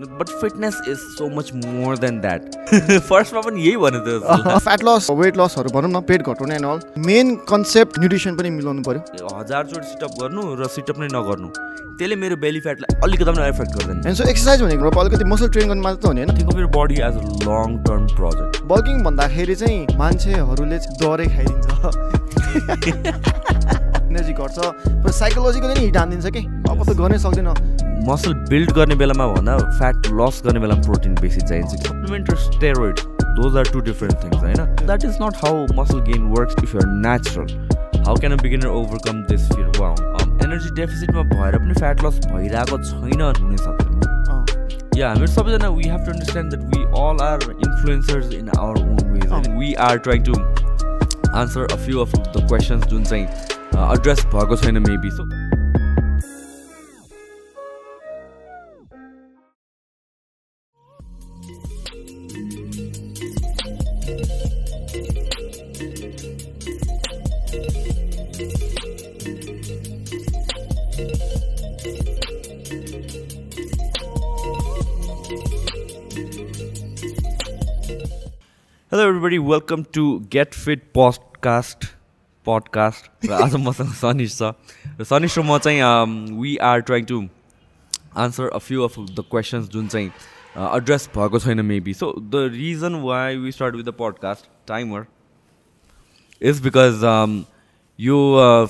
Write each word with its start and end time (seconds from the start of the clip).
But 0.00 0.28
fitness 0.40 0.80
is 0.88 0.96
so 1.16 1.28
much 1.36 1.50
more 1.54 1.98
than 1.98 2.20
that 2.20 2.40
फर्स्टमा 3.08 3.40
पनि 3.40 3.62
यही 3.62 3.76
भन्यो 3.76 4.00
त 4.06 4.58
फ्याट 4.64 4.84
लस 4.84 5.10
वेट 5.20 5.34
लसहरू 5.38 5.70
भनौँ 5.74 5.90
न 5.90 6.00
पेट 6.08 6.20
घटाउने 6.22 6.54
and 6.54 6.66
all 6.66 6.78
main 7.06 7.34
concept 7.50 7.98
nutrition 7.98 8.36
पनि 8.36 8.50
मिलाउनु 8.50 8.82
पऱ्यो 8.88 9.00
हजारचोटि 9.38 9.86
सिटअप 9.86 10.12
गर्नु 10.22 10.42
र 10.60 10.68
सिटअप 10.76 10.96
नै 11.00 11.08
नगर्नु। 11.12 11.48
त्यसले 11.98 12.16
मेरो 12.16 12.36
बेली 12.42 12.60
फ्याटलाई 12.60 13.00
अलिकति 13.04 13.24
पनि 13.24 13.42
एफेक्ट 13.48 13.72
गर्दैन। 13.76 13.96
एन्ड 14.06 14.16
सो 14.16 14.24
एक्सर्साइज 14.30 14.62
भनेको 14.62 15.00
अलिकति 15.00 15.24
मसल 15.32 15.48
ट्रेन 15.56 15.66
गर्नु 15.68 15.82
मात्र 15.82 15.98
त 16.02 16.06
हुने 16.06 16.24
होइन। 16.24 16.54
मेरो 16.56 16.68
body 16.78 16.94
as 17.08 17.14
a 17.16 17.22
long 17.48 17.68
term 17.84 18.06
project 18.16 18.62
bulking 18.72 19.02
भन्दाखेरि 19.04 19.54
चाहिँ 19.62 19.78
मान्छेहरूले 19.98 20.78
डरै 21.02 21.26
खाइदिन्छ। 21.36 21.68
एनर्जी 24.10 24.32
घट्छ। 24.32 24.56
साइकोलोजिकली 25.18 25.74
नै 25.74 25.80
हिट 25.80 25.96
हानिदिन्छ 25.96 26.26
कि? 26.36 26.42
अब 26.70 26.78
त 26.82 26.90
गर्नै 26.98 27.18
सक्दैन। 27.26 27.48
मसल 28.08 28.34
बिल्ड 28.48 28.70
गर्ने 28.72 28.94
बेलामा 29.00 29.26
भन्दा 29.32 29.56
फ्याट 29.78 30.06
लस 30.18 30.42
गर्ने 30.44 30.60
बेलामा 30.60 30.82
प्रोटिन 30.82 31.14
बेसी 31.20 31.40
चाहिन्छ। 31.40 31.70
सप्लिमेन्ट 31.86 32.30
र 32.30 32.36
steroid 32.44 33.00
those 33.38 33.56
are 33.56 33.70
two 33.72 33.80
different 33.88 34.24
things 34.24 34.36
होइन 34.36 34.86
that 34.86 35.04
is 35.04 35.18
not 35.22 35.36
how 35.44 35.66
muscle 35.76 36.00
gain 36.08 36.22
works 36.36 36.62
if 36.62 36.74
you're 36.74 36.86
natural 37.06 37.48
how 38.06 38.14
can 38.20 38.32
a 38.32 38.42
beginner 38.42 38.68
overcome 38.68 39.22
this 39.28 39.48
fear 39.52 39.68
wow 39.78 39.92
energy 40.44 40.70
डेफिसिटमा 40.76 41.22
भएर 41.34 41.58
पनि 41.58 41.74
फ्याट 41.80 42.04
लस 42.04 42.20
भइरहेको 42.26 42.78
छैन 42.84 43.22
हुन 43.22 43.56
सक्दैन 43.56 44.98
या 44.98 45.08
हामीहरू 45.08 45.32
सबैजना 45.32 45.68
we 45.70 45.88
have 45.88 46.00
to 46.06 46.10
understand 46.12 46.54
that 46.54 46.64
we 46.74 46.80
all 47.02 47.22
are 47.26 47.50
influencers 47.50 48.32
in 48.34 48.50
our 48.58 48.82
own 48.82 48.96
ways 49.12 49.48
we 49.58 49.72
are 49.88 49.98
trying 50.08 50.24
to 50.24 50.34
answer 51.38 51.62
a 51.62 51.76
few 51.84 52.00
of 52.00 52.16
the 52.16 52.46
questions 52.48 52.86
जुन 52.94 53.04
चाहिँ 53.04 53.26
एड्रेस 53.92 54.26
भएको 54.34 54.56
छैन 54.64 54.78
maybe 54.88 55.10
so 55.10 55.28
hello 78.92 79.02
everybody 79.02 79.36
welcome 79.38 79.82
to 79.94 80.02
get 80.32 80.54
fit 80.54 80.80
podcast 80.94 81.84
podcast 82.46 83.26
र 83.26 83.32
आज 83.32 83.54
मसँग 83.56 83.92
सनिस 83.94 84.38
छ। 84.38 84.48
र 84.98 85.04
सनिस 85.04 85.36
र 85.38 85.42
म 85.42 85.58
चाहिँ 85.58 86.40
we 86.40 86.56
are 86.68 86.80
trying 86.80 87.04
to 87.04 87.18
answer 88.16 88.48
a 88.48 88.58
few 88.58 88.82
of 88.82 88.98
the 88.98 89.24
questions 89.30 89.68
जुन 89.68 89.86
चाहिँ 89.86 90.10
एड्रेस 90.74 91.08
भएको 91.14 91.38
छैन 91.38 91.64
maybe 91.64 91.94
so 91.94 92.10
the 92.18 92.50
reason 92.50 92.94
why 93.04 93.36
we 93.36 93.52
start 93.52 93.76
with 93.76 93.84
the 93.84 93.94
podcast 93.98 94.50
timer 94.66 95.06
is 96.42 96.62
because 96.62 97.06
यो 97.98 98.18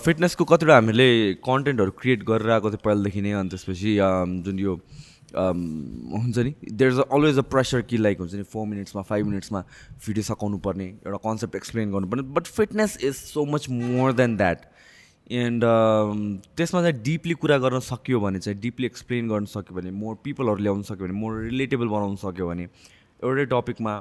फिटनेसको 0.04 0.44
कतिवटा 0.44 0.74
हामीले 0.74 1.08
कन्टेन्टहरू 1.48 1.96
क्रिएट 2.00 2.24
गरेर 2.24 2.50
आएको 2.50 2.70
थियो 2.70 2.84
पहिलादेखि 2.84 3.20
नै 3.20 3.32
अनि 3.40 3.48
त्यसपछि 3.48 3.96
जुन 4.44 4.58
यो 4.58 4.80
हुन्छ 5.34 6.38
नि? 6.38 6.54
There 6.72 6.92
is 6.92 6.98
always 7.00 7.38
a 7.38 7.42
pressure 7.50 7.82
कि 7.82 7.96
लाइक 7.96 8.18
हुन्छ 8.18 8.34
नि 8.34 8.42
फोर 8.52 8.66
मिनट्समा 8.66 9.02
फाइभ 9.02 9.26
मिनट्समा 9.26 9.60
भिडियो 10.06 10.22
सघाउनु 10.22 10.58
पर्ने 10.58 10.84
एउटा 10.84 11.16
कन्सेप्ट 11.24 11.56
एक्सप्लेन 11.56 11.92
गर्नुपर्ने 11.92 12.22
but 12.34 12.46
fitness 12.48 12.98
is 13.04 13.14
so 13.14 13.44
much 13.44 13.68
more 13.70 14.12
than 14.12 14.36
that 14.36 14.64
and 15.32 15.64
त्यसमा 16.56 16.80
चाहिँ 16.82 17.02
डिपली 17.02 17.34
कुरा 17.34 17.58
गर्न 17.58 17.80
सकियो 17.80 18.20
भने 18.20 18.38
चाहिँ 18.38 18.60
डिपली 18.60 18.86
एक्सप्लेन 18.86 19.28
गर्न 19.28 19.44
सक्यो 19.46 19.76
भने 19.76 19.90
मोर 19.90 20.16
पिपलहरू 20.24 20.62
ल्याउनु 20.62 20.82
सक्यो 20.82 21.06
भने 21.06 21.18
मोर 21.18 21.40
रिलेटेबल 21.42 21.88
बनाउनु 21.88 22.16
सक्यो 22.16 22.48
भने 22.48 22.64
एउटै 22.64 23.44
टपिकमा 23.46 23.96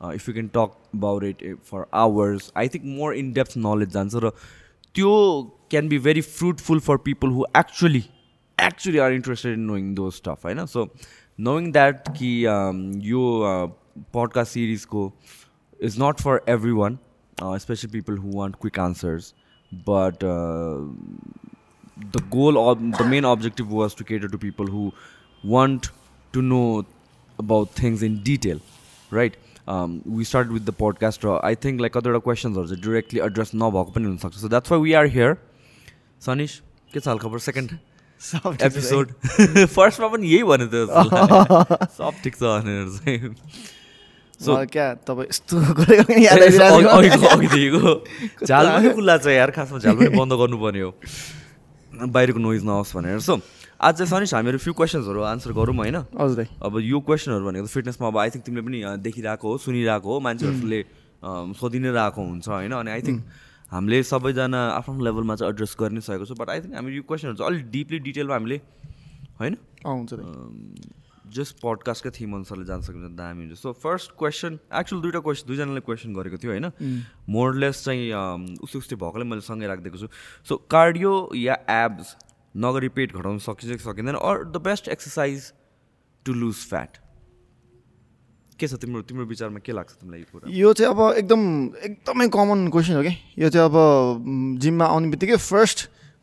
if 0.00 0.28
you 0.28 0.34
can 0.34 0.48
talk 0.54 0.76
about 0.94 1.24
it 1.24 1.56
for 1.70 1.86
hours 1.94 2.52
I 2.56 2.68
think 2.68 2.84
more 2.98 3.14
in 3.14 3.32
depth 3.32 3.56
knowledge 3.58 3.88
जान्छ 3.90 4.24
र 4.24 4.30
त्यो 4.94 5.12
can 5.70 5.88
be 5.88 5.98
very 5.98 6.20
fruitful 6.20 6.80
for 6.80 6.96
people 7.04 7.28
who 7.28 7.44
actually 7.56 8.04
actually 8.57 8.99
are 8.99 9.11
interested 9.13 9.53
in 9.53 9.67
knowing 9.67 9.93
those 9.99 10.15
stuff 10.21 10.45
होइन 10.45 10.65
so 10.65 10.85
knowing 11.47 11.71
that 11.77 12.09
कि 12.17 12.31
यो 13.09 13.21
podcast 14.15 14.53
सिरिजको 14.53 15.11
is 15.81 15.99
not 16.01 16.21
for 16.21 16.41
every 16.49 16.71
one 16.79 16.97
specially 17.43 17.91
people 17.91 18.17
who 18.17 18.31
want 18.37 18.55
quick 18.61 18.79
answers 18.79 19.33
but 19.89 20.25
the 22.15 22.19
goal 22.33 22.57
of 22.57 22.83
the 22.97 23.05
main 23.11 23.25
objective 23.29 23.71
was 23.77 23.95
to 24.01 24.05
cater 24.09 24.27
to 24.33 24.37
people 24.41 24.69
who 24.73 24.83
want 25.43 25.89
to 26.33 26.41
know 26.41 26.85
about 27.39 27.73
things 27.79 28.05
in 28.07 28.15
detail 28.29 28.61
right 29.17 29.35
um, 29.67 30.01
we 30.05 30.27
started 30.29 30.53
with 30.57 30.65
the 30.65 30.75
podcast 30.81 31.27
i 31.49 31.53
think 31.65 31.81
like 31.85 31.97
other 32.01 32.19
questions 32.27 32.57
are 32.57 32.65
directly 32.87 33.21
addressed 33.27 33.55
नभएको 33.63 33.93
पनि 33.97 34.05
हुनसक्छ 34.05 34.41
so 34.43 34.51
that's 34.55 34.73
why 34.73 34.79
we 34.85 34.95
are 35.01 35.05
here 35.17 35.35
sanish 36.27 36.57
के 36.93 36.99
छ 36.99 37.17
खबर 37.23 37.39
second 37.47 37.77
Episode 38.64 39.06
फर्स्टमा 39.68 40.08
पनि 40.14 40.26
यही 40.28 40.42
भन्यो 40.42 40.68
त 40.72 40.74
सब 41.98 42.12
ठिक 42.24 42.34
छ 42.36 42.42
भनेर 42.42 42.88
चाहिँ। 42.98 43.34
सो 44.40 44.50
क्या 44.66 44.86
तपाईँ 45.06 45.28
यस्तो 45.28 45.56
अघिदेखिको। 47.34 47.92
झाल 48.48 48.64
पनि 48.68 48.88
खुल्ला 48.94 49.16
छ 49.18 49.26
यार 49.34 49.50
खासमा 49.50 49.78
पनि 49.78 50.08
बन्द 50.16 50.32
गर्नुपर्ने 50.40 50.80
हो। 50.80 50.90
बाहिरको 51.92 52.38
नोइज 52.38 52.64
नहोस् 52.64 52.94
भनेर। 52.96 53.20
सो 53.20 53.40
आज 53.80 53.94
चाहिँ 53.98 54.10
सनिस 54.10 54.34
हामीहरू 54.34 54.58
फ्यु 54.58 54.72
क्वेसन्सहरू 54.74 55.20
आन्सर 55.22 55.52
गरौँ 55.52 55.76
होइन? 55.76 55.96
हजुर 56.18 56.46
अब 56.64 56.72
यो 56.80 56.98
क्वेसनहरू 57.00 57.44
भनेको 57.44 57.66
फिटनेसमा 57.66 58.08
अब 58.08 58.18
आई 58.18 58.30
थिङ्क 58.30 58.44
तिमीले 58.46 58.62
पनि 58.66 58.78
देखिरहेको 59.04 59.46
हो 59.48 59.58
सुनिरहेको 59.58 60.08
हो। 60.08 60.20
मान्छेहरूले 60.26 60.80
सोधि 61.60 61.78
नै 61.78 61.90
रहेको 61.92 62.20
हुन्छ 62.20 62.48
होइन। 62.48 62.72
अनि 62.72 62.90
आई 62.90 63.02
थिङ्क 63.02 63.20
हामीले 63.72 64.02
सबैजना 64.02 64.60
आफ्नो 64.68 65.04
लेभलमा 65.04 65.34
चाहिँ 65.36 65.52
एड्रेस 65.52 65.76
गर्नै 65.80 66.00
सकेको 66.00 66.24
छ 66.24 66.38
बट 66.38 66.50
आई 66.50 66.60
थिङ्क 66.60 66.74
हामी 66.74 66.96
यो 66.96 67.02
क्वेसनहरू 67.08 67.36
चाहिँ 67.36 67.50
अलिक 67.50 67.70
डिपली 67.70 67.98
डिटेलमा 68.08 68.34
हामीले 68.34 68.60
होइन? 69.40 69.56
जस्ट 71.34 71.56
पडकास्टकै 71.60 72.10
थिम 72.14 72.34
अनुसारले 72.34 72.64
जान 72.64 72.80
सकिन्छ 72.86 73.10
दामी 73.18 73.46
हुन्छ। 73.46 73.58
सो 73.58 73.72
फर्स्ट 73.82 74.12
क्वेसन 74.18 74.58
एक्चुअल 74.80 75.00
दुइटा 75.02 75.20
क्वेसन 75.26 75.46
दुईजनाले 75.48 75.80
क्वेसन 75.80 76.14
गरेको 76.14 76.36
थियो 76.38 76.52
होइन? 76.52 76.66
मोरलेस 77.28 77.84
चाहिँ 77.84 78.12
उस्तै 78.62 78.78
उस्तै 78.78 78.96
भएकोले 78.96 79.24
मैले 79.24 79.42
सँगै 79.42 79.66
राखिदिएको 79.66 79.98
छु। 79.98 80.08
सो 80.48 80.56
कार्डियो 80.70 81.12
या 81.36 81.56
एब्स 81.76 82.16
नगरी 82.54 82.88
पेट 82.96 83.16
घटाउन 83.16 83.38
सकिन्छ 83.42 83.72
कि 83.72 83.84
सकिँदैन 83.84 84.14
or 84.14 84.44
the 84.44 84.62
best 84.62 84.88
exercise 84.94 85.52
to 86.26 86.32
lose 86.34 86.56
fat 86.70 87.02
के 88.58 88.66
छ 88.68 88.74
तिम्रो 88.78 89.02
तिम्रो 89.02 89.24
विचारमा 89.26 89.58
के 89.58 89.72
लाग्छ 89.72 89.92
तिमीलाई 89.92 90.20
यो 90.20 90.26
कुरा? 90.32 90.46
यो 90.50 90.72
चाहिँ 90.72 90.90
अब 90.94 91.00
एकदम 91.18 91.40
एकदमै 91.84 92.28
कमन 92.28 92.68
क्वेसन 92.70 92.94
हो 92.94 93.02
कि? 93.02 93.14
यो 93.38 93.48
चाहिँ 93.50 93.66
अब 93.66 93.76
जिममा 94.62 94.84
आउने 94.86 95.08
बित्तिकै 95.10 95.36
फर्स्ट 95.36 95.78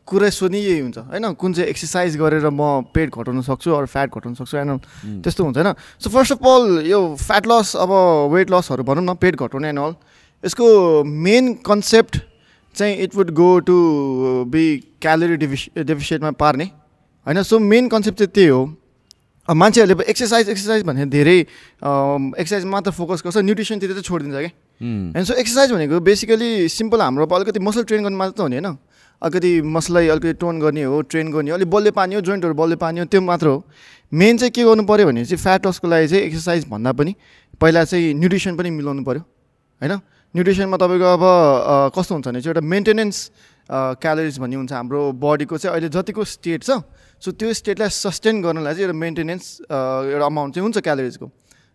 कुरै 0.08 0.30
सोध्ने 0.30 0.58
यही 0.58 0.80
हुन्छ 0.80 0.98
होइन? 0.98 1.32
कुन 1.36 1.52
चाहिँ 1.52 1.68
एक्सर्साइज 1.70 2.16
गरेर 2.16 2.48
म 2.50 2.88
पेट 2.90 3.14
घटाउन 3.14 3.40
सक्छु 3.42 3.70
अरू 3.70 3.86
फ्याट 3.86 4.08
घटाउन 4.10 4.34
सक्छु 4.34 4.56
होइन? 4.56 4.78
त्यस्तो 5.22 5.44
हुन्छ 5.44 5.56
होइन? 5.58 5.74
सो 6.00 6.10
फर्स्ट 6.10 6.32
अफ 6.32 6.42
अल 6.42 6.86
यो 6.86 7.00
फ्याट 7.20 7.46
लस 7.46 7.76
अब 7.76 7.90
वेट 8.32 8.50
लसहरू 8.50 8.82
भनौँ 8.82 9.04
न 9.04 9.14
पेट 9.14 9.36
घटाउने 9.36 9.68
एन्ड 9.68 9.78
अल 9.78 9.94
यसको 10.44 10.66
मेन 11.04 11.52
कन्सेप्ट 11.62 12.18
चाहिँ 12.74 12.96
it 13.04 13.14
would 13.14 13.30
go 13.30 13.48
to 13.60 13.76
be 14.48 14.64
calorie 15.00 15.36
डेफिस 15.36 15.68
डेफिसियटमा 15.78 16.30
पार्ने 16.40 16.64
होइन? 17.26 17.42
सो 17.42 17.58
मेन 17.58 17.88
कन्सेप्ट 17.88 18.18
चाहिँ 18.18 18.32
त्यही 18.34 18.48
हो। 18.48 18.64
मान्छेहरूले 19.48 19.94
अब 19.94 20.00
एक्सर्साइज 20.08 20.48
एक्सर्साइज 20.48 20.82
भनेर 20.86 21.06
धेरै 21.08 21.38
एक्सर्साइज 21.38 22.64
मात्र 22.64 22.90
फोकस 22.90 23.22
गर्छ 23.26 23.36
न्युट्रिसनतिर 23.38 23.90
चाहिँ 23.90 24.02
छोडिदिन्छ 24.02 24.38
क्या। 24.38 24.50
एन्ड 25.18 25.26
सो 25.26 25.34
एक्सर्साइज 25.34 25.72
भनेको 25.72 26.00
बेसिकली 26.00 26.68
सिम्पल 26.68 27.00
हाम्रो 27.02 27.26
अब 27.26 27.34
अलिकति 27.34 27.60
मसल 27.60 27.84
ट्रेन 27.84 28.02
गर्ने 28.02 28.16
मात्र 28.16 28.34
त 28.38 28.40
हुने 28.40 28.56
होइन। 28.56 28.76
अलिकति 29.22 29.50
मसललाई 29.66 30.08
अलिकति 30.08 30.32
टोन 30.38 30.60
गर्ने 30.60 30.82
हो 30.82 31.00
ट्रेन 31.10 31.32
गर्ने 31.32 31.50
हो 31.50 31.56
अलिक 31.56 31.70
बलले 31.70 31.90
पानी 31.90 32.14
हो 32.14 32.20
जोइन्टहरू 32.20 32.54
बलले 32.54 32.76
पानी 32.76 33.00
हो 33.00 33.06
त्यो 33.06 33.20
मात्र 33.20 33.46
हो। 33.46 33.64
मेन 34.12 34.38
चाहिँ 34.38 34.50
के 34.54 34.64
गर्नु 34.64 34.84
पऱ्यो 34.86 35.06
भने 35.06 35.24
चाहिँ 35.24 35.42
फ्याट 35.42 35.66
लसको 35.66 35.88
लागि 35.88 36.08
चाहिँ 36.08 36.22
एक्सर्साइज 36.24 36.68
भन्दा 36.70 36.92
पनि 36.94 37.14
पहिला 37.60 37.84
चाहिँ 37.84 38.14
न्युट्रिसन 38.14 38.56
पनि 38.56 38.70
मिलाउनु 38.70 39.02
पऱ्यो 39.02 39.22
होइन? 39.82 39.92
न्युट्रिसनमा 40.34 40.76
तपाईँको 40.76 41.08
अब 41.18 41.24
कस्तो 41.98 42.14
हुन्छ 42.14 42.26
भने 42.28 42.40
चाहिँ 42.40 42.54
एउटा 42.54 42.60
मेन्टेनेन्स 42.62 43.16
क्यालोरिज 43.70 44.38
भन्ने 44.38 44.56
हुन्छ 44.56 44.72
हाम्रो 44.72 45.00
बडीको 45.18 45.58
चाहिँ 45.58 45.74
अहिले 45.74 45.88
जतिको 45.90 46.24
स्टेट 46.24 46.62
छ 46.62 46.70
सो 47.22 47.30
त्यो 47.38 47.52
स्टेटलाई 47.54 47.88
सस्टेन 47.88 48.42
गर्नलाई 48.42 48.74
चाहिँ 48.74 48.86
एउटा 48.86 48.98
मेन्टेनेन्स 48.98 49.44
एउटा 49.70 50.26
अमाउन्ट 50.26 50.54
चाहिँ 50.54 50.64
हुन्छ 50.66 50.78
क्यालोरिजको 50.82 51.30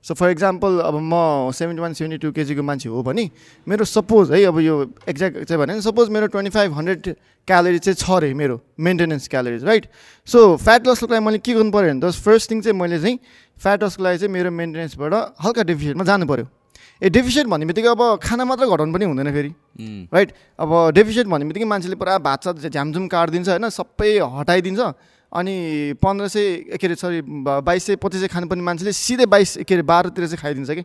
सो 0.05 0.13
फर 0.13 0.29
इक्जाम्पल 0.29 0.79
अब 0.79 0.95
म 1.01 1.51
सेभेन्टी 1.55 1.81
वान 1.81 1.94
सेभेन्टी 1.94 2.17
टू 2.17 2.31
केजीको 2.31 2.63
मान्छे 2.63 2.89
हो 2.89 3.03
भने 3.03 3.29
मेरो 3.67 3.85
सपोज 3.85 4.31
है 4.31 4.44
अब 4.45 4.59
यो 4.59 4.75
एक्ज्याक्ट 5.09 5.44
चाहिँ 5.44 5.59
भने 5.61 5.81
सपोज 5.81 6.09
मेरो 6.15 6.27
ट्वेन्टी 6.35 6.51
फाइभ 6.57 6.73
हन्ड्रेड 6.73 7.15
क्यालोरी 7.47 7.79
चाहिँ 7.79 7.95
छ 7.95 8.09
अरे 8.17 8.33
मेरो 8.33 8.59
maintenance 8.88 9.27
calories 9.27 9.63
right 9.65 9.88
so 10.27 10.55
fat 10.57 10.88
लसको 10.88 11.07
लागि 11.07 11.25
मैले 11.25 11.39
के 11.39 11.53
गर्नु 11.53 11.71
पऱ्यो 11.71 11.93
भने 11.93 12.01
त 12.03 12.13
फर्स्ट 12.27 12.51
थिङ 12.51 12.61
चाहिँ 12.61 12.77
मैले 12.79 13.00
चाहिँ 13.00 13.19
फ्याट 13.63 13.83
लसको 13.83 14.03
लागि 14.03 14.17
चाहिँ 14.17 14.33
मेरो 14.33 14.51
मेन्टेनेन्सबाट 14.51 15.13
हल्का 15.45 15.63
डेफिसियटमा 15.71 16.03
जानु 16.11 16.25
पऱ्यो 16.27 16.47
ए 17.01 17.09
डेफिसियट 17.09 17.47
भन्ने 17.47 17.65
बित्तिकै 17.65 17.89
अब 17.89 18.01
खाना 18.23 18.45
मात्र 18.45 18.65
घटाउनु 18.65 18.93
पनि 18.93 19.05
हुँदैन 19.05 19.31
फेरि। 19.33 19.50
राइट 20.13 20.31
अब 20.59 20.71
डेफिसियट 20.93 21.27
भन्ने 21.27 21.45
बित्तिकै 21.45 21.67
मान्छेले 21.73 21.95
पुरा 21.95 22.17
भात 22.25 22.43
सात 22.43 22.55
झ्यामझुम 22.69 23.07
काटिदिन्छ 23.07 23.50
होइन? 23.50 23.69
सबै 23.69 24.17
हटाइदिन्छ। 24.38 24.81
अनि 25.33 25.94
पन्ध्र 26.01 26.27
सय 26.27 26.77
के 26.79 26.88
अरे 26.88 26.95
सरी 26.95 27.21
बाइस 27.21 27.83
सय 27.83 27.95
पच्चिस 27.95 28.21
सय 28.21 28.27
खानुपर्ने 28.27 28.63
मान्छेले 28.63 28.91
सिधै 28.91 29.25
बाइस 29.25 29.57
के 29.68 29.74
अरे 29.74 29.83
बाह्रतिर 29.83 30.25
चाहिँ 30.27 30.39
खाइदिन्छ 30.39 30.71
कि? 30.71 30.83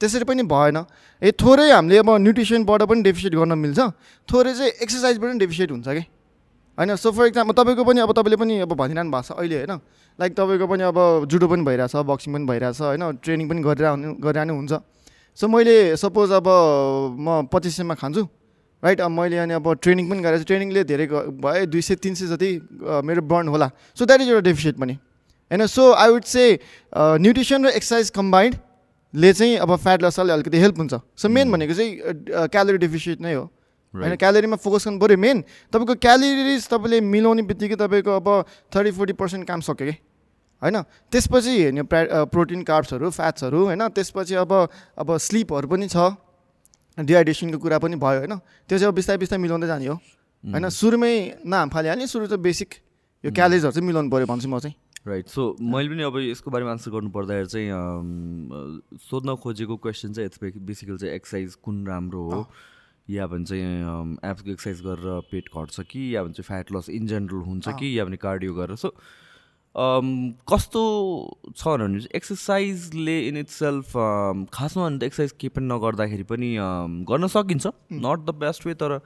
त्यसरी 0.00 0.24
पनि 0.24 0.42
भएन। 0.46 0.84
ए 1.22 1.32
थोरै 1.32 1.70
हामीले 1.70 1.98
अब 1.98 2.10
न्युट्रिसनबाट 2.22 2.82
पनि 2.86 3.02
डेफिसिट 3.02 3.34
गर्न 3.34 3.58
मिल्छ। 3.58 3.80
थोरै 4.28 4.52
चाहिँ 4.54 4.72
एक्सर्साइजबाट 4.80 5.30
पनि 5.30 5.38
डेफिसिट 5.38 5.70
हुन्छ 5.70 5.88
कि? 5.88 6.04
होइन? 6.78 6.96
सो 6.96 7.10
फर 7.12 7.26
इक्जाम्पल 7.26 7.52
तपाईँको 7.52 7.84
पनि 7.84 8.00
अब 8.00 8.12
तपाईँले 8.12 8.36
पनि 8.40 8.54
अब 8.64 8.72
भनिरहनु 8.72 9.10
भएको 9.10 9.26
छ 9.26 9.36
अहिले 9.36 9.56
होइन? 9.60 9.74
लाइक 10.18 10.32
तपाईँको 10.38 10.66
पनि 10.70 10.82
अब 10.88 10.98
जुडो 11.28 11.46
पनि 11.50 11.62
भइरहेछ 11.66 11.96
बक्सिङ 12.06 12.30
पनि 12.34 12.46
भइरहेछ 12.46 12.80
होइन? 12.80 13.04
ट्रेनिङ 13.20 13.46
पनि 13.50 13.60
गरिरहनु 13.60 14.08
गरिरहनु 14.22 14.54
हुन्छ। 14.54 14.72
सो 15.36 15.48
मैले 15.48 15.96
सपोज 15.96 16.30
अब 16.40 16.48
म 17.20 17.44
पच्चिस 17.52 17.76
सयमा 17.76 17.94
खान्छु। 18.00 18.22
राइट 18.82 19.00
अब 19.00 19.10
मैले 19.10 19.38
अनि 19.38 19.54
अब 19.54 19.72
ट्रेनिङ 19.76 20.10
पनि 20.10 20.20
गरेको 20.22 20.38
छु। 20.38 20.46
ट्रेनिङले 20.46 20.84
धेरै 20.84 21.06
भयो 21.06 21.66
दुई 21.66 21.82
सय 21.82 21.94
तिन 22.00 22.14
सय 22.14 22.26
जति 22.26 22.50
मेरो 23.04 23.22
बर्न 23.22 23.48
होला। 23.48 23.70
सो 23.94 24.06
द्याट 24.06 24.20
इज 24.20 24.28
एउटा 24.28 24.40
डेफिसिट 24.40 24.76
पनि 24.80 24.92
होइन? 24.92 25.66
So 25.66 25.92
I 25.92 26.08
would 26.10 26.24
say 26.24 26.44
nutrition 26.94 27.66
र 27.66 27.68
एक्सर्साइज 27.70 28.10
कम्बाइन्डले 28.16 29.32
चाहिँ 29.32 29.56
अब 29.58 29.76
फ्याट 29.76 30.02
लसलाई 30.02 30.34
अलिकति 30.34 30.58
हेल्प 30.58 30.78
हुन्छ। 30.78 30.94
सो 31.16 31.28
मेन 31.28 31.52
भनेको 31.52 31.74
चाहिँ 31.74 32.48
क्यालोरी 32.48 32.78
डेफिसिट 32.78 33.20
नै 33.20 33.34
हो। 33.34 33.44
होइन? 33.94 34.16
क्यालोरीमा 34.16 34.56
फोकस 34.56 34.86
गर्नु 34.86 35.00
पऱ्यो 35.00 35.18
मेन 35.18 35.44
तपाईँको 35.72 35.94
क्यालोरिज 35.98 36.68
तपाईँले 36.68 37.00
मिलाउने 37.02 37.42
बित्तिकै 37.42 37.76
तपाईँको 37.76 38.10
अब 38.16 38.28
थर्टी 38.72 38.90
फोर्टी 38.96 39.12
पर्सेन्ट 39.18 39.46
काम 39.46 39.60
सक्यो 39.60 39.86
कि? 39.86 39.94
होइन? 40.62 40.76
त्यसपछि 41.12 41.52
हेर्ने 41.58 41.82
प्रा 41.84 42.24
प्रोटिन 42.30 42.62
कार्ब्सहरू 42.62 43.10
फ्याट्सहरू 43.10 43.60
होइन? 43.66 43.88
त्यसपछि 43.90 44.34
अब 44.40 44.52
अब 44.96 45.16
स्लिपहरू 45.18 45.68
पनि 45.68 45.88
छ। 45.88 46.16
डिहाइड्रेसनको 46.98 47.58
कुरा 47.58 47.78
पनि 47.78 47.96
भयो 47.96 48.18
होइन? 48.18 48.34
त्यो 48.68 48.78
चाहिँ 48.78 48.88
अब 48.88 48.94
बिस्तारै 48.94 49.18
बिस्तारै 49.18 49.42
मिलाउँदै 49.42 49.66
जाने 49.66 49.86
हो। 49.86 49.94
होइन? 50.44 50.68
सुरुमै 50.68 51.14
नाम 51.46 51.68
फालिहाल्ने 51.70 52.06
सुरु 52.06 52.26
चाहिँ 52.26 52.42
बेसिक 52.42 52.74
यो 53.24 53.30
क्यालेजहरू 53.30 53.72
चाहिँ 53.72 53.86
मिलाउनु 53.86 54.10
पऱ्यो 54.10 54.26
भन्छु 54.26 54.48
म 54.48 54.58
चाहिँ। 54.58 54.76
राइट 55.00 55.28
सो 55.28 55.56
मैले 55.56 55.88
पनि 55.88 56.02
अब 56.04 56.16
यसको 56.20 56.50
बारेमा 56.50 56.70
आन्सर 56.70 56.90
गर्नु 56.92 57.10
पर्दाखेरि 57.10 57.48
चाहिँ 57.48 57.68
सोध्न 59.00 59.36
खोजेको 59.40 59.76
क्वेसन 59.76 60.12
चाहिँ 60.12 60.52
बेसिकली 60.60 60.96
चाहिँ 60.96 61.14
एक्सर्साइज 61.14 61.54
कुन 61.64 61.86
राम्रो 61.86 62.20
हो? 62.30 62.40
या 63.08 63.26
भने 63.26 63.44
चाहिँ 63.44 64.18
एप्सको 64.20 64.50
एक्सर्साइज 64.50 64.80
गरेर 64.84 65.20
पेट 65.30 65.48
घट्छ 65.56 65.80
कि? 65.80 66.00
या 66.14 66.22
भने 66.22 66.32
चाहिँ 66.36 66.46
फ्याट 66.46 66.72
लस 66.72 66.88
इन 66.90 67.06
जेनरल 67.06 67.42
हुन्छ 67.48 67.68
कि? 67.80 67.98
या 67.98 68.04
भने 68.04 68.16
कार्डियो 68.20 68.54
गरेर? 68.54 68.76
सो 68.76 68.94
कस्तो 69.74 70.82
छ 71.56 71.66
भने 71.68 72.00
एक्सर्साइजले 72.14 73.18
इन 73.28 73.36
इट 73.36 73.48
सेल्फ 73.48 73.92
खासमा 74.52 74.84
भने 74.84 74.98
त 74.98 75.02
एक्सर्साइज 75.04 75.32
केही 75.40 75.48
पनि 75.56 75.66
नगर्दाखेरि 75.66 76.22
पनि 76.30 76.56
गर्न 77.10 77.26
सकिन्छ। 77.30 77.66
नट 77.92 78.18
द 78.26 78.34
बेस्ट 78.40 78.66
वे 78.66 78.74
तर 78.74 78.98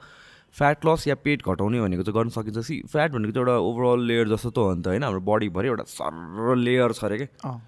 फ्याट 0.55 0.85
लस 0.85 1.07
या 1.07 1.15
पेट 1.21 1.45
घटाउने 1.45 1.81
भनेको 1.81 2.03
चाहिँ 2.03 2.17
गर्न 2.17 2.29
सकिन्छ। 2.33 2.59
सी 2.65 2.81
फ्याट 2.91 3.11
भनेको 3.11 3.31
चाहिँ 3.31 3.47
एउटा 3.47 3.57
ओभरअल 3.61 4.05
लेयर 4.07 4.27
जस्तो 4.29 4.49
त 4.49 4.57
हो 4.57 4.73
नि 4.73 4.81
त 4.81 4.87
होइन? 4.87 5.03
हाम्रो 5.03 5.21
बडीभरि 5.21 5.67
एउटा 5.67 5.83
सर 5.85 6.55
लेयर 6.57 6.91
छ 6.91 7.03
अरे 7.05 7.17
क्या 7.17 7.61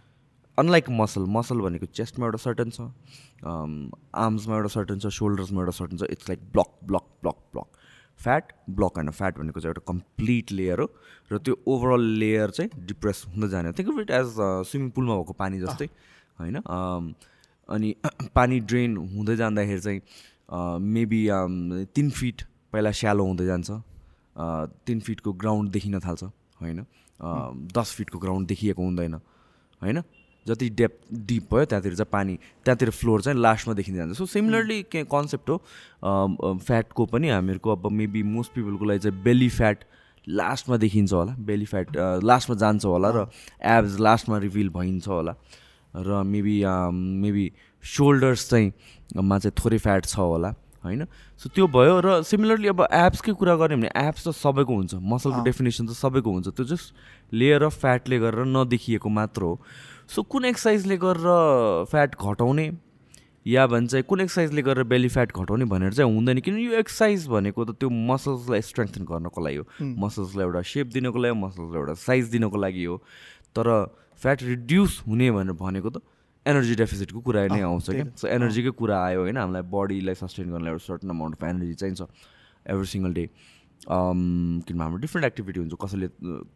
अनलाइक 0.57 0.89
मसल 0.89 1.25
मसल 1.29 1.57
भनेको 1.61 1.85
चेस्टमा 1.93 2.25
एउटा 2.25 2.37
सर्टन 2.41 2.69
छ 2.73 2.81
आर्म्समा 3.45 4.55
एउटा 4.55 4.69
सर्टन 4.73 4.99
छ 4.99 5.13
सोल्डर्समा 5.13 5.61
एउटा 5.61 5.75
सर्टन 5.77 5.97
छ। 5.97 6.09
It's 6.09 6.29
like 6.29 6.39
block 6.53 6.71
block 6.83 7.05
block 7.23 7.37
block 7.53 7.76
fat 8.19 8.51
block 8.69 8.97
होइन 8.97 9.11
फ्याट 9.11 9.37
भनेको 9.39 9.59
चाहिँ 9.59 9.69
एउटा 9.69 9.81
कम्प्लिट 9.87 10.51
लेयर 10.51 10.79
हो 10.79 10.87
र 11.31 11.37
त्यो 11.37 11.55
ओभरअल 11.67 12.03
लेयर 12.19 12.49
चाहिँ 12.49 12.85
डिप्रेस 12.85 13.23
हुँदै 13.27 13.49
जाने 13.49 13.71
think 13.71 13.89
of 13.93 13.99
it 13.99 14.11
as 14.11 14.33
swimming 14.69 14.89
पुलमा 14.91 15.15
भएको 15.15 15.33
पानी 15.33 15.59
जस्तै 15.59 15.85
होइन? 16.39 16.61
अनि 17.69 17.95
पानी 18.35 18.59
ड्रेन 18.59 18.97
हुँदै 18.97 19.35
जाँदाखेरि 19.35 19.81
चाहिँ 19.81 20.01
मेबी 20.93 21.21
तिन 21.95 22.09
फिट 22.09 22.41
पहिला 22.73 22.91
स्यालो 22.91 23.23
हुँदै 23.25 23.45
जान्छ। 23.45 23.69
तिन 24.87 24.99
फिटको 24.99 25.33
ग्राउन्ड 25.33 25.71
देखिन 25.71 25.99
थाल्छ 25.99 26.23
होइन? 26.61 26.85
दस 27.73 27.93
फिटको 27.95 28.19
ग्राउन्ड 28.19 28.47
देखिएको 28.47 28.83
हुँदैन 28.83 29.13
होइन? 29.81 30.01
जति 30.47 30.69
डेप 30.79 30.99
डिप 31.27 31.53
भयो 31.53 31.65
त्यहाँतिर 31.65 31.95
चाहिँ 31.95 32.09
पानी 32.11 32.35
त्यहाँतिर 32.65 32.89
फ्लोर 32.89 33.21
चाहिँ 33.21 33.39
लास्टमा 33.39 33.73
देखिँदै 33.75 33.97
जान्छ। 33.97 34.17
सो 34.17 34.25
सिमिलरली 34.25 34.81
के 34.91 35.03
कन्सेप्ट 35.11 35.49
हो 35.49 35.57
फ्याटको 36.63 37.05
पनि 37.05 37.29
हामीहरूको 37.29 37.71
अब 37.71 37.91
मेबी 37.91 38.23
मोस्ट 38.23 38.51
पिपलको 38.55 38.85
लागि 38.85 38.99
चाहिँ 38.99 39.23
बेली 39.23 39.49
फ्याट 39.49 39.83
लास्टमा 40.27 40.77
देखिन्छ 40.77 41.13
होला। 41.13 41.35
बेली 41.39 41.65
फ्याट 41.65 41.95
लास्टमा 42.23 42.55
जान्छ 42.57 42.85
होला 42.85 43.09
र 43.15 43.27
एब्स 43.63 43.99
लास्टमा 43.99 44.37
रिभिल 44.37 44.69
भइन्छ 44.69 45.07
होला। 45.07 45.33
र 45.95 46.23
मेबी 46.23 46.63
मेबी 46.93 47.51
सोल्डर्स 47.83 48.49
चाहिँ 48.49 48.71
मा 49.17 49.39
चाहिँ 49.39 49.55
थोरै 49.63 49.77
फ्याट 49.77 50.05
छ 50.05 50.17
होला 50.19 50.53
होइन? 50.83 51.05
सो 51.39 51.49
त्यो 51.49 51.67
भयो 51.67 51.99
र 51.99 52.21
सिमिलरली 52.23 52.67
अब 52.67 52.81
एप्सकै 52.91 53.33
कुरा 53.33 53.55
गऱ्यो 53.55 53.77
भने 53.77 53.89
एप्स 53.89 54.27
त 54.27 54.31
सबैको 54.35 54.73
हुन्छ। 54.75 54.93
मसलको 54.99 55.43
डेफिनेसन 55.43 55.87
त 55.87 55.91
सबैको 55.95 56.31
हुन्छ। 56.31 56.47
त्यो 56.53 56.65
जस्ट 56.65 56.93
लेयर 57.33 57.63
अफ 57.63 57.79
फ्याटले 57.81 58.19
गरेर 58.19 58.45
नदेखिएको 58.45 59.09
मात्र 59.09 59.41
हो। 59.41 59.53
सो 60.09 60.21
कुन 60.23 60.45
एक्सर्साइजले 60.45 60.97
गरेर 60.97 61.85
फ्याट 61.91 62.15
घटाउने? 62.15 62.71
या 63.45 63.65
भन्छ 63.67 64.01
कुन 64.07 64.21
एक्सर्साइजले 64.21 64.61
गरेर 64.61 64.83
बेली 64.83 65.07
फ्याट 65.07 65.31
घटाउने 65.35 65.65
भनेर 65.65 65.93
चाहिँ 65.93 66.13
हुँदैन 66.13 66.39
किनभने 66.39 66.63
यो 66.63 66.73
एक्सर्साइज 66.79 67.27
भनेको 67.27 67.65
त 67.65 67.75
त्यो 67.79 67.89
मसल्सलाई 67.89 68.61
स्ट्रेङ्थन 68.61 69.03
गर्नको 69.03 69.41
लागि 69.41 69.57
हो। 69.57 69.65
मसल्सलाई 69.83 70.45
एउटा 70.45 70.61
सेप 70.63 70.87
दिनको 70.95 71.19
लागि 71.19 71.35
मसल्सलाई 71.43 71.79
एउटा 71.79 71.93
साइज 72.07 72.29
दिनको 72.31 72.57
लागि 72.57 72.83
हो। 72.83 72.97
तर 73.51 73.67
फ्याट 74.15 74.43
रिड्युस 74.43 75.03
हुने 75.07 75.31
भनेर 75.31 75.59
भनेको 75.59 75.89
त 75.89 76.01
एनर्जी 76.45 76.75
डेफिसिटको 76.75 77.19
कुरा 77.27 77.47
नै 77.51 77.61
आउँछ 77.67 77.89
क्या। 77.91 78.05
सो 78.15 78.27
एनर्जीकै 78.27 78.71
कुरा 78.79 78.95
आयो 79.03 79.19
होइन 79.27 79.37
हामीलाई 79.37 79.63
बडीलाई 79.67 80.15
सस्टेन 80.23 80.51
गर्नलाई 80.55 80.71
एउटा 80.71 80.85
सर्टन 80.87 81.09
अमाउन्ट 81.11 81.35
अफ 81.35 81.43
एनर्जी 81.43 81.73
चाहिन्छ 81.83 82.01
एभ्री 82.71 82.87
सिङ्गल 82.95 83.13
डे। 83.13 83.25
किनभने 83.85 84.83
हाम्रो 84.83 84.97
डिफ्रेन्ट 84.99 85.25
एक्टिभिटी 85.25 85.59
हुन्छ 85.59 85.73
कसैले 85.81 86.07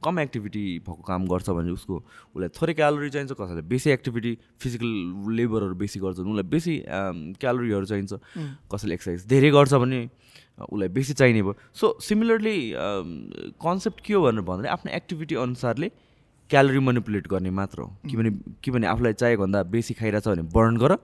कम 0.04 0.20
एक्टिभिटी 0.20 0.64
भएको 0.80 1.04
काम 1.08 1.28
गर्छ 1.28 1.50
भने 1.50 1.72
उसको 1.72 1.96
उसलाई 2.36 2.50
थोरै 2.50 2.74
क्यालोरी 2.74 3.10
चाहिन्छ 3.10 3.32
कसैले 3.40 3.62
बेसी 3.72 3.90
एक्टिभिटी 3.92 4.38
फिजिकल 4.60 4.90
लेबरहरू 5.36 5.76
बेसी 5.76 6.00
गर्छ 6.00 6.18
भने 6.20 6.30
उसलाई 6.32 6.50
बेसी 6.52 6.76
क्यालोरीहरू 7.40 7.86
चाहिन्छ 7.86 8.14
कसैले 8.74 8.94
एक्सर्साइज 8.94 9.28
धेरै 9.28 9.52
गर्छ 9.52 9.74
भने 9.74 10.02
उसलाई 10.62 10.90
बेसी 10.90 11.14
चाहिने 11.14 11.42
भयो। 11.42 11.56
सो 11.74 11.98
सिमिलरली 12.02 12.58
कन्सेप्ट 13.64 14.00
के 14.06 14.14
हो 14.14 14.22
भनेर 14.24 14.42
भन्दाखेरि 14.42 14.74
आफ्नो 14.74 14.92
एक्टिभिटी 14.96 15.36
अनुसारले 15.46 15.92
क्यालोरी 16.50 16.80
मनिपुलेट 16.80 17.28
गर्ने 17.28 17.50
मात्र 17.50 17.82
हो। 17.82 17.88
कि 18.10 18.18
भने 18.18 18.30
के 18.64 18.72
भने 18.72 18.88
आफूलाई 18.88 19.14
चाहिएको 19.14 19.42
भन्दा 19.44 19.64
बेसी 19.72 19.94
खाइरहेछ 19.94 20.28
भने 20.28 20.44
बर्न 20.52 20.78
गर। 20.78 20.98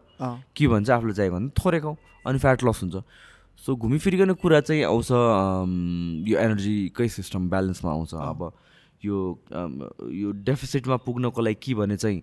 के 0.56 0.68
भन्छ 0.68 0.90
आफूलाई 0.90 1.16
चाहिएको 1.16 1.36
भन्दा 1.36 1.64
थोरै 1.64 1.80
खाउँ 1.80 1.96
अनि 2.26 2.40
फ्याट 2.40 2.64
लस 2.64 2.84
हुन्छ। 2.84 2.96
सो 3.60 3.76
घुमिफिरिकन 3.76 4.34
कुरा 4.42 4.60
चाहिँ 4.62 4.84
आउँछ 4.84 5.10
यो 6.30 6.38
एनर्जीकै 6.40 7.08
सिस्टम 7.10 7.50
ब्यालेन्समा 7.50 7.92
आउँछ। 7.92 8.14
अब 8.14 8.52
यो 9.04 9.18
यो 10.14 10.32
डेफिसिटमा 10.46 10.96
पुग्नको 11.06 11.42
लागि 11.42 11.60
के 11.62 11.74
भने 11.76 11.98
चाहिँ 11.98 12.22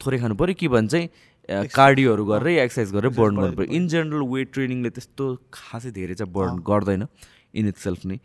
थोरै 0.00 0.18
खानु 0.18 0.34
पऱ्यो 0.34 0.54
के 0.60 0.68
भने 0.68 0.88
चाहिँ 0.88 1.68
कार्डियोहरू 1.68 2.24
गरेर 2.24 2.58
एक्सर्साइज 2.64 2.92
गरेर 2.92 3.10
बर्न 3.20 3.36
गर्नु 3.36 3.56
पऱ्यो। 3.56 3.72
इन 3.76 3.88
जेनरल 3.88 4.22
वेट 4.32 4.52
ट्रेनिङले 4.52 4.90
त्यस्तो 4.96 5.24
खासै 5.52 5.90
धेरै 5.92 6.14
चाहिँ 6.14 6.32
बर्न 6.32 6.64
गर्दैन 6.64 7.06
इन 7.54 7.68
इट 7.68 7.76
सेल्फ 7.84 8.06
नै। 8.06 8.16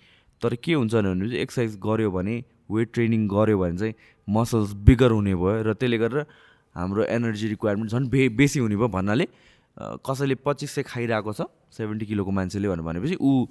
तर 0.41 0.56
के 0.56 0.74
हुन्छ 0.74 0.94
भने 0.96 1.27
चाहिँ 1.27 1.41
एक्सर्साइज 1.44 1.77
गऱ्यो 1.84 2.12
भने 2.12 2.36
वेट 2.72 2.88
ट्रेनिङ 2.94 3.27
गऱ्यो 3.27 3.58
भने 3.60 3.77
चाहिँ 3.77 3.94
मसल्स 4.27 4.74
बिगर 4.88 5.12
हुने 5.12 5.36
भयो 5.36 5.62
र 5.68 5.74
त्यसले 5.75 5.98
गरेर 6.00 6.25
हाम्रो 6.75 7.03
एनर्जी 7.12 7.48
रिक्वायरमेन्ट 7.48 7.91
झन् 7.91 8.10
बे 8.10 8.29
बेसी 8.39 8.60
हुने 8.60 8.75
भयो 8.79 8.88
भन्नाले 8.88 9.27
कसैले 9.79 10.36
पच्चिस 10.45 10.71
सय 10.71 10.83
खाइरहेको 10.83 11.33
छ 11.33 11.41
सेभेन्टी 11.71 12.05
किलोको 12.05 12.31
मान्छेले 12.31 12.67
भनेर 12.67 12.86
भनेपछि 12.86 13.15
ऊ 13.15 13.45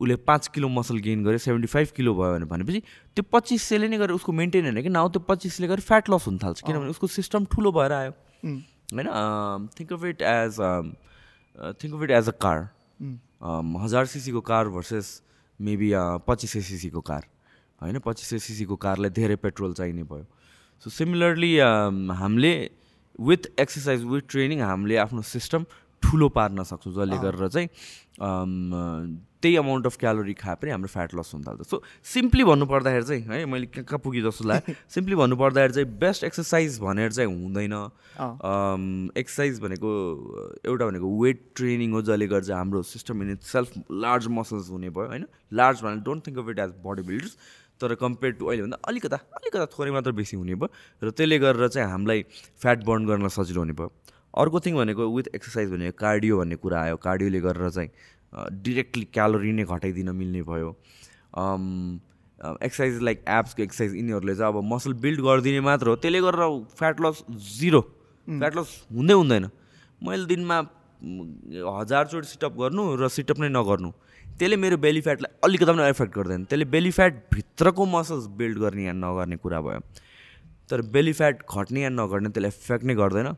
उसले 0.00 0.16
पाँच 0.22 0.48
किलो 0.54 0.68
मसल 0.70 0.98
गेन 1.04 1.24
गर्यो 1.24 1.38
सेभेन्टी 1.38 1.68
फाइभ 1.68 1.88
किलो 1.96 2.14
भयो 2.14 2.32
भने 2.34 2.46
भनेपछि 2.46 2.80
त्यो 3.16 3.24
पच्चिस 3.32 3.62
सयले 3.68 3.88
नै 3.88 3.98
गरेर 3.98 4.14
उसको 4.14 4.32
मेन्टेन 4.32 4.64
होइन 4.64 4.82
कि 4.82 4.88
नाउ 4.88 5.08
त्यो 5.10 5.20
पच्चिसले 5.28 5.66
गरेर 5.68 5.84
फ्याट 5.84 6.10
लस 6.10 6.26
हुन 6.26 6.38
थाल्छ। 6.38 6.60
किनभने 6.62 6.90
उसको 6.90 7.06
सिस्टम 7.08 7.44
ठुलो 7.52 7.72
भएर 7.72 7.92
आयो। 7.92 8.12
होइन 8.44 9.08
think 9.78 9.92
of 9.92 10.04
it 10.04 10.22
as 10.22 10.60
think 11.82 11.94
of 11.94 12.02
it 12.02 12.10
as 12.10 12.28
a 12.28 12.36
car 12.38 12.60
हजार 13.82 14.06
सिसीको 14.12 14.40
कार 14.50 14.68
भर्सेस 14.70 15.06
मेबी 15.60 15.90
पच्चिस 16.26 16.52
सय 16.52 16.60
सिसीको 16.70 17.00
कार। 17.10 17.26
होइन 17.80 17.98
पच्चिस 18.06 18.28
सय 18.30 18.38
सिसीको 18.46 18.76
कारलाई 18.86 19.10
धेरै 19.18 19.36
पेट्रोल 19.42 19.72
चाहिने 19.74 20.02
भयो। 20.04 20.26
सो 20.82 20.90
सिमिलरली 20.90 21.52
हामीले 22.14 22.52
विथ 23.18 23.50
एक्सर्साइज 23.60 24.04
विथ 24.04 24.28
ट्रेनिङ 24.30 24.60
हामीले 24.62 24.96
आफ्नो 25.06 25.22
सिस्टम 25.22 25.64
ठुलो 26.02 26.28
पार्न 26.28 26.62
सक्छौँ 26.64 26.92
जसले 26.94 27.18
गरेर 27.18 27.48
चाहिँ 27.48 27.68
त्यही 29.42 29.56
अमाउन्ट 29.56 29.86
अफ 29.86 29.96
क्यालोरी 29.96 30.32
खाए 30.34 30.54
पनि 30.62 30.70
हाम्रो 30.70 30.88
फ्याट 30.88 31.14
लस 31.14 31.30
हुन 31.34 31.42
थाल्छ। 31.42 31.62
सो 31.62 31.82
सिम्पली 32.12 32.44
भन्नुपर्दाखेरि 32.44 33.04
चाहिँ 33.04 33.22
है 33.22 33.44
मैले 33.46 33.66
कहाँ 33.66 33.84
कहाँ 33.84 33.98
पुगेँ 34.04 34.22
जस्तो 34.22 34.44
लाग्यो। 34.48 34.74
सिम्पली 34.94 35.14
भन्नुपर्दाखेरि 35.14 35.74
चाहिँ 35.74 35.98
बेस्ट 35.98 36.24
एक्सर्साइज 36.24 36.78
भनेर 36.82 37.12
चाहिँ 37.12 37.30
हुँदैन। 37.42 37.74
एक्सर्साइज 39.18 39.60
भनेको 39.62 39.90
एउटा 40.66 40.86
भनेको 40.86 41.06
वेट 41.22 41.44
ट्रेनिङ 41.56 41.92
हो 41.92 42.02
जसले 42.02 42.26
गर्दा 42.34 42.56
हाम्रो 42.58 42.82
system 42.90 43.22
in 43.22 43.30
itself 43.52 43.78
large 44.06 44.26
muscles 44.38 44.70
हुने 44.70 44.90
भयो 44.90 45.06
होइन? 45.06 45.26
लार्ज 45.52 45.82
भने 45.82 46.00
don't 46.10 46.26
think 46.26 46.38
of 46.38 46.48
it 46.50 46.58
as 46.58 46.74
bodybuilders 47.02 47.36
तर 47.80 47.94
कम्पेयर 47.94 48.32
टु 48.38 48.46
अहिलेभन्दा 48.46 48.78
अलिकता 48.88 49.16
अलिकता 49.38 49.66
थोरै 49.74 49.90
मात्र 49.96 50.12
बेसी 50.18 50.36
हुने 50.36 50.54
भयो 50.54 50.68
र 51.02 51.10
त्यसले 51.10 51.38
गरेर 51.38 51.68
चाहिँ 51.68 51.88
हामीलाई 51.90 52.22
फ्याट 52.62 52.84
बर्न 52.84 53.06
गर्न 53.06 53.28
सजिलो 53.30 53.60
हुने 53.60 53.74
भयो। 53.78 53.90
अर्को 54.34 54.60
थिङ 54.60 54.74
भनेको 54.76 55.02
विथ 55.14 55.26
एक्सर्साइज 55.34 55.70
भनेको 55.72 55.96
कार्डियो 55.98 56.38
भन्ने 56.38 56.56
कुरा 56.62 56.78
आयो। 56.82 56.96
कार्डियोले 57.00 57.40
गरेर 57.40 57.70
चाहिँ 57.70 57.90
डिरेक्टली 58.62 59.04
क्यालोरी 59.14 59.52
नै 59.52 59.64
घटाइदिन 59.64 60.10
मिल्ने 60.14 60.42
भयो। 60.44 60.70
एक्सर्साइज 62.38 63.00
लाइक 63.02 63.24
एप्सको 63.28 63.62
एक्सर्साइज 63.62 63.94
यिनीहरूले 63.96 64.34
चाहिँ 64.34 64.52
अब 64.52 64.62
मसल 64.72 64.92
बिल्ड 65.02 65.20
गरिदिने 65.26 65.60
मात्र 65.60 65.88
हो। 65.88 65.96
त्यसले 66.02 66.20
गरेर 66.22 66.42
fat 66.76 67.00
loss 67.00 67.24
zero 67.58 67.80
fat 68.28 68.56
loss 68.56 68.68
हुँदै 68.94 69.14
हुँदैन। 69.14 69.44
मैले 70.02 70.26
दिनमा 70.26 70.56
हजारचोटि 71.00 72.28
सिटअप 72.28 72.52
गर्नु 72.58 72.82
र 73.00 73.08
सिटअप 73.08 73.38
नै 73.40 73.48
नगर्नु। 73.48 73.90
त्यसले 74.38 74.56
मेरो 74.56 74.76
बेली 74.78 75.00
फ्याटलाई 75.00 75.32
अलिकति 75.44 75.72
पनि 75.72 75.82
एफेक्ट 75.88 76.14
गर्दैन। 76.14 76.44
त्यसले 76.44 76.64
बेली 76.74 76.90
फ्याट 76.90 77.14
भित्रको 77.34 77.86
मसल्स 77.86 78.26
बिल्ड 78.38 78.58
गर्ने 78.58 78.84
या 78.84 78.92
नगर्ने 78.94 79.36
कुरा 79.36 79.60
भयो। 79.60 79.80
तर 80.70 80.82
बेली 80.94 81.12
फ्याट 81.12 81.42
घट्ने 81.50 81.80
या 81.82 81.88
नगर्ने 81.90 82.28
त्यसले 82.30 82.48
एफेक्ट 82.48 82.84
नै 82.84 82.94
गर्दैन। 82.94 83.34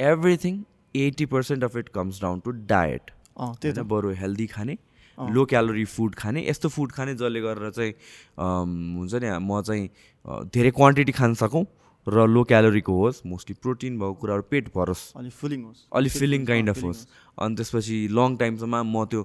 Everything 0.00 0.62
eighty 0.94 1.26
percent 1.26 1.64
of 1.64 1.76
it 1.76 1.88
comes 1.94 2.20
down 2.22 2.40
to 2.44 2.50
diet 2.70 3.10
त्यही 3.38 3.72
त। 3.72 3.78
बरु 3.90 4.12
हेल्दी 4.20 4.46
खाने 4.46 4.76
लो 5.18 5.44
क्यालोरी 5.50 5.84
फुड 5.84 6.14
खाने 6.14 6.46
यस्तो 6.48 6.68
फुड 6.68 6.92
खाने 6.92 7.14
जसले 7.14 7.40
गरेर 7.40 7.70
चाहिँ 7.70 7.92
हुन्छ 8.38 9.14
नि 9.14 9.28
म 9.42 9.60
चाहिँ 9.66 9.88
धेरै 10.54 10.70
क्वान्टिटी 10.70 11.12
खान 11.12 11.34
सकौँ। 11.34 11.64
र 12.08 12.26
लो 12.26 12.42
क्यालोरीको 12.50 12.92
होस् 12.98 13.20
मोस्टली 13.26 13.54
प्रोटिन 13.62 13.98
भएको 14.00 14.14
कुराहरू 14.20 14.42
पेट 14.50 14.68
भरोस्। 14.74 15.02
अलिक 15.16 15.32
फिलिङ 15.32 15.62
होस्। 15.64 15.80
अलिक 15.92 16.12
फिलिङ 16.12 16.44
काइन्ड 16.46 16.68
अफ 16.70 16.82
होस्। 16.84 17.00
अनि 17.38 17.54
त्यसपछि 17.54 17.96
लङ 18.18 18.36
टाइमसम्म 18.36 18.82
म 18.88 19.04
त्यो 19.12 19.22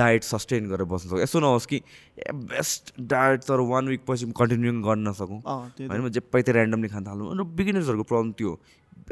डायट 0.00 0.22
सस्टेन 0.24 0.68
गरेर 0.70 0.86
बस्न 0.88 1.08
सक्छु। 1.08 1.20
यस्तो 1.22 1.40
नहोस् 1.44 1.66
कि 1.68 1.76
ए 1.76 2.32
बेस्ट 2.52 2.92
डायट 3.12 3.44
तर 3.44 3.60
वान 3.72 3.88
विक 3.88 4.02
पछि 4.08 4.32
कन्टिन्यू 4.32 4.72
गर्न 4.80 5.08
नसकौँ 5.08 5.40
होइन 5.44 6.00
म 6.00 6.08
जे 6.08 6.20
पाइते 6.32 6.52
ऱ्यान्डमली 6.52 6.88
खान 6.88 7.04
थाल्नु। 7.04 7.24
र 7.36 7.44
बिगिनर्सहरूको 7.58 8.06
प्रब्लम 8.08 8.32
त्यो 8.40 8.50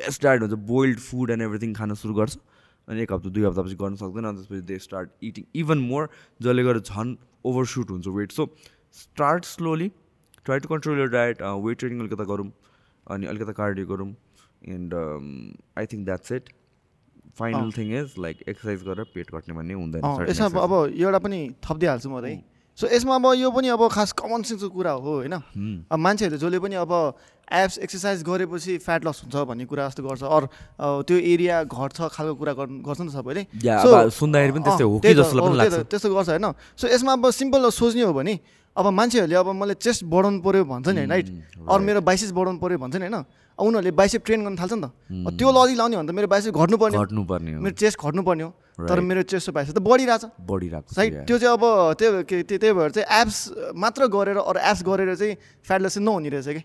बेस्ट 0.00 0.23
डायट 0.23 0.41
हुन्छ 0.41 0.57
बोइल्ड 0.73 0.99
फुड 0.99 1.31
एन्ड 1.31 1.43
एभ्रिथिङ 1.43 1.75
खान 1.77 1.95
सुरु 2.00 2.15
गर्छ। 2.15 2.39
अनि 2.89 3.03
एक 3.03 3.12
हप्ता 3.12 3.31
दुई 3.31 3.45
हप्तापछि 3.45 3.77
गर्न 3.85 3.95
सक्दैन। 4.00 4.25
अनि 4.25 4.37
त्यसपछि 4.41 4.65
they 4.67 4.79
start 4.81 5.09
eating 5.23 5.45
even 5.61 5.79
more 5.93 6.09
जसले 6.41 6.62
गर्दा 6.65 6.83
झन् 6.89 7.15
ओभरसुट 7.45 7.91
हुन्छ 7.91 8.07
weight 8.17 8.33
so 8.33 8.49
start 8.95 9.45
slowly 9.45 9.89
try 10.45 10.59
to 10.59 10.69
control 10.69 10.99
your 10.99 11.09
diet 11.12 11.43
weight 11.43 11.79
training 11.79 12.00
अलिकता 12.00 12.25
गरौँ। 12.25 12.50
अनि 13.11 13.26
अलिकता 13.26 13.52
कार्डियो 13.61 13.87
गरौँ। 13.87 14.11
And 14.69 14.95
I 15.79 15.87
think 15.93 16.05
that's 16.05 16.33
it 16.33 16.49
final 17.38 17.71
thing 17.76 17.93
is 17.99 18.14
like 18.19 18.37
exercise 18.49 18.83
गरेर 18.87 19.07
पेट 19.14 19.35
घट्ने 19.35 19.55
भन्ने 19.55 19.75
हुँदैन 19.75 20.29
यसमा 20.31 20.61
अब 20.61 20.73
एउटा 20.95 21.19
पनि 21.26 21.40
थपिदिइहाल्छु 21.64 22.09
म 22.11 22.25
है 22.25 22.35
सो 22.80 22.88
यसमा 22.88 23.14
अब 23.14 23.26
यो 23.37 23.50
पनि 23.52 23.68
अब 23.68 23.82
खास 23.92 24.12
कमन 24.16 24.42
सेन्सको 24.49 24.68
कुरा 24.72 24.92
हो 25.04 25.12
होइन? 25.20 25.37
अब 25.92 25.99
मान्छेहरूले 26.00 26.40
जसले 26.40 26.58
पनि 26.64 26.75
अब 26.80 26.92
एप्स 27.52 27.78
एक्सर्साइज 27.84 28.22
गरेपछि 28.25 28.78
फ्याट 28.78 29.04
लस 29.04 29.20
हुन्छ 29.26 29.37
भन्ने 29.44 29.64
कुरा 29.68 29.88
जस्तो 29.88 30.02
गर्छ 30.02 30.22
अरू 30.25 30.46
त्यो 31.04 31.16
एरिया 31.18 31.56
घट्छ 31.68 31.99
खालको 32.14 32.34
कुरा 32.40 32.52
गर्छ 32.88 33.00
नि 33.00 33.10
सबैले। 33.10 33.42
सुन्दाखेरि 34.16 34.52
पनि 34.56 34.62
त्यस्तै 34.64 34.87
त्यस्तो 35.92 36.08
गर्छ 36.14 36.28
होइन? 36.30 36.46
सो 36.80 36.88
यसमा 36.88 37.12
अब 37.12 37.30
सिम्पल 37.30 37.68
सोच्ने 37.68 38.02
हो 38.08 38.12
भने 38.16 38.34
अब 38.76 38.87
मान्छेहरूले 38.87 39.37
अब 39.37 39.49
मैले 39.60 39.75
चेस्ट 39.76 40.04
बढाउनु 40.06 40.40
पऱ्यो 40.40 40.64
भन्छ 40.64 40.88
नि 40.88 41.04
होइन 41.04 41.10
राइट 41.10 41.26
अरू 41.68 41.82
मेरो 41.84 42.00
बाइसेस 42.00 42.30
बढाउनु 42.32 42.58
पऱ्यो 42.62 42.78
भन्छ 42.78 42.96
नि 42.96 43.06
होइन? 43.10 43.18
उनीहरूले 43.61 43.93
बाइसेप 43.93 44.23
ट्रेन 44.25 44.40
गर्न 44.45 44.57
थाल्छ 44.57 44.73
नि 44.73 44.81
त। 44.81 45.37
त्यो 45.37 45.49
लजिक 45.52 45.76
लाउने 45.76 45.97
भने 45.97 46.09
त 46.09 46.14
मेरो 46.17 46.29
बाइसेप 46.33 46.55
घट्नुपर्ने 46.57 46.97
घट्नुपर्ने 46.97 47.50
मेरो 47.61 47.76
चेस्ट 47.76 47.97
घट्नुपर्ने 48.00 48.45
हो। 48.45 48.52
तर 48.81 49.00
मेरो 49.05 49.23
चेस्ट 49.29 49.50
बाइसेप 49.52 49.76
त 49.76 49.81
बढिरहेछ। 49.85 50.25
बढिरहेको 50.40 50.95
साइड 50.95 51.29
त्यो 51.29 51.37
चाहिँ 51.38 51.52
अब 51.52 51.64
त्यो 52.00 52.11
के 52.25 52.37
त्यही 52.49 52.73
भएर 52.73 52.90
चाहिँ 52.97 53.07
एप्स 53.21 53.38
मात्र 53.76 54.07
गरेर 54.09 54.37
अरू 54.40 54.59
एप्स 54.59 54.81
गरेर 54.88 55.14
चाहिँ 55.14 55.35
फ्याटलेस 55.69 55.95
चाहिँ 55.95 56.05
नहुने 56.07 56.29
रहेछ 56.33 56.49
कि। 56.49 56.62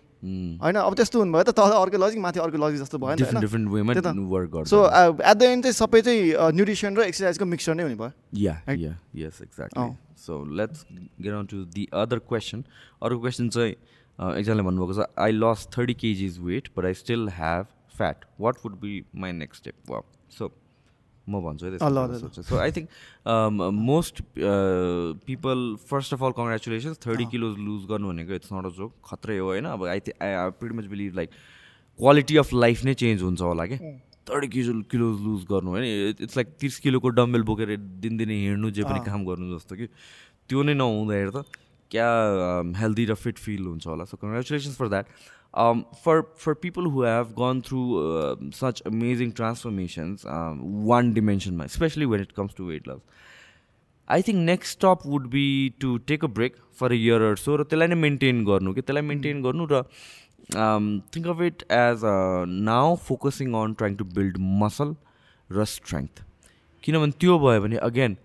होइन? 0.64 0.76
अब 0.80 0.94
त्यस्तो 0.96 1.16
हुनुभयो 1.20 1.44
त 1.44 1.52
तल 1.52 1.72
अर्कै 1.76 1.98
लजिक 2.00 2.20
माथि 2.24 2.40
अर्को 2.40 2.56
लजिक 2.56 2.80
जस्तो 2.80 2.96
भयो 2.96 3.14
नि 3.20 4.00
त 4.00 4.64
सो 4.64 4.78
एट 5.20 5.36
द 5.36 5.42
एन्ड 5.44 5.62
चाहिँ 5.68 5.76
सबै 5.76 6.00
चाहिँ 6.00 6.56
न्युट्रिसन 6.56 6.96
र 6.96 7.00
एक्सर्साइजको 7.12 7.44
मिक्सर 7.44 7.74
नै 7.76 7.82
हुने 7.84 8.00
भयो। 8.00 8.12
या 8.32 8.54
या 8.64 8.96
यस 9.12 9.44
exactly 9.44 9.92
so 10.16 10.32
let's 10.56 10.78
get 11.20 11.32
on 11.36 11.44
to 11.52 11.68
the 11.68 11.84
other 11.92 12.18
question 12.24 12.64
अर्को 13.04 13.18
क्वेसन 13.20 13.48
चाहिँ 13.52 13.74
एकजनाले 14.20 14.62
भन्नुभएको 14.68 14.94
छ 15.00 15.08
I 15.24 15.32
lost 15.32 15.66
thirty 15.78 15.94
KGs 16.04 16.38
weight 16.50 16.68
but 16.76 16.84
I 16.84 16.94
still 17.00 17.28
have 17.38 17.66
fat 17.96 18.24
what 18.40 18.54
would 18.64 18.78
be 18.80 19.02
my 19.24 19.32
next 19.40 19.62
step 19.62 19.90
वा 19.90 20.00
सो 20.38 20.50
म 21.26 21.40
भन्छु 21.42 21.66
है 21.66 22.42
so 22.48 22.56
I 22.58 22.72
think 22.72 22.88
most 23.88 24.22
people 25.28 25.64
first 25.90 26.14
of 26.14 26.22
all 26.24 26.32
congratulations 26.38 26.98
thirty 27.06 27.24
kilos 27.32 27.58
lose 27.58 27.86
गर्नु 27.92 28.08
भनेको 28.10 28.32
इट्स 28.40 28.52
नट 28.52 28.66
अ 28.66 28.74
जोक 28.76 28.92
खत्रै 29.10 29.38
हो 29.38 29.46
होइन? 29.46 29.64
अब 29.66 29.84
I 29.84 30.00
think 30.08 30.22
I 30.22 30.32
I 30.42 30.50
pretty 30.60 30.76
much 30.78 30.86
believe 30.92 31.16
like 31.16 31.30
quality 31.98 32.36
of 32.44 32.52
life 32.54 32.84
नै 32.84 32.94
चेन्ज 33.02 33.22
हुन्छ 33.22 33.40
होला 33.40 33.66
कि? 33.66 33.78
थर्टी 34.30 34.48
किलो 34.48 34.80
किलोज 34.92 35.20
लुज 35.26 35.44
गर्नु 35.50 35.70
होइन? 35.70 35.84
इट्स 36.22 36.36
लाइक 36.36 36.48
तिस 36.60 36.78
किलोको 36.86 37.08
डम्बेल 37.18 37.42
बोकेर 37.50 37.76
दिनदिनै 38.06 38.36
हिँड्नु 38.44 38.70
जे 38.78 38.82
पनि 38.84 39.00
काम 39.10 39.24
गर्नु 39.26 39.46
जस्तो 39.56 39.76
कि। 39.76 39.86
त्यो 40.48 40.62
नै 40.62 40.74
नहुँदाखेरि 40.74 41.30
त। 41.34 41.65
क्या 41.90 42.10
हेल्दी 42.78 43.04
र 43.06 43.14
फिट 43.14 43.38
फिल 43.38 43.66
हुन्छ 43.66 43.86
होला. 43.86 44.04
So 44.04 44.16
congratulations 44.16 44.76
for 44.76 44.88
that 44.88 45.06
for 46.04 46.20
for 46.38 46.54
people 46.62 46.86
who 46.86 47.02
have 47.04 47.32
gone 47.38 47.60
through 47.66 47.82
such 48.54 48.82
amazing 48.86 49.30
transformations 49.38 50.24
one 50.90 51.12
डिमेन्सनमा 51.14 51.66
specially 51.74 52.04
when 52.06 52.20
it 52.20 52.32
comes 52.36 52.54
to 52.56 52.64
weight 52.66 52.88
loss 52.88 53.00
I 54.08 54.22
think 54.22 54.44
next 54.44 54.78
stop 54.78 55.06
would 55.06 55.26
be 55.30 55.46
to 55.80 55.96
take 56.10 56.24
a 56.24 56.28
break 56.34 56.56
for 56.80 56.92
a 56.92 56.94
year 56.96 57.34
so 57.36 57.56
र 57.56 57.64
त्यसलाई 57.64 57.88
नै 57.88 58.00
maintain 58.02 58.44
गर्नु 58.44 58.74
कि 58.74 58.82
त्यसलाई 58.82 59.08
maintain 59.12 59.42
गर्नु 59.42 59.66
र 59.72 59.82
think 61.14 61.26
of 61.28 61.40
it 61.48 61.64
as 61.72 62.04
now 62.68 62.94
focusing 63.06 63.54
on 63.62 63.74
trying 63.74 63.96
to 63.96 64.04
build 64.18 64.38
muscle 64.62 64.94
र 65.50 65.64
strength 65.72 66.22
किनभने 66.82 67.18
त्यो 67.20 67.38
भयो 67.38 67.62
भने 67.62 67.82
again 67.88 68.16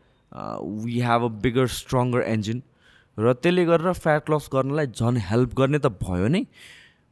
we 0.83 0.99
have 1.07 1.23
a 1.23 1.41
bigger 1.47 1.67
stronger 1.77 2.27
engine 2.27 2.61
र 3.17 3.33
त्यसले 3.33 3.65
गरेर 3.65 3.93
फ्याट 3.93 4.29
लस 4.29 4.49
गर्नलाई 4.53 4.87
झन् 4.87 5.17
हेल्प 5.29 5.55
गर्ने 5.57 5.79
त 5.79 5.91
भयो 6.03 6.27
नै. 6.27 6.45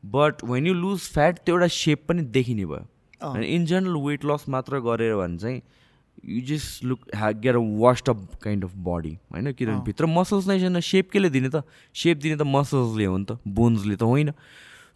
But 0.04 0.44
when 0.44 0.68
you 0.68 0.74
lose 0.74 1.00
fat 1.14 1.40
त्यो 1.46 1.56
एउटा 1.56 1.68
सेप 1.68 2.06
पनि 2.08 2.22
देखिने 2.38 2.66
भयो. 2.66 2.86
अनि 3.22 3.46
इन 3.56 3.66
जेनरल 3.66 3.96
वेट 4.06 4.26
लस 4.26 4.46
मात्र 4.50 4.80
गरेर 4.80 5.16
भने 5.16 5.38
चाहिँ 5.38 5.62
you 6.26 6.42
just 6.48 6.84
look 6.86 7.00
ha 7.16 7.32
get 7.44 7.56
a 7.56 7.60
waste 7.84 8.10
up 8.10 8.24
kind 8.44 8.64
of 8.66 8.74
body 8.88 9.18
होइन? 9.32 9.52
किनभने 9.52 9.84
भित्र 9.86 10.06
मसल्स 10.06 10.48
नै 10.48 10.60
छैन। 10.60 10.80
सेप 10.80 11.12
केले 11.12 11.30
दिने 11.30 11.50
त? 11.50 11.64
सेप 11.96 12.18
दिने 12.18 12.36
त 12.36 12.48
मसल्सले 12.48 13.06
हो 13.06 13.18
नि 13.18 13.26
त। 13.26 13.40
बोन्सले 13.48 13.96
त 13.96 14.04
होइन। 14.04 14.34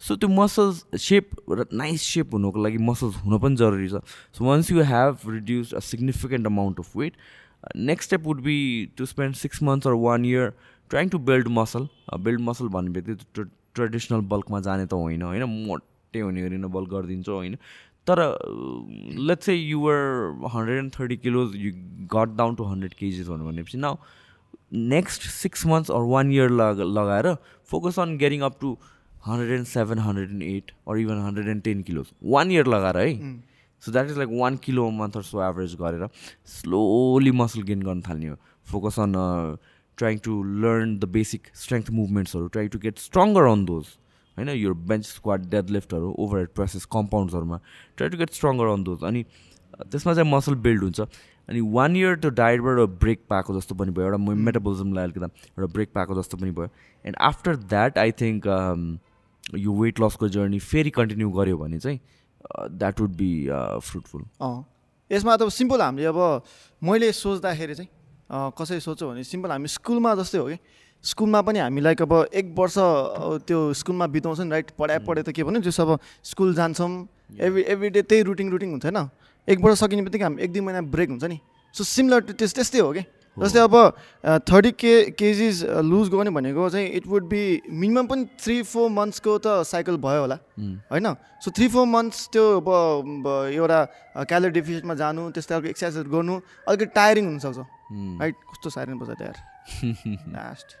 सो 0.00 0.16
त्यो 0.16 0.28
मसल्स 0.28 0.84
सेप 1.00 1.30
र 1.48 1.64
नाइस 1.72 2.02
सेप 2.02 2.34
हुनुको 2.34 2.60
लागि 2.60 2.78
मसल्स 2.80 3.16
हुन 3.24 3.38
पनि 3.38 3.56
जरुरी 3.56 3.88
छ। 3.88 4.04
So 4.36 4.44
once 4.44 4.70
you 4.70 4.82
have 4.84 5.18
reduce 5.28 5.72
a 5.74 5.80
significant 5.80 6.46
amount 6.46 6.78
of 6.80 6.96
weight 6.96 7.12
next 7.76 8.08
step 8.08 8.26
would 8.26 8.40
be 8.42 8.58
to 8.96 9.06
spend 9.06 9.34
six 9.36 9.62
months 9.62 9.86
or 9.86 9.94
one 10.04 10.24
year 10.24 10.52
trying 10.94 11.08
to 11.10 11.18
build 11.28 11.48
muscle 11.52 11.88
build 12.24 12.40
muscle 12.48 12.68
भन्ने 12.74 12.90
बित्तिकै 12.96 13.44
ट्रेडिसनल 13.74 14.20
बल्कमा 14.32 14.60
जाने 14.64 14.86
त 14.86 14.92
होइन 14.94 15.22
होइन? 15.22 15.44
मोटे 15.68 16.20
हुने 16.20 16.42
गरी 16.42 16.58
बल्क 16.76 16.88
गरिदिन्छु 16.90 17.32
होइन? 17.32 17.56
तर 18.06 18.18
let's 19.28 19.46
say 19.46 19.54
your 19.54 19.98
hundred 20.52 20.78
and 20.78 20.92
thirty 20.98 21.16
kilos 21.16 21.56
you 21.56 21.72
got 22.14 22.36
down 22.36 22.54
to 22.54 22.64
hundred 22.64 22.94
KGs 22.94 23.28
भन्नु 23.28 23.44
भनेपछि 23.50 23.78
now 23.78 23.96
next 24.94 25.22
six 25.30 25.66
months 25.66 25.90
or 25.90 26.02
one 26.12 26.32
year 26.32 26.50
लग 26.62 26.80
लगाएर 26.98 27.34
focus 27.70 27.98
on 27.98 28.16
getting 28.18 28.40
up 28.50 28.60
to 28.60 28.76
hundred 29.26 29.52
and 29.58 29.66
seven 29.66 29.98
hundred 30.06 30.30
and 30.30 30.42
eight 30.42 30.72
or 30.88 30.98
even 30.98 31.18
hundred 31.26 31.48
and 31.48 31.62
ten 31.62 31.82
kilos 31.82 32.06
one 32.24 32.50
year 32.52 32.66
लगाएर 32.76 32.96
है? 32.96 33.12
So 33.82 33.92
that 33.92 34.10
is 34.10 34.18
like 34.18 34.30
one 34.40 34.56
kilo 34.64 34.90
month 35.02 35.18
so 35.30 35.42
average 35.48 35.74
गरेर 35.82 36.08
slowly 36.54 37.30
muscle 37.42 37.62
gain 37.62 37.82
गर्न 37.82 38.02
थाल्ने 38.08 38.28
हो। 38.28 38.36
Focus 38.72 38.98
on 39.00 39.14
trying 39.98 40.18
to 40.18 40.42
learn 40.62 40.98
the 40.98 41.04
basic 41.12 41.46
strength 41.54 41.90
मुभमेन्ट्सहरू 41.92 42.46
try 42.48 42.68
to 42.68 42.78
get 42.78 42.98
stronger 42.98 43.50
on 43.50 43.64
those 43.64 43.86
होइन 44.36 44.48
यो 44.50 44.74
bench 44.90 45.06
squat 45.06 45.48
डेड 45.50 45.70
लिफ्टहरू 45.70 46.14
over 46.18 46.38
head 46.38 46.48
presses 46.54 46.84
कम्पाउन्ड्सहरूमा 46.92 47.60
try 47.96 48.08
to 48.08 48.18
get 48.18 48.30
stronger 48.32 48.72
on 48.72 48.84
those 48.84 49.04
अनि 49.04 49.24
त्यसमा 49.90 50.14
चाहिँ 50.14 50.30
मसल 50.30 50.54
बिल्ड 50.64 50.82
हुन्छ. 50.82 51.00
अनि 51.48 51.60
वान 51.60 51.96
इयर 51.96 52.16
त्यो 52.16 52.30
डायटबाट 52.30 52.78
ब्रेक 53.00 53.20
पाएको 53.30 53.54
जस्तो 53.54 53.74
पनि 53.74 53.90
भयो 53.92 54.06
एउटा 54.06 54.18
मेटाबोलिजमलाई 54.18 55.04
अलिकति 55.04 55.24
एउटा 55.24 55.66
ब्रेक 55.72 55.92
पाएको 55.94 56.14
जस्तो 56.14 56.36
पनि 56.36 56.50
भयो. 56.50 56.68
And 57.04 57.16
after 57.20 57.56
that 57.72 57.98
I 57.98 58.12
think 58.20 58.46
यो 59.58 59.72
वेट 59.80 60.00
लसको 60.00 60.28
जर्नी 60.36 60.58
फेरि 60.66 60.90
कन्टिन्यू 60.90 61.30
गऱ्यो 61.30 61.58
भने 61.58 61.78
चाहिँ 61.78 61.98
द्याट 62.70 63.00
वुड 63.00 63.16
बी 63.16 63.32
फ्रुटफुल 63.82 64.22
यसमा 65.10 65.36
त 65.36 65.48
सिम्पल 65.52 65.82
हामीले 65.82 66.06
अब 66.06 66.20
मैले 66.82 67.12
सोच्दाखेरि 67.12 67.74
चाहिँ 67.74 67.90
कसरी 68.30 68.80
सोच्छौँ 68.80 69.10
भने 69.10 69.24
सिम्पल 69.24 69.50
हामी 69.50 69.68
स्कुलमा 69.68 70.14
जस्तै 70.14 70.38
हो 70.38 70.46
कि? 70.48 70.58
स्कुलमा 71.04 71.40
पनि 71.44 71.58
हामी 71.58 71.80
लाइक 71.80 72.02
अब 72.02 72.12
एक 72.32 72.54
वर्ष 72.58 72.74
त्यो 73.44 73.58
स्कुलमा 73.76 74.06
बिताउँछ 74.08 74.40
नि 74.40 74.50
राइट 74.50 74.70
पढाइ 74.78 74.98
पढाइ 75.04 75.22
त 75.22 75.30
के 75.36 75.44
भन्यो? 75.44 75.60
जस 75.60 75.80
अब 75.80 75.98
स्कुल 76.24 76.54
जान्छौँ 76.54 76.90
एभ्री 77.40 77.62
एभ्री 77.68 77.88
डे 77.90 78.02
त्यही 78.02 78.22
रुटिन 78.22 78.50
रुटिन 78.50 78.70
हुन्छ 78.70 78.84
होइन? 78.84 79.08
एक 79.48 79.58
वर्ष 79.60 79.78
सकिने 79.80 80.02
बित्तिकै 80.02 80.24
हामी 80.24 80.42
एक 80.42 80.52
दुई 80.52 80.60
महिना 80.64 80.80
ब्रेक 80.88 81.08
हुन्छ 81.10 81.24
नि? 81.24 81.38
सो 81.74 81.84
सिमिलर 81.84 82.32
त्यस 82.32 82.54
त्यस्तै 82.54 82.80
हो 82.80 82.92
कि? 82.92 83.04
जस्तै 83.36 83.60
अब 83.60 83.74
थर्टी 84.46 84.70
के 84.78 84.94
केजिज 85.18 85.64
लुज 85.84 86.08
गर्ने 86.08 86.30
भनेको 86.30 86.68
चाहिँ 86.70 86.88
इट 86.96 87.06
वुड 87.06 87.24
बी 87.28 87.42
मिनिमम 87.66 88.06
पनि 88.06 88.24
थ्री 88.40 88.62
फोर 88.62 88.88
मन्थ्सको 88.90 89.38
त 89.42 89.66
साइकल 89.66 89.96
भयो 90.00 90.20
होला। 90.20 90.38
होइन? 90.88 91.06
सो 91.44 91.50
थ्री 91.50 91.68
फोर 91.68 91.86
मन्थ्स 91.86 92.28
त्यो 92.32 92.44
अब 92.62 92.68
एउटा 93.52 93.80
क्यालोरी 94.24 94.52
डेफिसिटमा 94.54 94.94
जानु 94.94 95.30
त्यस्तै 95.34 95.54
अर्को 95.54 95.68
एक्सर्साइजहरू 95.68 96.10
गर्नु 96.10 96.34
अलिकति 96.64 96.86
टायरिङ 96.94 97.24
हुनसक्छ। 97.26 97.58
राइट 97.92 98.34
कस्तो 98.50 98.70
साइरन 98.70 98.98
बजायो 98.98 99.24
यार 99.24 99.38
लास्ट 100.32 100.76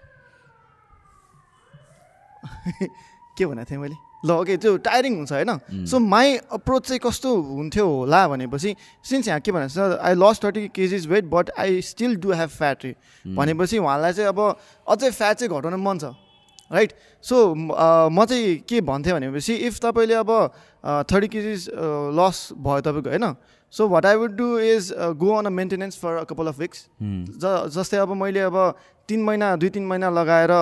के 3.38 3.46
भनेको 3.46 3.70
थिएँ 3.70 3.80
मैले 3.80 3.96
ल 4.24 4.30
ओके 4.40 4.56
त्यो 4.56 4.76
टायरिङ 4.80 5.16
हुन्छ 5.16 5.32
होइन? 5.32 5.84
सो 5.84 5.98
माई 6.00 6.36
अप्रोच 6.56 6.86
चाहिँ 6.88 7.00
कस्तो 7.04 7.28
हुन्थ्यो 7.28 7.86
होला 7.86 8.20
भनेपछि 8.28 8.74
सिन्स 9.04 9.28
यहाँ 9.28 9.40
के 9.40 9.52
भनेको 9.52 9.74
छ 9.74 10.00
I 10.00 10.14
loss 10.16 10.40
thirty 10.44 10.68
KGs 10.72 11.06
weight 11.06 11.24
but 11.28 11.50
I 11.58 11.80
still 11.84 12.16
do 12.24 12.32
have 12.32 12.48
fat 12.50 12.86
भनेपछि 13.36 13.78
उहाँलाई 13.78 14.12
चाहिँ 14.12 14.28
अब 14.28 14.40
अझै 14.40 15.10
फ्याट 15.10 15.36
चाहिँ 15.36 15.50
घटाउनु 15.52 15.76
मन 15.76 15.98
छ 15.98 16.16
राइट 16.72 16.92
सो 17.24 17.36
म 17.54 18.24
चाहिँ 18.24 18.56
के 18.68 18.80
भन्थेँ 18.80 19.12
भनेपछि 19.12 19.54
इफ 19.68 19.78
तपाईँले 19.84 20.14
अब 20.14 20.30
थर्टी 21.12 21.28
केजिज 21.28 21.68
लस 22.16 22.48
भयो 22.56 22.80
तपाईँको 22.80 23.10
होइन? 23.10 23.34
So 23.74 23.88
what 23.88 24.06
I 24.06 24.16
would 24.16 24.32
do 24.36 24.48
is 24.60 24.92
go 25.18 25.34
on 25.34 25.46
a 25.46 25.50
maintenance 25.50 25.98
for 25.98 26.16
a 26.16 26.24
couple 26.24 26.46
of 26.48 26.58
weeks 26.58 26.86
ज 27.02 27.54
जस्तै 27.76 27.96
अब 27.98 28.12
मैले 28.22 28.40
अब 28.48 28.56
तिन 29.08 29.22
महिना 29.22 29.54
दुई 29.56 29.68
तिन 29.68 29.86
महिना 29.86 30.10
लगाएर 30.10 30.52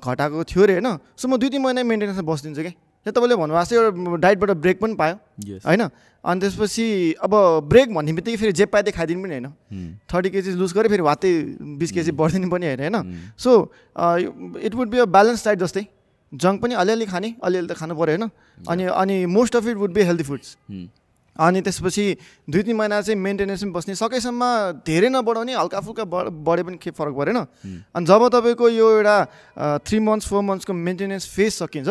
घटाएको 0.00 0.44
थियो 0.44 0.62
अरे 0.62 0.74
होइन? 0.74 0.98
सो 1.16 1.28
म 1.28 1.36
दुई 1.36 1.48
तिन 1.50 1.62
महिना 1.62 1.82
मेन्टेनेन्समा 1.82 2.32
बसिदिन्छु 2.32 2.62
कि 2.62 2.70
त्यो 3.06 3.12
तपाईँले 3.12 3.36
भन्नुभएको 3.36 3.64
छ 3.68 3.72
एउटा 3.74 4.16
डाइटबाट 4.16 4.50
ब्रेक 4.64 4.80
पनि 4.80 4.94
पायो। 4.96 5.16
होइन? 5.66 5.82
अनि 6.24 6.40
त्यसपछि 6.40 6.86
अब 7.20 7.32
ब्रेक 7.68 7.94
भन्ने 7.94 8.12
बित्तिकै 8.12 8.36
फेरि 8.36 8.52
जे 8.52 8.66
पाइदिए 8.66 8.92
खाइदिनु 8.96 9.22
पनि 9.22 9.34
होइन। 9.34 9.48
थर्टी 10.08 10.30
केजी 10.30 10.50
लुज 10.56 10.72
गरेँ 10.72 10.90
फेरि 10.90 11.02
वात्तै 11.04 11.32
बिस 11.80 11.90
केजी 11.92 12.12
बढिदिनु 12.20 12.48
पनि 12.48 12.66
होइन? 12.66 12.94
होइन 12.94 13.32
so 13.36 13.50
it 14.64 14.74
would 14.74 14.88
be 14.88 14.98
a 14.98 15.04
balance 15.16 15.44
diet 15.44 15.58
जस्तै। 15.64 15.84
जङ्क 16.32 16.62
पनि 16.62 16.74
अलिअलि 16.74 17.06
खाने 17.06 17.34
अलिअलि 17.44 17.68
त 17.68 17.76
खानु 17.76 17.94
पऱ्यो 17.94 18.16
होइन? 18.16 18.30
अनि 18.68 18.84
अनि 19.02 19.16
most 19.36 19.56
of 19.56 19.66
it 19.68 19.76
would 19.76 19.92
be 19.92 20.02
healthy 20.02 20.24
foods 20.24 20.56
अनि 21.36 21.60
त्यसपछि 21.60 22.04
दुई 22.46 22.62
तिन 22.62 22.76
महिना 22.76 23.00
चाहिँ 23.02 23.18
मेन्टेनेन्स 23.20 23.62
पनि 23.62 23.72
बस्ने 23.72 23.94
सकेसम्म 23.94 24.42
धेरै 24.86 25.08
नबढाउने 25.10 25.54
हल्का 25.54 25.80
फुल्का 25.80 26.04
बढे 26.30 26.62
पनि 26.62 26.76
के 26.78 26.90
फरक 26.90 27.14
परेन। 27.14 27.38
अनि 27.90 28.06
जब 28.06 28.22
तपाईँको 28.30 28.68
यो 28.70 28.90
एउटा 28.98 29.16
थ्री 29.82 29.98
मन्थ्स 29.98 30.28
फोर 30.28 30.42
मन्थ्सको 30.42 30.72
मेन्टेनेन्स 30.72 31.24
फेज 31.34 31.52
सकिन्छ 31.54 31.88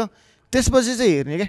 त्यसपछि 0.53 0.95
चाहिँ 0.95 1.11
हेर्ने 1.11 1.37
क्या 1.37 1.47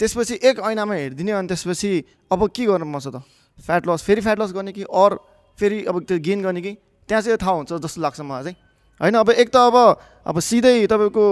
त्यसपछि 0.00 0.34
एक 0.44 0.60
ऐनामा 0.60 0.94
हेरिदिने 0.94 1.32
अनि 1.32 1.48
त्यसपछि 1.48 1.90
अब 2.32 2.40
के 2.50 2.64
गर्नु 2.66 2.84
मन 2.84 3.00
छ 3.00 3.08
त? 3.08 3.22
फ्याट 3.58 3.88
लस 3.88 4.02
फेरि 4.02 4.20
फ्याट 4.20 4.38
लस 4.40 4.52
गर्ने 4.52 4.72
कि 4.72 4.82
अर 4.84 5.16
फेरि 5.58 5.84
अब 5.88 6.02
त्यो 6.04 6.18
गेन 6.18 6.42
गर्ने 6.42 6.60
कि? 6.60 6.72
त्यहाँ 7.08 7.22
चाहिँ 7.22 7.38
थाहा 7.38 7.52
हुन्छ 7.52 7.72
जस्तो 7.80 8.00
लाग्छ 8.02 8.20
मलाई 8.20 8.42
चाहिँ। 8.44 8.56
होइन 9.02 9.14
अब 9.20 9.30
एक 9.30 9.48
त 9.48 9.56
अब 9.56 9.76
अब 10.26 10.38
सिधै 10.40 10.86
तपाईँको 10.86 11.22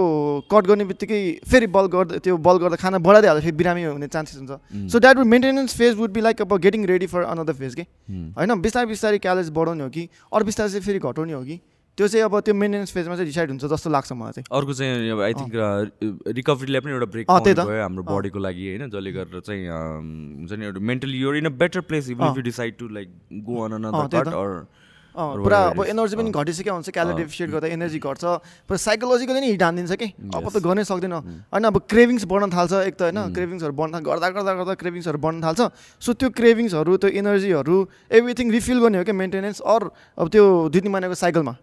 कट 0.51 0.63
गर्ने 0.67 0.85
बित्तिकै 0.85 1.19
फेरि 1.47 1.67
बल 1.75 1.85
गर्दा 1.91 2.17
त्यो 2.19 2.37
बल 2.47 2.57
गर्दा 2.63 2.75
खाना 2.77 2.97
बढाइदिइ 2.99 3.29
हाल्दा 3.29 3.43
फेरि 3.43 3.57
बिरामी 3.57 3.83
हुने 3.83 4.07
चान्सेस 4.07 4.37
हुन्छ। 4.39 4.91
So 4.91 4.99
that 4.99 5.17
would 5.17 5.27
maintenance 5.33 5.75
phase 5.77 5.95
would 5.97 6.11
be 6.11 6.21
like 6.21 6.41
अब 6.41 6.57
getting 6.61 6.85
ready 6.91 7.07
for 7.13 7.23
another 7.25 7.53
phase 7.61 7.75
के 7.75 7.85
होइन 8.37 8.61
बिस्तारै 8.61 8.87
बिस्तारै 8.87 9.19
क्यालेज 9.27 9.49
बढाउने 9.59 9.83
हो 9.83 9.89
कि 9.89 10.03
अरू 10.31 10.45
बिस्तारै 10.45 10.69
चाहिँ 10.71 10.85
फेरि 10.85 10.99
घटाउने 10.99 11.33
हो 11.33 11.43
कि 11.43 11.59
त्यो 11.97 12.07
चाहिँ 12.07 12.23
अब 12.25 12.39
त्यो 12.39 12.53
मेन्टेनेन्स 12.55 12.91
फेजमा 12.91 13.15
चाहिँ 13.15 13.27
डिसाइड 13.27 13.49
हुन्छ 13.49 13.65
जस्तो 13.71 13.89
लाग्छ 13.89 14.11
मलाई 14.19 14.31
चाहिँ। 14.33 14.45
अर्को 14.59 14.73
चाहिँ 14.73 15.09
अब 15.11 15.21
आई 15.21 15.33
थिङ्क 15.39 15.55
रिकभरीलाई 16.37 16.81
पनि 16.81 16.91
एउटा 16.91 17.07
ब्रेक 17.15 17.25
भयो 17.31 17.81
हाम्रो 17.81 18.03
बडीको 18.03 18.39
लागि 18.39 18.67
होइन 18.67 18.89
जसले 18.91 19.11
गरेर 19.11 19.39
चाहिँ 19.47 19.67
हुन्छ 19.71 20.51
नि 20.51 20.65
एउटा 20.65 20.79
mentally 20.91 21.17
your 21.19 21.37
in 21.37 21.45
a. 21.45 21.55
Better 21.63 21.81
place 21.87 22.09
if 22.11 22.21
you 22.21 22.41
decide 22.43 22.77
to 22.79 22.87
like 22.99 23.09
go 23.47 23.63
on 23.65 23.71
another 23.79 24.33
or 24.35 24.51
पुरा 25.15 25.59
अब 25.75 25.79
एनर्जी 25.91 26.15
पनि 26.15 26.31
घटिसक्यो 26.31 26.73
हुन्छ 26.73 26.89
क्यालोरी 26.89 27.17
डेफिसिएट 27.21 27.49
गर्दा 27.51 27.67
एनर्जी 27.67 27.99
घट्छ। 27.99 28.23
पुरा 28.67 28.77
साइकोलोजिकली 28.79 29.39
नै 29.39 29.49
हिट 29.51 29.63
हानिदिन्छ 29.63 29.93
कि? 29.99 30.07
अब 30.31 30.45
त 30.47 30.57
गर्नै 30.63 30.83
सक्दैन। 30.87 31.13
होइन 31.51 31.63
अब 31.67 31.77
क्रेभिङ्स 31.83 32.23
बढ्न 32.25 32.47
थाल्छ 32.47 32.73
एक 32.87 32.95
त 32.95 33.01
होइन 33.11 33.35
क्रेभिङ्सहरू 33.35 33.73
बढ्न 33.75 33.99
गर्दा 33.99 34.27
गर्दा 34.31 34.51
गर्दा 34.55 34.73
क्रेभिङ्सहरू 34.79 35.19
बढ्न 35.19 35.37
थाल्छ। 35.43 35.59
सो 35.99 36.09
त्यो 36.15 36.29
क्रेभिङ्सहरू 36.31 36.91
त्यो 36.97 37.09
एनर्जीहरू 37.11 37.75
एभ्रिथिङ 38.07 38.47
रिफिल 38.51 38.77
गर्ने 38.79 38.97
हो 38.97 39.03
क्या 39.03 39.15
मेन्टेनेन्स 39.15 39.59
अर 39.61 39.81
अब 40.15 40.25
त्यो 40.31 40.43
दुई 40.71 40.81
तिन 40.81 40.91
महिनाको 40.91 41.15
साइकलमा 41.19 41.53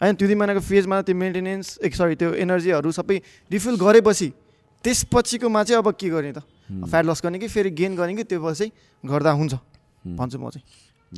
होइन 0.00 0.14
दुई 0.18 0.28
तिन 0.28 0.38
महिनाको 0.38 0.60
फेजमा 0.60 0.96
त्यो 1.06 1.14
मेन्टेनेन्स 1.14 1.78
एक 1.86 1.92
सरी 1.94 2.14
त्यो 2.18 2.34
एनर्जीहरू 2.42 2.90
सबै 2.90 3.16
रिफिल 3.50 3.74
गरेपछि 3.78 4.28
त्यसपछिकोमा 4.84 5.62
चाहिँ 5.62 5.78
अब 5.78 5.88
के 5.94 6.08
गर्ने 6.10 6.32
त? 6.32 6.42
फ्याट 6.66 7.04
लस 7.06 7.22
गर्ने 7.22 7.38
कि 7.38 7.48
फेरि 7.48 7.70
गेन 7.70 7.96
गर्ने 7.96 8.14
कि 8.16 8.24
त्यो 8.26 8.42
पछि 8.42 8.66
गर्दा 9.04 9.30
हुन्छ। 9.30 9.54
भन्छु 10.06 10.38
म 10.38 10.50
चाहिँ। 10.50 10.62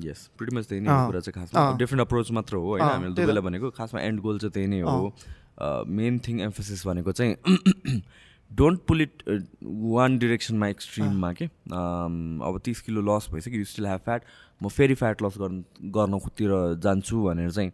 यस 0.04 0.20
प्रिटी 0.38 0.56
मच 0.56 0.68
त्यही 0.68 0.80
नै 0.80 0.88
कुरा 1.06 1.20
चाहिँ 1.20 1.34
खासमा। 1.34 1.76
डिफ्रेन्ट 1.78 2.06
अप्रोच 2.06 2.30
मात्र 2.38 2.56
हो 2.56 2.68
होइन? 2.68 2.82
हामीले 2.84 3.14
दुबईलाई 3.14 3.42
भनेको 3.42 3.70
खासमा 3.76 4.00
एन्ड 4.00 4.20
गोल 4.20 4.38
चाहिँ 4.38 4.52
त्यही 4.52 4.66
नै 4.66 4.80
हो। 4.80 5.12
मेन 5.98 6.18
थिङ 6.26 6.40
एम्फोसिस 6.40 6.86
भनेको 6.86 7.12
चाहिँ 7.12 7.34
डोन्ट 8.50 8.80
पुल 8.88 9.00
इट 9.02 9.22
वान 9.62 10.18
डिरेक्सनमा 10.18 10.68
एक्सट्रिममा 10.68 11.32
के? 11.32 11.44
अब 11.44 12.60
तिस 12.64 12.80
किलो 12.82 13.00
लस 13.08 13.28
भइसक्यो 13.32 13.58
यु 13.58 13.64
स्टिल 13.72 13.86
हेभ 13.86 14.00
फ्याट 14.04 14.22
म 14.60 14.68
फेरि 14.76 14.94
फ्याट 15.00 15.22
लस 15.22 15.38
गर्नु 15.38 15.90
गर्नुतिर 15.96 16.50
जान्छु 16.84 17.22
भनेर 17.24 17.50
चाहिँ 17.50 17.70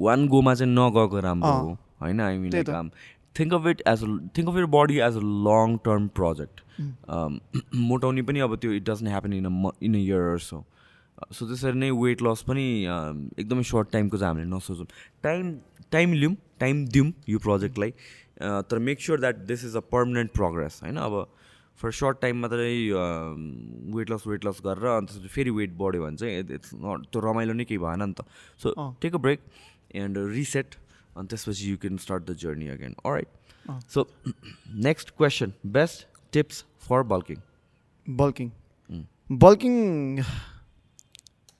वान 0.00 0.26
गोमा 0.28 0.54
चाहिँ 0.54 0.72
नगएको 0.74 1.20
राम्रो 1.26 1.52
हो 1.52 1.76
होइन? 2.00 2.20
आई 2.20 2.38
मिन 2.38 2.62
काम 2.64 2.90
think 3.38 3.54
of 3.54 3.66
it 3.66 3.82
as 3.88 4.02
a 4.04 4.06
think 4.36 4.48
of 4.48 4.56
your 4.56 4.66
body 4.72 4.98
as 5.06 5.16
a 5.16 5.20
long 5.48 5.76
term 5.84 6.06
project 6.18 6.60
मोटाउने 7.74 8.22
पनि 8.22 8.40
अब 8.40 8.56
त्यो 8.56 8.72
it 8.72 8.84
doesn't 8.90 9.08
happen 9.08 9.32
in 9.32 9.44
a 9.46 9.70
in 9.82 9.94
a 9.94 9.98
year 9.98 10.38
so 10.46 10.64
so 11.32 11.46
त्यसरी 11.46 11.78
नै 11.78 11.90
वेट 11.90 12.22
लस 12.22 12.42
पनि 12.48 12.66
एकदमै 13.38 13.62
सर्ट 13.70 13.90
टाइमको 13.92 14.18
चाहिँ 14.18 14.34
हामीले 14.34 14.50
नसोचौँ 14.56 14.86
टाइम 15.22 15.54
टाइम 15.92 16.12
लिउँ 16.12 16.34
टाइम 16.60 16.84
दिउँ 16.94 17.12
यो 17.28 17.38
प्रोजेक्टलाई 17.38 17.90
तर 18.70 18.78
make 18.88 19.00
sure 19.00 19.20
that 19.20 19.36
this 19.48 19.64
is 19.64 19.76
a 19.76 19.80
permanent 19.92 20.30
progress 20.32 20.80
होइन? 20.82 20.96
अब 20.96 21.26
फर 21.78 21.92
सर्ट 21.92 22.20
टाइम 22.20 22.40
मात्रै 22.40 22.72
वेट 23.94 24.10
लस 24.10 24.26
वेट 24.26 24.44
लस 24.44 24.60
गरेर 24.64 24.86
अन्त 24.86 25.08
त्यसपछि 25.10 25.28
फेरि 25.34 25.50
वेट 25.50 25.76
बढ्यो 25.78 26.02
भने 26.02 26.16
चाहिँ 26.16 26.54
इट्स 26.54 26.74
नट 26.74 27.06
त्यो 27.12 27.20
रमाइलो 27.20 27.52
नै 27.52 27.64
केही 27.64 27.78
भएन 27.84 28.02
नि 28.02 28.14
त। 28.18 28.24
So 28.62 28.74
take 29.02 29.14
a 29.14 29.18
break 29.26 29.40
and 30.02 30.18
reset 30.32 30.74
अनि 31.16 31.26
त्यसपछि 31.28 31.70
you 31.70 31.76
can 31.84 31.96
start 32.04 32.22
the 32.30 32.36
journey 32.42 32.68
again 32.68 32.94
right 33.06 33.28
so 33.90 34.06
next 34.88 35.10
question 35.16 35.52
best 35.78 36.06
tips 36.32 36.64
for 36.88 37.02
bulking 37.12 37.38
bulking 38.06 38.50
bulking 39.30 39.74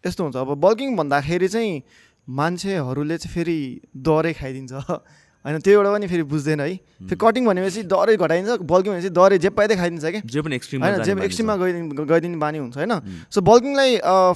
यस्तो 0.07 0.25
हुन्छ। 0.25 0.37
अब 0.37 0.55
बल्किङ 0.61 0.97
भन्दाखेरि 0.97 1.49
चाहिँ 1.49 1.83
मान्छेहरूले 2.29 3.17
चाहिँ 3.19 3.35
फेरि 3.35 3.59
दरै 3.93 4.33
खाइदिन्छ। 4.33 4.73
होइन 5.45 5.61
त्यो 5.61 5.73
एउटा 5.77 5.91
पनि 5.93 6.07
फेरि 6.09 6.23
बुझ्दैन 6.25 6.61
है। 6.61 6.69
फेरि 7.05 7.17
कटिङ 7.21 7.43
भनेपछि 7.45 7.81
दरै 7.85 8.17
घटाइदिन्छ 8.17 8.65
बल्किङ 8.65 8.91
भनेपछि 8.93 9.11
दरै 9.13 9.39
जे 9.45 9.51
पाइँदै 9.53 9.77
खाइदिन्छ 9.77 10.05
कि 10.05 10.21
जे 10.25 10.41
पनि 10.41 10.55
एक्सट्रिम 10.57 10.81
होइन 10.85 11.03
जे 11.05 11.13
एक्सट्रिममा 11.21 11.55
गइदिनु 11.61 12.05
गइदिने 12.09 12.37
बानी 12.41 12.59
हुन्छ 12.65 12.77
होइन। 12.81 12.93
सो 13.29 13.41
बल्किङलाई 13.45 13.91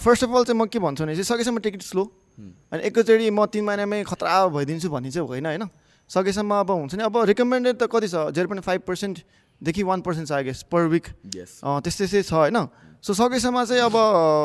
फर्स्ट 0.05 0.25
अफ 0.25 0.31
अल 0.37 0.45
चाहिँ 0.45 0.59
म 0.61 0.69
के 0.69 0.79
भन्छु 0.79 1.05
भने 1.05 1.17
चाहिँ 1.17 1.29
सकेसम्म 1.33 1.59
टिकट 1.65 1.83
स्लो 1.83 2.05
अनि 2.73 2.81
एकैचोटि 2.93 3.31
म 3.33 3.47
तिन 3.49 3.65
महिनामै 3.65 4.05
खतरा 4.05 4.53
भइदिन्छु 4.53 4.89
भन्ने 4.93 5.11
चाहिँ 5.11 5.29
होइन 5.29 5.47
होइन। 5.49 5.65
सकेसम्म 6.11 6.53
अब 6.61 6.71
हुन्छ 6.71 6.95
नि 6.95 7.03
अब 7.05 7.17
रिकमेन्डेड 7.33 7.77
त 7.77 7.89
कति 7.89 8.09
छ? 8.09 8.29
जेरो 8.33 8.49
पोइन्ट 8.49 8.65
फाइभ 8.65 8.81
पर्सेन्टदेखि 9.59 9.83
वान 9.83 10.01
पर्सेन्ट 10.01 10.29
छ 10.29 10.33
आई 10.33 10.45
गेस 10.45 10.63
पर 10.71 10.87
विक 10.87 11.07
त्यस्तै 11.35 12.07
त्यस्तै 12.07 12.23
छ 12.23 12.33
होइन? 12.33 12.59
सो 12.99 13.15
सकेसम्म 13.15 13.65
चाहिँ 13.65 13.83
अब 13.83 13.97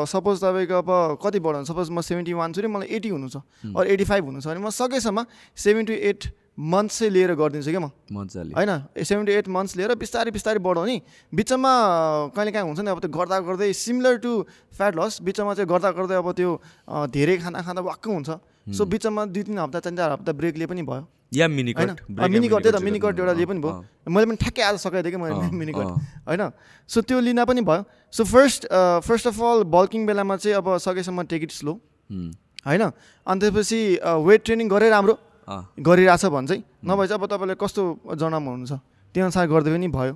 सपोज 0.06 0.38
तपाईँको 0.42 0.74
अब 0.78 1.18
कति 1.22 1.38
बढाउनु 1.40 1.66
सपोज 1.66 1.90
म 1.90 2.00
सेभेन्टी 2.00 2.32
वान 2.32 2.52
छु 2.52 2.62
नि 2.62 2.68
मलाई 2.68 2.88
एटी 2.88 3.08
हुनु 3.08 3.28
छ 3.28 3.42
अरू 3.66 3.86
एटी 3.90 4.04
फाइभ 4.04 4.24
हुनु 4.24 4.40
छ 4.40 4.46
भने 4.46 4.60
म 4.62 4.70
सकेसम्म 4.70 5.26
सेभेन 5.58 5.84
टु 5.86 5.92
एट 5.92 6.30
मन्थ्स 6.54 6.98
चाहिँ 6.98 7.12
लिएर 7.12 7.34
गरिदिन्छु 7.34 7.70
क्या 7.70 7.82
म। 7.82 7.90
मजाले 8.14 8.54
होइन? 8.54 8.72
सेभेन 8.94 9.26
टु 9.26 9.32
एट 9.32 9.48
मन्थ्स 9.50 9.74
लिएर 9.74 9.94
बिस्तारै 9.98 10.30
बिस्तारै 10.30 10.62
बढाउने 10.62 10.96
बिचमा 11.34 11.72
कहिले 12.30 12.50
काहीँ 12.54 12.66
हुन्छ 12.70 12.80
नि 12.80 12.90
अब 12.94 12.98
त्यो 13.02 13.10
गर्दा 13.10 13.38
गर्दै 13.42 13.72
सिमिलर 13.74 14.22
टु 14.22 14.32
फ्याट 14.70 14.94
लस 14.94 15.18
बिचमा 15.26 15.54
चाहिँ 15.58 15.66
गर्दा 15.66 15.90
गर्दै 15.98 16.14
अब 16.14 16.30
त्यो 16.38 16.50
धेरै 17.10 17.36
खाना 17.42 17.58
खाँदा 17.58 17.82
वाक्क 17.82 18.06
हुन्छ। 18.06 18.30
सो 18.66 18.84
बिचमा 18.84 19.24
दुई 19.28 19.42
तिन 19.42 19.58
हप्ता 19.58 19.80
तिन 19.80 19.96
चार 19.96 20.10
हप्ता 20.12 20.32
ब्रेकले 20.32 20.66
पनि 20.66 20.82
भयो। 20.82 21.06
या 21.34 21.48
मिनी 21.48 21.72
होइन? 21.72 21.90
मिनी 22.30 22.48
कट 22.48 22.62
त्यही 22.62 22.72
त 22.72 22.82
मिनी 22.82 22.98
कट 22.98 23.18
एउटा 23.18 23.34
पनि 23.44 23.60
भयो। 23.60 23.72
मैले 24.06 24.26
पनि 24.26 24.36
ठ्याक्कै 24.40 24.62
आज 24.62 24.76
सकाइदिएँ 24.80 25.12
कि 25.12 25.18
मैले 25.20 25.50
मिनी 25.52 25.72
कट 25.72 25.86
होइन? 26.28 26.42
सो 26.88 27.00
त्यो 27.02 27.20
लिन 27.20 27.44
पनि 27.44 27.60
भयो। 27.60 27.84
So 28.14 28.24
first 28.24 28.66
first 29.04 29.26
of 29.26 29.40
all 29.42 29.62
bulking 29.68 30.06
बेलामा 30.06 30.36
चाहिँ 30.36 30.56
अब 30.56 30.76
सकेसम्म 30.78 31.22
टेक 31.28 31.42
इट 31.42 31.52
स्लो 31.52 31.72
होइन? 32.64 32.82
अनि 33.26 33.40
त्यसपछि 33.40 33.80
वेट 34.00 34.44
ट्रेनिङ 34.44 34.68
गरे 34.68 34.88
राम्रो। 34.88 35.14
गरिरहेछ 35.76 36.24
भने 36.24 36.46
चाहिँ। 36.46 36.62
नभए 36.86 37.06
चाहिँ 37.06 37.20
अब 37.20 37.26
तपाईँलाई 37.26 37.56
कस्तो 37.60 37.82
जनामा 38.16 38.50
हुनुहुन्छ 38.50 38.72
त्यो 39.14 39.22
अनुसार 39.24 39.46
गर्दै 39.46 39.70
पनि 39.74 39.88
भयो। 39.90 40.14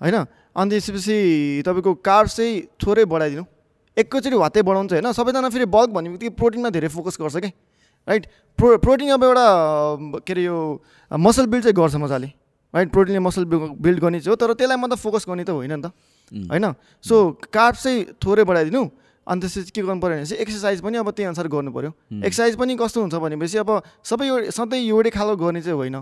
होइन? 0.00 0.16
अनि 0.52 0.70
त्यसपछि 0.70 1.16
तपाईँको 1.64 1.94
कार्स 2.04 2.36
चाहिँ 2.36 2.52
थोरै 2.76 3.04
बढाइदिनु। 3.06 3.44
एकैचोटि 3.96 4.36
हातै 4.36 4.62
बढाउँछ 4.62 4.92
होइन? 4.92 5.12
सबैजना 5.12 5.48
फेरि 5.48 5.64
बल्क 5.64 5.90
भन्ने 5.96 6.10
बित्तिकै 6.12 6.34
प्रोटिनमा 6.36 6.68
धेरै 6.68 6.88
फोकस 6.92 7.16
गर्छ 7.16 7.36
कि? 7.40 7.50
राइट 8.08 8.26
प्रो 8.58 8.76
प्रोटिन 8.78 9.10
अब 9.10 9.24
एउटा 9.24 9.46
के 10.26 10.32
अरे 10.32 10.42
यो 10.44 10.56
मसल 11.10 11.46
बिल्ड 11.46 11.64
चाहिँ 11.64 11.76
गर्छ 11.76 11.94
मजाले। 11.96 12.26
राइट 12.74 12.90
प्रोटिनले 12.92 13.20
मसल 13.20 13.44
बिल्ड 13.44 13.98
गर्ने 14.00 14.20
चाहिँ 14.20 14.32
हो 14.32 14.36
तर 14.36 14.52
त्यसलाई 14.54 14.76
मात्रै 14.76 14.96
फोकस 14.96 15.24
गर्ने 15.28 15.44
त 15.44 15.50
होइन 15.50 15.72
नि 15.72 15.82
त। 15.82 15.92
होइन? 16.50 16.74
सो 17.04 17.14
कार्ब 17.52 17.76
चाहिँ 17.76 18.04
थोरै 18.18 18.44
बढाइदिनु। 18.44 18.82
अनि 19.26 19.40
त्यसपछि 19.40 19.70
के 19.74 19.82
गर्नु 19.82 20.00
पऱ्यो 20.00 20.16
भने 20.16 20.26
चाहिँ 20.26 20.42
एक्सर्साइज 20.42 20.80
पनि 20.82 20.96
अब 20.98 21.10
त्यही 21.10 21.26
अनुसार 21.26 21.46
गर्नु 21.50 21.70
पऱ्यो। 21.74 21.90
एक्सर्साइज 22.22 22.54
पनि 22.56 22.76
कस्तो 22.78 23.00
हुन्छ 23.00 23.14
भनेपछि 23.14 23.58
अब 23.58 23.70
सबै 24.06 24.50
सधैँ 24.54 24.80
एउटै 24.86 25.10
खालो 25.10 25.34
गर्ने 25.36 25.62
चाहिँ 25.62 25.76
होइन। 25.76 25.96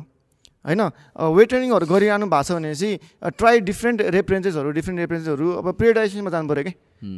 होइन? 0.65 0.81
वेट 1.37 1.49
ट्रेनिङहरू 1.49 1.87
गरिरहनु 1.87 2.27
भएको 2.27 2.43
छ 2.43 2.53
भने 2.57 2.75
चाहिँ 2.75 3.33
ट्राई 3.37 3.61
डिफ्रेन्ट 3.61 4.01
रेफरेन्सेसहरू 4.17 4.71
डिफ्रेन्ट 4.71 5.01
रेफरेन्सेसहरू 5.01 5.51
अब 5.61 5.67
पिरियडाइजेसनमा 5.77 6.31
जानु 6.31 6.49
पऱ्यो 6.49 6.65
कि? 6.65 6.73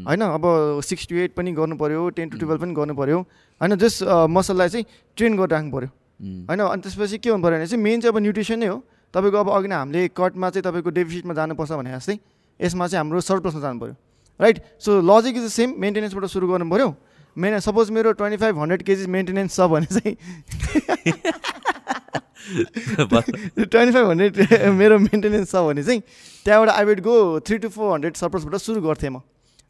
होइन? 0.08 0.22
अब 0.22 0.44
सिक्स 0.82 1.06
टु 1.06 1.14
एट 1.22 1.34
पनि 1.34 1.52
गर्नु 1.54 1.76
पऱ्यो 1.78 2.08
टेन 2.16 2.28
टु 2.30 2.38
टुवेल्भ 2.38 2.60
पनि 2.62 2.74
गर्नु 2.74 2.94
पऱ्यो। 2.94 3.18
होइन? 3.60 3.76
जस 3.76 4.02
मसललाई 4.02 4.68
चाहिँ 4.68 4.86
ट्रेन 5.16 5.36
गरेर 5.36 5.52
राख्नु 5.54 5.70
पऱ्यो 5.70 5.88
होइन? 6.50 6.60
अनि 6.60 6.80
त्यसपछि 6.82 7.18
के 7.18 7.30
गर्नु 7.30 7.42
पऱ्यो 7.42 7.56
भने 7.56 7.66
चाहिँ 7.66 7.82
मेन 7.82 8.00
चाहिँ 8.00 8.12
अब 8.12 8.18
न्युट्रिसन 8.26 8.58
नै 8.58 8.66
हो। 8.66 8.82
तपाईँको 9.14 9.38
अब 9.38 9.48
अघि 9.54 9.68
नै 9.68 9.76
हामीले 9.76 10.08
कटमा 10.10 10.50
चाहिँ 10.50 10.64
तपाईँको 10.66 10.90
डेफिसिटमा 10.90 11.34
जानुपर्छ 11.38 11.72
भने 11.78 11.90
जस्तै 11.94 12.18
यसमा 12.60 12.86
चाहिँ 12.90 13.00
हाम्रो 13.00 13.20
सर्प्लसमा 13.22 13.60
जानु 13.62 13.78
पऱ्यो। 13.80 13.94
Right 14.40 14.56
so 14.82 15.00
logic 15.00 15.36
is 15.36 15.44
the 15.44 15.48
same 15.48 15.68
मेन्टेनेन्सबाट 15.78 16.24
सुरु 16.28 16.46
गर्नु 16.50 16.66
पऱ्यो। 16.66 16.88
मेन 17.36 17.58
सपोज 17.60 17.90
मेरो 17.90 18.12
twenty 18.12 18.36
five 18.36 18.58
hundred 18.58 18.82
KG 18.82 19.06
maintenance 19.06 19.56
छ 19.56 19.60
भने 19.70 19.86
चाहिँ 19.86 20.14
ट्वेन्टी 23.66 23.92
फाइभ 23.92 24.06
हन्ड्रेड 24.08 24.34
मेरो 24.72 24.98
मेन्टेनेन्स 24.98 25.50
छ 25.50 25.54
भने 25.68 25.82
चाहिँ 25.82 26.00
त्यहाँबाट 26.44 26.70
I 26.70 26.84
would 26.84 27.00
go 27.02 27.14
three 27.46 27.58
to 27.58 27.68
four 27.68 27.92
hundred 27.92 28.14
सर्प्लसबाट 28.16 28.54
सुरु 28.56 28.80
गर्थेँ 28.80 29.10
म। 29.10 29.20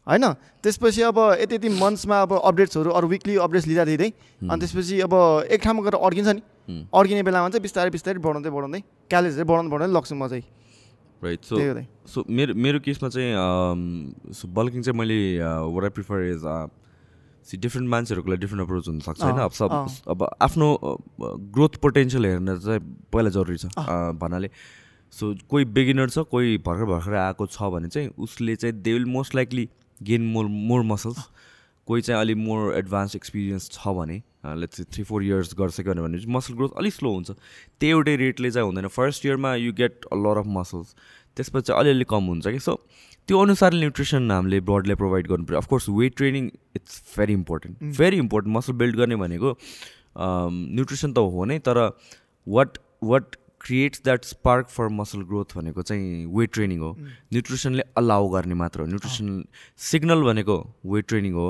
होइन? 0.07 0.25
त्यसपछि 0.63 1.03
अब 1.03 1.19
यति 1.41 1.55
यति 1.55 1.69
मन्थ्समा 1.83 2.17
अब 2.23 2.33
अपडेट्सहरू 2.39 2.91
अरू 2.91 3.07
विकली 3.09 3.37
अपडेट्स 3.43 3.67
लिँदा 3.67 3.85
दिँदै 3.85 4.09
अनि 4.47 4.59
त्यसपछि 4.61 5.01
अब 5.03 5.15
एक 5.51 5.61
ठाउँमा 5.63 5.83
गएर 5.83 5.95
अड्किन्छ 5.99 6.29
नि। 6.29 6.43
अड्किने 6.95 7.23
बेलामा 7.27 7.49
चाहिँ 7.49 7.63
बिस्तारै 7.63 7.91
बिस्तारै 7.91 8.19
बढाउँदै 8.23 8.51
बढाउँदै 8.55 8.81
क्यालेजहरू 9.11 9.47
बढाउँदै 9.51 9.71
बढाउँदै 9.75 9.95
लग्छु 9.99 10.15
म 10.15 10.29
चाहिँ। 10.31 10.45
राइट 11.25 11.41
सो 11.43 11.55
सो 12.07 12.19
मेरो 12.31 12.55
मेरो 12.55 12.79
केसमा 12.87 13.09
चाहिँ 13.09 13.35
सो 14.31 14.45
बल्किङ 14.55 14.83
चाहिँ 14.87 14.99
मैले 14.99 15.19
what 15.43 15.83
I 15.83 15.91
prefer 15.99 16.19
is 16.31 16.45
different 17.55 17.89
मान्छेहरूको 17.91 18.31
लागि 18.31 18.41
डिफ्रेन्ट 18.41 18.63
अप्रोच 18.63 18.89
हुनसक्छ 18.89 19.23
होइन? 19.23 19.39
अब 19.39 19.51
सब। 19.53 19.71
अब 20.09 20.29
आफ्नो 20.43 20.67
ग्रोथ 21.55 21.79
पोटेन्सियल 21.83 22.27
हेर्न 22.27 22.59
चाहिँ 22.59 22.81
पहिला 23.13 23.31
जरुरी 23.31 23.57
छ 23.57 23.67
भन्नाले। 24.19 24.51
सो 25.13 25.35
कोही 25.51 25.65
बिगिनर 25.65 26.09
छ 26.11 26.19
कोही 26.31 26.59
भर्खर 26.67 26.85
भर्खर 26.85 27.15
आएको 27.17 27.47
छ 27.47 27.71
भने 27.73 27.89
चाहिँ 27.89 28.09
उसले 28.19 28.57
चाहिँ 28.57 28.81
they 28.83 28.93
will 28.93 29.05
most 29.09 29.35
likely 29.35 29.69
gain 30.03 30.23
more 30.33 30.47
more 30.47 30.83
muscles 30.85 31.19
कोही 31.89 32.03
चाहिँ 32.03 32.21
अलिक 32.21 32.37
मोर 32.37 32.75
एडभान्स 32.77 33.17
एक्सपिरियन्स 33.17 33.71
छ 33.73 33.89
भने 33.97 34.23
लेट्स 34.59 34.81
थ्री 34.93 35.03
फोर 35.05 35.23
इयर्स 35.25 35.55
गरिसक्यो 35.59 35.95
भने 35.95 36.19
मसल 36.35 36.55
ग्रोथ 36.55 36.77
अलिक 36.79 36.93
स्लो 36.93 37.13
हुन्छ। 37.13 37.31
त्यही 37.31 37.91
एउटै 37.91 38.17
रेटले 38.17 38.51
चाहिँ 38.51 38.67
हुँदैन। 38.67 38.87
फर्स्ट 38.89 39.27
इयरमा 39.27 39.55
you 39.55 39.73
get 39.73 40.05
a 40.13 40.17
lot 40.17 40.39
of 40.39 40.47
muscles 40.49 40.95
त्यसपछि 41.37 41.73
अलिअलि 41.73 42.05
कम 42.09 42.27
हुन्छ 42.33 42.47
कि? 42.49 42.59
सो 42.59 42.75
त्यो 43.29 43.39
अनुसारले 43.43 43.81
न्युट्रिसन 43.81 44.31
हामीले 44.31 44.61
ब्लडले 44.69 44.95
प्रोभाइड 44.95 45.27
गर्नु 45.29 45.45
पऱ्यो। 45.47 45.59
Of course 45.59 45.89
weight 45.89 46.17
training 46.17 46.51
it's 46.77 47.03
very 47.17 47.33
important 47.33 47.83
very 47.99 48.17
important 48.19 48.57
muscle 48.57 48.73
build 48.83 48.97
गर्ने 48.97 49.17
भनेको 49.25 49.57
न्युट्रिसन 50.19 51.13
त 51.13 51.19
हो 51.35 51.45
नै 51.45 51.59
तर 51.69 51.79
what 52.47 52.79
what 53.05 53.37
creates 53.61 54.03
that 54.05 54.25
spark 54.25 54.69
for 54.69 54.89
muscle 54.97 55.23
growth 55.29 55.57
भनेको 55.57 55.83
चाहिँ 55.83 56.27
वेट 56.37 56.53
ट्रेनिङ 56.53 56.79
हो। 56.81 56.91
न्युट्रिसनले 57.33 57.83
अलाउ 57.97 58.29
गर्ने 58.35 58.55
मात्र 58.55 58.81
हो। 58.81 58.87
न्युट्रिसन 58.87 59.45
सिग्नल 59.89 60.23
भनेको 60.25 60.57
वेट 60.87 61.07
ट्रेनिङ 61.09 61.33
हो। 61.35 61.49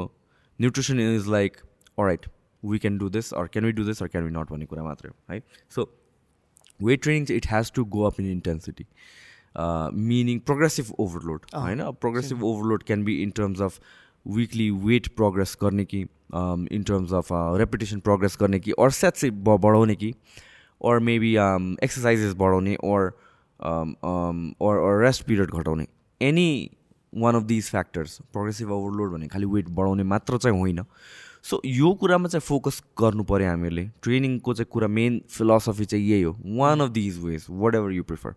Nutrition 0.61 1.01
is 1.01 1.29
like 1.29 1.57
right 2.01 2.27
we 2.63 2.79
can 2.79 2.99
do 2.99 3.09
this 3.11 3.33
or 3.35 3.47
can 3.53 3.65
we 3.67 3.73
do 3.73 3.85
this 3.85 4.03
or 4.03 4.09
can 4.09 4.25
we 4.25 4.31
not 4.39 4.51
भन्ने 4.51 4.67
कुरा 4.67 4.83
मात्रै 4.85 5.11
हो 5.11 5.33
है 5.33 5.41
सो 5.75 5.89
वेट 6.83 7.03
ट्रेनिङ 7.03 7.25
चाहिँ 7.25 7.37
it 7.39 7.47
has 7.53 7.73
to 7.75 7.85
go 7.97 8.03
up 8.07 8.21
in 8.21 8.31
intensity 8.33 8.87
meaning 9.59 10.39
progressive 10.39 10.93
overload 10.99 11.41
होइन? 11.55 11.83
Progressive 12.01 12.45
overload 12.45 12.83
can 12.83 13.05
be 13.05 13.23
in 13.23 13.31
terms 13.31 13.61
of 13.61 13.81
weekly 14.27 14.71
weight 14.71 15.09
progress 15.09 15.57
गर्ने 15.63 15.85
कि 15.85 16.01
in 16.77 16.85
terms 16.89 17.13
of 17.13 17.29
repetition 17.33 18.01
progress 18.01 18.37
गर्ने 18.41 18.61
कि 18.61 18.71
अर 18.71 18.91
सेट 18.91 19.15
चाहिँ 19.15 19.35
बढाउने 19.45 19.95
कि 19.95 20.13
maybe 21.01 21.29
um, 21.43 21.67
exercises 21.85 22.35
बढाउने 22.37 22.77
or 22.85 23.15
or 24.61 25.01
rest 25.03 25.23
period 25.29 25.53
घटाउने। 25.59 25.87
Any 26.21 26.49
one 27.13 27.39
of 27.39 27.47
these 27.51 27.71
factors 27.75 28.17
progressive 28.33 28.73
overload 28.77 29.13
भने 29.13 29.29
खालि 29.29 29.47
वेट 29.47 29.69
बढाउने 29.69 30.03
मात्र 30.03 30.39
चाहिँ 30.39 30.59
होइन। 30.59 30.83
सो 31.43 31.61
यो 31.67 31.93
कुरामा 31.95 32.29
चाहिँ 32.29 32.41
फोकस 32.41 32.83
गर्नु 33.01 33.25
पऱ्यो 33.25 33.49
हामीहरूले। 33.49 33.85
ट्रेनिङको 34.03 34.55
चाहिँ 34.55 34.69
कुरा 34.73 34.89
मेन 34.89 35.21
फिलोसफी 35.31 35.85
चाहिँ 35.85 36.05
यही 36.05 36.23
हो। 36.23 36.37
One 36.47 36.81
of 36.81 36.91
these 36.91 37.19
ways 37.25 37.47
whatever 37.75 37.93
you 37.93 38.05
prefer 38.05 38.35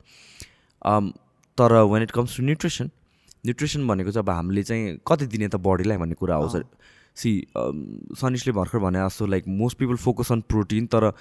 तर 0.86 1.82
when 1.94 2.04
it 2.04 2.12
comes 2.12 2.38
to 2.38 2.44
nutrition 2.44 2.89
nutrition 3.46 3.88
भनेको 3.88 4.12
चाहिँ 4.12 4.26
अब 4.26 4.30
हामीले 4.30 4.63
चाहिँ 4.63 4.98
कति 5.08 5.26
दिने 5.28 5.48
त 5.48 5.56
बडीलाई 5.68 5.98
भन्ने 5.98 6.15
कुरा 6.15 6.36
आउँछ 6.36 6.65
सी 7.18 7.32
सनिसले 8.20 8.52
भर्खर 8.54 8.80
भने 8.80 9.00
जस्तो 9.00 9.26
like 9.26 9.48
most 9.48 9.78
people 9.78 9.96
focus 10.04 10.32
on 10.32 10.42
protein 10.50 10.86
तर 10.88 11.12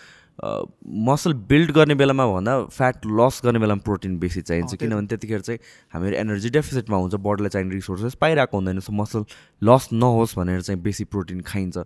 मसल 1.07 1.33
बिल्ड 1.51 1.71
गर्ने 1.75 1.95
बेलामा 1.95 2.27
भन्दा 2.27 2.55
फ्याट 2.67 3.07
लस 3.21 3.41
गर्ने 3.45 3.59
बेलामा 3.59 3.83
प्रोटिन 3.85 4.19
बेसी 4.19 4.41
चाहिन्छ। 4.41 4.75
किनभने 4.75 5.07
त्यतिखेर 5.07 5.41
चाहिँ 5.41 5.59
हामीहरू 5.95 6.17
एनर्जी 6.17 6.51
डेफिसिटमा 6.57 6.97
हुन्छ 6.97 7.15
बडीलाई 7.25 7.51
चाहिने 7.51 7.75
रिसोर्सेस 7.75 8.15
पाइरहेको 8.21 8.57
हुँदैन 8.57 8.81
सो 8.81 8.93
मसल 8.93 9.25
लस 9.63 9.89
नहोस् 9.93 10.37
भनेर 10.39 10.61
चाहिँ 10.63 10.81
बेसी 10.83 11.05
प्रोटिन 11.05 11.41
खाइन्छ। 11.43 11.79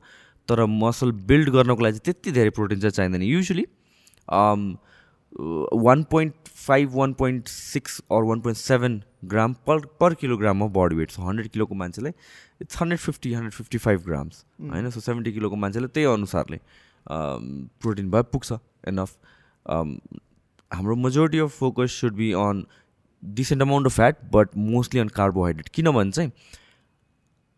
तर 0.48 0.64
मसल 0.68 1.12
बिल्ड 1.24 1.50
गर्नको 1.50 1.82
लागि 1.82 1.98
चाहिँ 1.98 2.14
त्यति 2.14 2.32
धेरै 2.32 2.50
प्रोटिन 2.50 2.80
चाहिँ 2.80 2.92
चाहिँदैन। 2.92 3.22
Usually 3.22 3.64
one 5.86 6.02
point 6.10 6.41
five 6.62 6.94
one 6.94 7.12
point 7.12 7.48
six 7.48 8.00
or 8.12 8.22
one 8.22 8.40
point 8.40 8.58
seven 8.58 9.02
gram 9.24 9.54
per 9.66 9.86
per 10.00 10.14
kilogram 10.14 10.64
of 10.64 10.70
body 10.70 10.96
weight 10.96 11.10
छ 11.10 11.20
हन्ड्रेड 11.20 11.48
किलोको 11.48 11.74
मान्छेलाई 11.74 12.12
it's 12.62 12.80
hundred 12.80 13.00
fifty 13.00 13.32
hundred 13.32 13.52
fifty 13.52 13.78
five 13.78 14.02
grams 14.04 14.44
होइन 14.62 14.90
सो 14.90 15.00
सेभेन्टी 15.00 15.32
किलोको 15.32 15.56
मान्छेलाई 15.56 15.88
त्यही 15.94 16.12
अनुसारले 16.12 16.60
प्रोटिन 17.06 18.10
भए 18.10 18.22
पुग्छ 18.32 18.52
एनफ 18.88 19.16
हाम्रो 20.70 20.96
majority 20.98 21.38
of 21.38 21.58
focus 21.58 22.00
should 22.00 22.14
be 22.14 22.32
on 22.38 22.64
decent 23.22 23.62
amount 23.62 23.86
of 23.86 23.94
fat 23.94 24.24
but 24.32 24.56
mostly 24.68 25.00
on 25.00 25.08
carbohydrate 25.16 25.68
किनभने 25.68 26.10
चाहिँ 26.10 26.32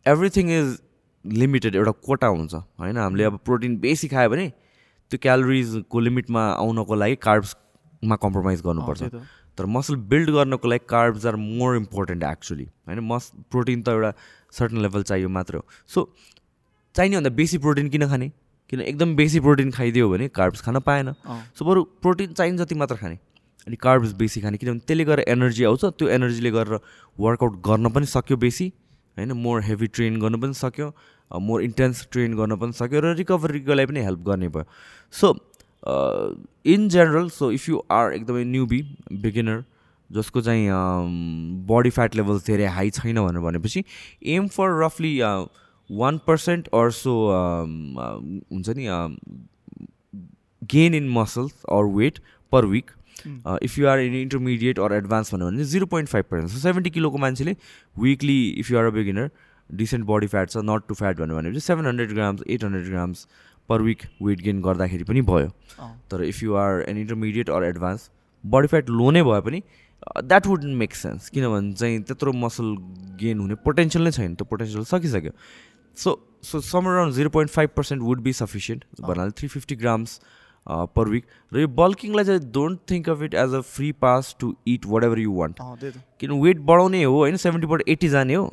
एभ्रिथिङ 0.06 0.50
इज 0.50 0.78
लिमिटेड 1.24 1.76
एउटा 1.76 1.90
कोटा 2.06 2.26
हुन्छ 2.26 2.54
होइन 2.54 2.98
हामीले 2.98 3.24
अब 3.24 3.38
प्रोटिन 3.44 3.76
बेसी 3.78 4.08
खायो 4.08 4.30
भने 4.30 4.48
त्यो 5.10 5.18
क्यालोरिजको 5.22 6.00
लिमिटमा 6.00 6.42
आउनको 6.52 6.94
लागि 6.94 7.16
कार्ब्समा 8.04 8.16
कम्प्रोमाइज 8.16 8.60
गर्नुपर्छ। 8.62 9.02
तर 9.58 9.66
मसल 9.66 9.96
बिल्ड 9.96 10.30
गर्नको 10.30 10.68
लागि 10.68 10.84
carbs 10.88 11.26
are 11.26 11.36
more 11.36 11.76
important 11.76 12.22
actually 12.22 12.64
होइन? 12.86 13.00
मस 13.00 13.32
प्रोटिन 13.50 13.82
त 13.82 13.88
एउटा 13.88 14.12
सर्टन 14.52 14.78
लेभल 14.82 15.02
चाहियो 15.02 15.28
मात्र 15.28 15.56
हो। 15.56 15.64
सो 15.88 16.12
चाहिने 16.94 17.16
भन्दा 17.16 17.30
बेसी 17.30 17.58
प्रोटिन 17.58 17.88
किन 17.88 18.06
खाने? 18.08 18.28
किन 18.70 18.80
एकदम 18.80 19.14
बेसी 19.16 19.40
प्रोटिन 19.40 19.70
खाइदियो 19.70 20.08
भने 20.10 20.28
कार्ब्स 20.30 20.60
खान 20.60 20.78
पाएन। 20.80 21.12
सो 21.56 21.64
बरु 21.64 21.84
प्रोटिन 22.02 22.32
चाहिने 22.32 22.58
जति 22.58 22.74
मात्र 22.74 22.96
खाने। 22.96 23.18
अनि 23.66 23.76
कार्ब्स 23.76 24.12
बेसी 24.12 24.40
खाने 24.40 24.58
किनभने 24.58 24.84
त्यसले 24.86 25.04
गर्दा 25.04 25.30
एनर्जी 25.32 25.64
आउँछ। 25.64 25.84
त्यो 25.98 26.08
एनर्जीले 26.08 26.50
गरेर 26.50 26.78
वर्कआउट 27.16 27.54
गर्न 27.64 27.88
पनि 27.90 28.06
सक्यो 28.06 28.36
बेसी 28.36 28.72
होइन? 29.16 29.32
मोर 29.32 29.62
हेभी 29.62 29.86
ट्रेन 29.88 30.20
गर्नु 30.20 30.38
पनि 30.38 30.54
सक्यो 30.54 30.88
मोर 31.30 31.62
इन्टेन्स 31.62 32.06
ट्रेन 32.12 32.34
गर्न 32.36 32.56
पनि 32.56 32.72
सक्यो 32.72 33.00
र 33.00 33.14
रिकभरीको 33.16 33.74
लागि 33.74 33.86
पनि 33.86 34.00
हेल्प 34.04 34.20
गर्ने 34.20 34.48
भयो। 34.48 34.66
So 35.12 35.32
in 35.86 36.88
general 36.88 37.28
so 37.30 37.50
if 37.52 37.68
you 37.68 37.82
are 37.90 38.12
एकदमै 38.12 38.44
न्युबी 38.44 38.82
बिगिनर 39.22 39.62
जसको 40.10 40.40
चाहिँ 40.40 40.68
बडी 41.68 41.90
फ्याट 41.90 42.16
लेभल्स 42.16 42.46
धेरै 42.46 42.66
हाई 42.76 42.90
छैन 42.90 43.20
भनेर 43.20 43.40
भनेपछि 43.40 43.84
एम 44.36 44.48
फर 44.48 44.84
रफली 44.84 45.18
वान 45.90 46.18
पर्सेन्ट 46.26 46.68
अर 46.74 46.90
सो 46.98 47.14
हुन्छ 48.52 48.68
नि 48.76 48.86
gain 50.62 50.94
in 50.94 51.08
muscles 51.10 51.64
or 51.72 51.84
weight 51.96 52.18
per 52.52 52.64
week 52.66 52.90
if 53.62 53.78
you 53.78 53.86
are 53.86 54.00
in 54.00 54.14
intermediate 54.14 54.78
or 54.78 54.92
advance 54.92 55.34
भन्यो 55.34 55.46
भने 55.46 55.64
zero 55.72 55.86
point 55.86 56.08
five 56.08 56.24
percent 56.30 56.62
seventy 56.62 56.90
किलोको 56.90 57.18
मान्छेले 57.18 57.56
weekly 57.96 58.38
if 58.60 58.70
you 58.70 58.78
are 58.78 58.84
a 58.84 58.90
beginner 58.90 59.30
decent 59.70 60.06
body 60.06 60.26
fat 60.26 60.50
छ 60.50 60.64
not 60.64 60.86
to 60.88 60.94
fat 60.94 61.18
भन्यो 61.18 61.36
भनेपछि 61.36 61.60
seven 61.60 61.86
hundred 61.86 62.12
grams 62.12 62.42
eight 62.46 62.64
hundred 62.64 62.88
grams 62.88 63.26
per 63.68 63.82
week 63.82 64.02
weight 64.22 64.40
gain 64.42 64.60
गर्दाखेरि 64.62 65.04
पनि 65.04 65.20
भयो। 65.30 65.48
तर 66.10 66.22
if 66.24 66.42
you 66.42 66.54
are 66.56 66.84
an 66.88 66.98
intermediate 66.98 67.50
or 67.50 67.64
advance 67.64 68.10
body 68.44 68.68
fat 68.68 68.90
low 68.90 69.10
नै 69.10 69.22
भए 69.22 69.40
पनि 69.40 69.62
द्याट 70.22 70.46
वुड 70.46 70.64
मेक 70.80 70.94
सेन्स 70.94 71.28
किनभने 71.30 71.72
चाहिँ 71.72 72.00
त्यत्रो 72.02 72.32
मसल 72.38 72.76
गेन 73.20 73.38
हुने 73.40 73.54
पोटेन्सियल 73.64 74.04
नै 74.04 74.10
छैन। 74.12 74.34
त्यो 74.34 74.46
पोटेन्सियल 74.50 74.84
सकिसक्यो। 74.84 75.32
So 75.96 76.18
so 76.44 76.60
some 76.60 76.86
around 76.86 77.14
zero 77.14 77.30
point 77.30 77.50
five 77.50 77.70
percent 77.76 78.02
would 78.02 78.20
be 78.22 78.32
sufficient 78.32 78.84
भन्नाले 79.00 79.30
three 79.38 79.48
fifty 79.48 79.76
grams 79.76 80.20
per 80.66 81.08
week 81.08 81.24
र 81.52 81.60
यो 81.60 81.68
बल्किङलाई 81.78 82.24
चाहिँ 82.24 82.40
don't 82.52 82.80
think 82.90 83.08
of 83.10 83.22
it 83.22 83.34
as 83.34 83.54
a 83.54 83.60
free 83.70 83.90
pass 84.02 84.34
to 84.40 84.54
it 84.68 84.86
whatever 85.04 85.18
you 85.18 85.32
want 85.34 85.60
किन 86.20 86.30
वेट 86.42 86.58
बढाउने 86.60 87.02
हो 87.02 87.14
होइन? 87.14 87.36
सेभेन्टीबाट 87.36 87.88
एट्टी 87.88 88.08
जाने 88.08 88.34
हो। 88.34 88.46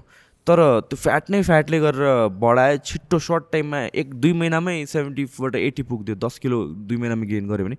तर 0.47 0.59
त्यो 0.89 0.97
फ्याट 0.97 1.29
नै 1.29 1.41
फ्याटले 1.47 1.79
गरेर 1.79 2.27
बढाए 2.41 2.77
छिट्टो 2.85 3.17
सर्ट 3.25 3.43
टाइममा 3.51 3.79
एक 4.01 4.13
दुई 4.21 4.31
महिनामै 4.33 4.73
सेभेन्टीबाट 4.93 5.55
एट्टी 5.55 5.83
पुग्थ्यो 5.89 6.15
दस 6.23 6.37
किलो 6.43 6.57
दुई 6.89 6.97
महिनामा 6.97 7.25
गेन 7.31 7.47
गऱ्यो 7.49 7.65
भने 7.65 7.77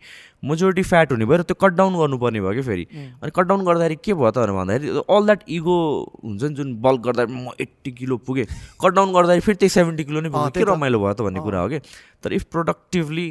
मेजोरिटी 0.50 0.82
फ्याट 0.90 1.12
हुने 1.12 1.26
भयो 1.26 1.38
र 1.38 1.42
त्यो 1.48 1.56
कट 1.62 1.72
डाउन 1.80 1.96
गर्नुपर्ने 2.00 2.40
भयो 2.40 2.52
कि 2.54 2.62
फेरि। 2.68 2.84
अनि 2.94 3.30
कट 3.34 3.46
डाउन 3.50 3.64
गर्दाखेरि 3.66 3.96
के 4.04 4.14
भयो 4.14 4.30
त 4.30 4.38
भनेर 4.38 4.54
भन्दाखेरि 4.58 5.02
अल 5.16 5.26
द्याट 5.26 5.42
इगो 5.58 5.76
हुन्छ 6.22 6.42
नि 6.42 6.54
जुन 6.54 6.74
बल्क 6.86 7.00
गर्दाखेरि 7.08 7.42
म 7.42 7.50
एट्टी 7.66 7.92
किलो 7.98 8.16
पुगेँ 8.30 8.46
कट 8.84 8.92
डाउन 8.94 9.12
गर्दाखेरि 9.18 9.46
फेरि 9.48 9.58
त्यही 9.58 9.74
सेभेन्टी 9.78 10.04
किलो 10.04 10.20
नै 10.20 10.30
पुग्यो 10.30 10.54
के 10.54 10.70
रमाइलो 10.72 11.02
भयो 11.02 11.14
त 11.14 11.28
भन्ने 11.28 11.40
कुरा 11.48 11.66
हो 11.66 11.68
कि 11.68 11.78
तर 12.22 12.32
इफ 12.38 12.44
प्रोडक्टिभली 12.54 13.28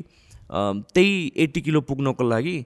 त्यही 0.51 1.15
एट्टी 1.47 1.61
किलो 1.69 1.81
पुग्नको 1.87 2.29
लागि 2.29 2.57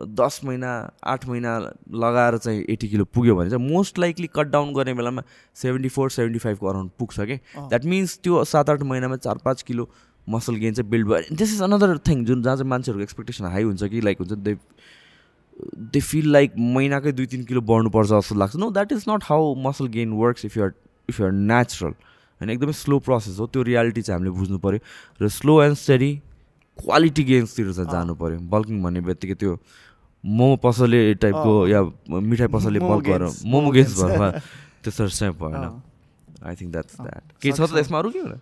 दस 0.00 0.40
महिना 0.44 0.68
आठ 1.04 1.26
महिना 1.28 1.58
लगाएर 1.94 2.36
चाहिँ 2.38 2.64
एट्टी 2.68 2.88
किलो 2.88 3.04
पुग्यो 3.04 3.34
भने 3.36 3.50
चाहिँ 3.50 3.68
मोस्ट 3.68 3.98
लाइकली 3.98 4.28
कट 4.34 4.46
डाउन 4.50 4.72
गर्ने 4.74 4.94
बेलामा 4.94 5.22
सेभेन्टी 5.56 5.88
फोर 5.88 6.10
सेभेन्टी 6.10 6.38
फाइभको 6.38 6.66
अराउन्ड 6.66 6.90
पुग्छ 6.98 7.20
कि? 7.20 7.36
द्याट 7.58 7.84
मिन्स 7.84 8.18
त्यो 8.22 8.44
सात 8.44 8.70
आठ 8.70 8.82
महिनामा 8.82 9.16
चार 9.18 9.38
पाँच 9.44 9.62
किलो 9.62 9.88
मसल 10.26 10.56
गेन 10.56 10.74
चाहिँ 10.74 10.90
बिल्ड 10.90 11.08
भयो। 11.08 11.36
दिस 11.36 11.54
इज 11.54 11.62
अनदर 11.62 11.96
थिङ 12.08 12.24
जुन 12.24 12.42
जहाँ 12.42 12.56
चाहिँ 12.56 12.68
मान्छेहरूको 12.70 13.02
एक्सपेक्टेसन 13.02 13.44
हाई 13.44 13.62
हुन्छ 13.62 13.84
कि 13.84 14.00
लाइक 14.00 14.18
हुन्छ 14.18 14.32
दे 14.32 14.56
दे 15.92 16.00
फिल 16.00 16.32
लाइक 16.32 16.52
महिनाकै 16.58 17.12
दुई 17.12 17.26
तिन 17.26 17.44
किलो 17.44 17.60
बढ्नुपर्छ 17.60 18.08
जस्तो 18.08 18.34
लाग्छ। 18.34 18.56
No 18.56 18.70
that 18.70 18.92
is 18.92 19.04
not 19.08 19.24
how 19.24 19.54
muscle 19.64 19.86
gain 19.92 20.12
works 20.14 20.44
if 20.44 20.56
you're 20.56 20.72
if 21.08 21.20
you're 21.20 21.32
natural 21.32 21.92
होइन 22.40 22.50
एकदमै 22.50 22.72
स्लो 22.72 22.98
प्रोसेस 22.98 23.38
हो। 23.38 23.46
त्यो 23.46 23.62
रियालिटी 23.62 24.02
चाहिँ 24.02 24.18
हामीले 24.18 24.38
बुझ्नु 24.38 24.58
पऱ्यो 24.58 24.78
र 25.22 25.28
स्लो 25.28 25.62
एन्ड 25.62 25.76
स्टडी 25.76 26.12
क्वालिटी 26.78 27.22
गेम्सतिर 27.24 27.72
चाहिँ 27.72 27.90
जानु 27.90 28.12
पऱ्यो 28.14 28.38
बल्किङ 28.52 28.76
भन्ने 28.82 29.00
बित्तिकै 29.08 29.34
त्यो 29.40 29.52
मोमो 30.24 30.56
पसलले 30.62 31.00
टाइपको 31.22 31.52
या 31.68 31.80
मिठाई 32.08 32.48
पसलले 32.48 32.78
मोमो 32.78 32.90
बल्क 32.94 33.04
गरेर 33.06 33.28
मोमो 33.52 33.70
गेम्स. 33.70 33.94
भरमा 34.00 34.28
त्यसरी 34.82 35.10
चाहिँ 35.10 35.34
भएन। 35.34 35.64
आई 36.42 36.54
थिङ्क 36.56 36.70
द्याट्स 36.72 36.94
द्याट 37.00 37.22
के 37.42 37.50
छ 37.52 37.60
त। 37.60 37.76
यसमा 37.78 37.98
अरू 37.98 38.10
के 38.10 38.18
होला 38.18 38.38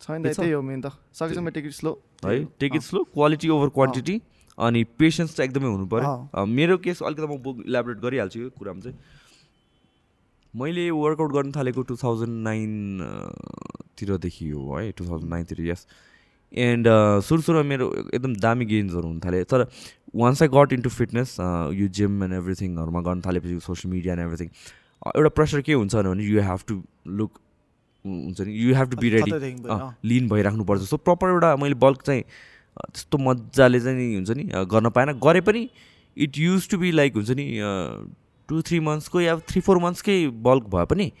छैन? 0.00 0.22
त्यही 0.22 0.52
हो 0.52 0.62
मेन 0.62 0.80
त। 0.80 0.92
सकेसम्म 1.12 1.48
टेक 1.50 1.64
इट 1.66 1.72
स्लो 1.74 1.92
है? 2.24 2.44
Take 2.60 2.72
it 2.74 2.82
slow 2.82 3.00
quality 3.14 3.48
over 3.48 3.68
quantity 3.76 4.20
अनि 4.58 4.80
पेसेन्स 4.98 5.30
चाहिँ 5.36 5.48
एकदमै 5.50 5.68
हुनु 5.68 5.86
पऱ्यो 5.86 6.44
मेरो 6.46 6.76
केस 6.82 6.98
अलिकति 7.02 7.26
म 7.28 7.62
इलाबोरेट 7.68 7.98
गरिहाल्छु 8.04 8.38
यो 8.40 8.48
कुरामा 8.58 8.80
चाहिँ। 8.80 8.96
मैले 10.54 10.90
वर्कआउट 10.90 11.30
गर्न 11.32 11.52
थालेको 11.52 11.82
टु 11.88 11.94
थाउजन्ड 12.02 12.34
नाइनतिरदेखि 12.48 14.46
हो 14.48 14.60
है। 14.76 14.90
टु 14.96 15.04
थाउजन्ड 15.04 15.30
नाइनतिर 15.30 15.60
यस 15.68 15.86
एन्ड 16.52 16.88
सुरु 17.24 17.42
सुरुमा 17.42 17.62
मेरो 17.68 17.86
एकदम 18.14 18.34
दामी 18.46 18.64
गेन्सहरू 18.66 19.06
हुन 19.08 19.20
थाले 19.24 19.42
तर 19.52 19.66
once 20.16 20.42
I 20.42 20.48
got 20.54 20.72
into 20.72 20.90
fitness 20.90 21.36
यो 21.80 21.88
जिम 21.98 22.22
एन्ड 22.24 22.34
एभ्रिथिङहरूमा 22.34 23.00
गर्न 23.08 23.20
थालेपछि 23.26 23.58
सोसियल 23.66 23.92
मिडिया 23.94 24.14
एन्ड 24.14 24.22
एभ्रिथिङ 24.22 24.48
एउटा 25.16 25.28
प्रेसर 25.40 25.60
के 25.62 25.72
हुन्छ 25.72 25.94
भने 25.96 26.24
यु 26.24 26.42
हेभ 26.42 26.60
टु 26.68 26.82
लुक 27.20 27.38
हुन्छ 28.04 28.40
नि 28.40 28.52
you 28.62 28.74
have 28.74 28.90
to 28.90 28.96
be 28.96 29.08
ready. 29.10 29.30
लिन 30.08 30.28
भइराख्नुपर्छ. 30.28 30.82
सो 30.82 30.96
प्रपर 30.96 31.28
एउटा 31.28 31.54
मैले 31.56 31.74
बल्क 31.84 32.02
चाहिँ 32.02 32.22
अ, 32.22 32.86
त्यस्तो 32.94 33.18
मजाले 33.18 33.80
चाहिँ 33.80 34.14
हुन्छ 34.14 34.30
नि 34.30 34.48
अ, 34.48 34.62
गर्न 34.64 34.90
पाएन. 34.96 35.12
गरे 35.24 35.40
पनि 35.40 35.68
it 36.16 36.38
used 36.38 36.68
to 36.70 36.78
be 36.78 36.90
like 36.92 37.14
हुन्छ 37.14 37.30
नि 37.30 37.46
टु 38.48 38.62
थ्री 38.68 38.80
मन्थ्सको 38.80 39.20
या 39.20 39.36
थ्री 39.48 39.60
फोर 39.60 39.78
मन्थ्सकै 39.82 40.16
बल्क 40.48 40.64
भए 40.74 40.84
पनि 40.94 41.12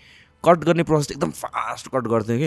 कट 0.44 0.64
गर्ने 0.64 0.82
प्रोसेस 0.88 1.10
एकदम 1.12 1.30
फास्ट 1.44 1.88
कट 1.94 2.06
गर्थेँ 2.08 2.38
कि। 2.38 2.46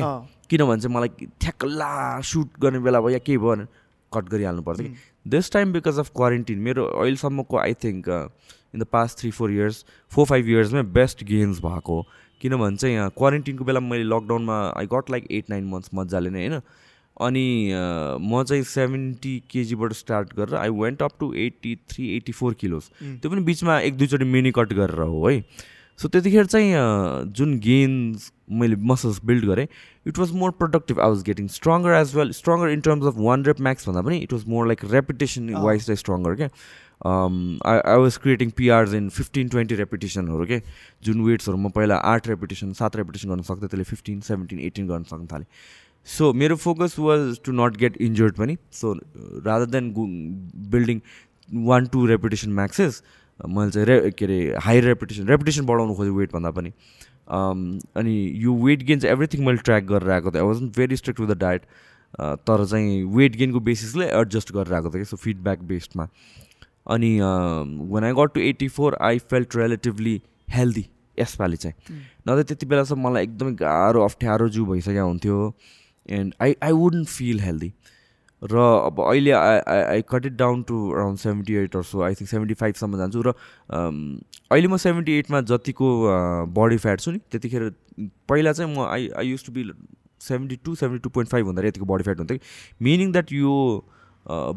किनभने 0.51 0.81
चाहिँ 0.81 0.95
मलाई 0.95 1.27
ठ्याक्क 1.41 1.65
ला 1.65 1.91
सुट 2.27 2.59
गर्ने 2.61 2.79
बेला 2.85 3.01
भयो 3.01 3.09
या 3.09 3.19
केही 3.25 3.37
भयो 3.37 3.55
भने 3.55 3.65
कट 4.11 4.29
गरिहाल्नु 4.29 4.61
पर्छ 4.61 4.79
कि। 4.81 4.93
This 5.33 5.51
time 5.51 5.73
because 5.73 5.99
of 5.99 6.11
quarantine 6.15 6.59
मेरो 6.59 6.85
अहिलेसम्मको 6.85 7.57
I 7.57 7.73
think 7.83 8.09
in 8.09 8.79
the 8.79 8.83
past 8.91 9.19
three 9.19 9.31
four 9.31 9.51
years 9.51 9.83
four 10.11 10.25
five 10.25 10.49
इयर्समै 10.49 10.83
best 10.99 11.23
gains 11.23 11.59
भएको। 11.65 12.01
किनभने 12.41 12.77
चाहिँ 12.77 12.95
यहाँ 12.95 13.09
क्वारेन्टिनको 13.17 13.65
बेला 13.65 13.79
मैले 13.79 14.03
लकडाउनमा 14.03 14.61
I 14.77 14.85
got 14.93 15.09
like 15.11 15.27
eight 15.31 15.49
nine 15.49 15.65
months 15.71 15.89
मजाले 15.95 16.29
नै 16.29 16.47
होइन। 16.47 16.61
अनि 17.21 17.45
अ, 17.71 18.17
म 18.21 18.43
चाहिँ 18.43 18.63
सेभेन्टी 18.63 19.33
केजीबाट 19.49 19.93
स्टार्ट 19.93 20.33
गरेर 20.35 20.55
I 20.55 20.69
went 20.69 21.01
up 21.03 21.11
to 21.19 21.33
eighty 21.33 21.75
three 21.89 22.15
eighty 22.15 22.31
four 22.31 22.53
kilos. 22.53 22.83
त्यो 23.21 23.31
पनि 23.31 23.41
बिचमा 23.41 23.79
एक 23.79 23.97
दुईचोटि 23.97 24.25
मिनी 24.25 24.51
कट 24.51 24.73
गरेर 24.73 25.01
हो 25.01 25.27
है। 25.27 25.43
सो 26.01 26.07
त्यतिखेर 26.07 26.45
चाहिँ 26.45 26.69
जुन 27.37 27.57
गेन्स 27.63 28.31
मैले 28.59 28.75
मसल्स 28.91 29.19
बिल्ड 29.25 29.45
गरेँ 29.45 29.67
it 30.07 30.19
was 30.19 30.31
more 30.35 30.51
productive 30.59 30.99
I 30.99 31.09
was 31.09 31.23
getting 31.23 31.47
stronger 31.55 31.91
as 31.95 32.15
well 32.15 32.31
stronger 32.37 32.69
in 32.69 32.81
terms 32.87 33.05
of 33.07 33.17
one 33.17 33.45
rep 33.45 33.61
max 33.67 33.87
भन्दा 33.89 34.01
पनि 34.07 34.17
it 34.17 34.33
was 34.33 34.45
more 34.53 34.67
like 34.67 34.85
repetition. 34.93 35.53
Wise 35.55 35.85
चाहिँ 35.85 35.97
स्ट्रङ्गर 35.97 36.35
क्या 36.35 36.49
I 37.05 37.79
I 37.91 37.99
was 38.01 38.17
creating 38.23 38.49
PRs 38.57 38.93
in 38.93 39.09
fifteen 39.09 39.49
twenty 39.49 39.75
रेपिटेसनहरू 39.75 40.45
के 40.45 40.61
जुन 41.03 41.21
वेट्सहरू 41.25 41.57
म 41.57 41.69
पहिला 41.77 41.95
आठ 42.15 42.27
repetition 42.27 42.73
सात 42.81 42.95
रेपिटेसन 42.95 43.29
गर्न 43.29 43.41
सक्थेँ 43.51 43.69
त्यसले 43.69 43.83
फिफ्टिन 43.93 44.19
सेभेन्टिन 44.27 44.59
एटिन 44.59 44.87
गर्न 44.87 45.03
सक्न 45.13 45.27
थालेँ। 45.31 45.47
सो 46.07 46.33
मेरो 46.33 46.55
focus 46.57 46.95
was 46.99 47.39
to 47.45 47.51
not 47.53 47.77
get 47.77 47.97
injured 48.01 48.35
पनि। 48.35 48.57
So 48.71 48.93
rather 49.45 49.65
than 49.71 49.93
building 50.71 51.01
one 51.65 51.85
two 51.93 52.05
repetition 52.07 52.51
maxes 52.53 53.01
मैले 53.47 53.71
चाहिँ 53.71 53.85
रे 53.87 54.11
के 54.11 54.25
अरे 54.25 54.39
हाई 54.61 54.79
रेपुटेसन 54.81 55.27
रेपुटेसन 55.27 55.65
बढाउनु 55.65 55.93
खोजेँ 55.95 56.13
वेटभन्दा 56.13 56.51
पनि। 56.51 56.71
अनि 57.97 58.15
यो 58.43 58.53
वेट 58.65 58.83
गेन 58.83 58.99
चाहिँ 58.99 59.13
एभ्रिथिङ 59.13 59.45
मैले 59.45 59.57
ट्र्याक 59.65 59.83
गरेर 59.91 60.11
आएको 60.11 60.31
थिएँ 60.31 60.41
I 60.41 60.47
was 60.47 60.61
very 60.77 60.95
strict 60.97 61.19
with 61.19 61.27
the 61.27 61.37
diet 61.39 61.61
तर 62.47 62.65
चाहिँ 62.65 63.03
वेट 63.15 63.35
गेनको 63.35 63.59
बेसिसले 63.67 64.05
एडजस्ट 64.19 64.51
गरेर 64.53 64.73
आएको 64.73 64.89
थिएँ 64.89 65.01
कि 65.01 65.09
सो 65.09 65.17
फिडब्याक 65.17 65.59
बेस्डमा 65.67 66.07
अनि 66.93 67.11
when 67.19 68.03
I 68.03 68.13
got 68.13 68.33
to 68.33 68.39
eighty 68.41 68.67
four 68.67 68.97
I 69.01 69.19
felt 69.31 69.55
relatively 69.55 70.21
healthy 70.49 70.85
यसपालि 71.19 71.57
चाहिँ। 71.57 71.75
नत्र 72.27 72.43
त्यति 72.43 72.65
बेलासम्म 72.65 73.07
मलाई 73.07 73.23
एकदमै 73.23 73.51
गाह्रो 73.55 74.03
अप्ठ्यारो 74.03 74.49
जिउ 74.49 74.65
भइसकेको 74.65 75.05
हुन्थ्यो। 75.07 75.53
And 76.09 76.33
I 76.41 76.55
I 76.63 76.71
wouldn't 76.71 77.07
feel 77.07 77.39
healthy 77.39 77.71
र 78.41 78.57
अब 78.57 78.99
अहिले 79.01 79.31
I 79.31 79.57
I 79.67 79.81
I 79.81 80.01
cut 80.09 80.25
it 80.25 80.33
down 80.33 80.61
to 80.67 80.77
around 80.91 81.19
seventy 81.19 81.53
eight 81.55 81.77
so 81.85 82.01
I 82.01 82.15
think 82.15 82.29
seventy 82.29 82.53
फाइभसम्म 82.61 82.97
जान्छु 82.97 83.21
र 83.21 83.33
अहिले 83.69 84.67
म 84.67 84.77
सेभेन्टी 84.77 85.17
एटमा 85.19 85.41
जतिको 85.51 85.87
बडी 86.59 86.77
फ्याट 86.77 86.99
छु 86.99 87.11
नि 87.11 87.19
त्यतिखेर 87.31 87.69
पहिला 88.29 88.53
चाहिँ 88.53 88.75
म 88.75 88.87
I 88.87 89.09
I 89.17 89.27
used 89.27 89.45
to 89.45 89.51
be 89.51 89.71
seventy 90.21 90.55
two 90.65 90.75
seventy 90.75 91.03
two 91.03 91.09
point 91.09 91.31
five 91.31 91.45
हुँदा 91.45 91.67
यतिको 91.67 91.85
बडी 91.93 92.03
फ्याट 92.03 92.17
हुन्थ्यो 92.19 92.37
कि 92.37 92.83
मिनिङ 92.85 93.11
द्याट 93.11 93.33
यो 93.33 93.53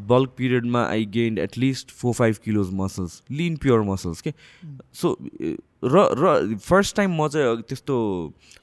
bulk 0.09 0.31
पिरियडमा 0.37 0.83
I 0.87 1.05
gained 1.13 1.39
at least 1.39 1.91
four 2.01 2.13
five 2.15 2.37
kilos 2.45 2.71
muscles 2.81 3.23
lean 3.31 3.57
pure 3.63 3.83
muscles 3.93 4.21
के 4.21 4.33
सो 5.03 5.17
र 5.85 6.09
र 6.19 6.57
फर्स्ट 6.57 6.97
टाइम 6.97 7.23
म 7.23 7.29
चाहिँ 7.29 7.63
त्यस्तो 7.69 7.97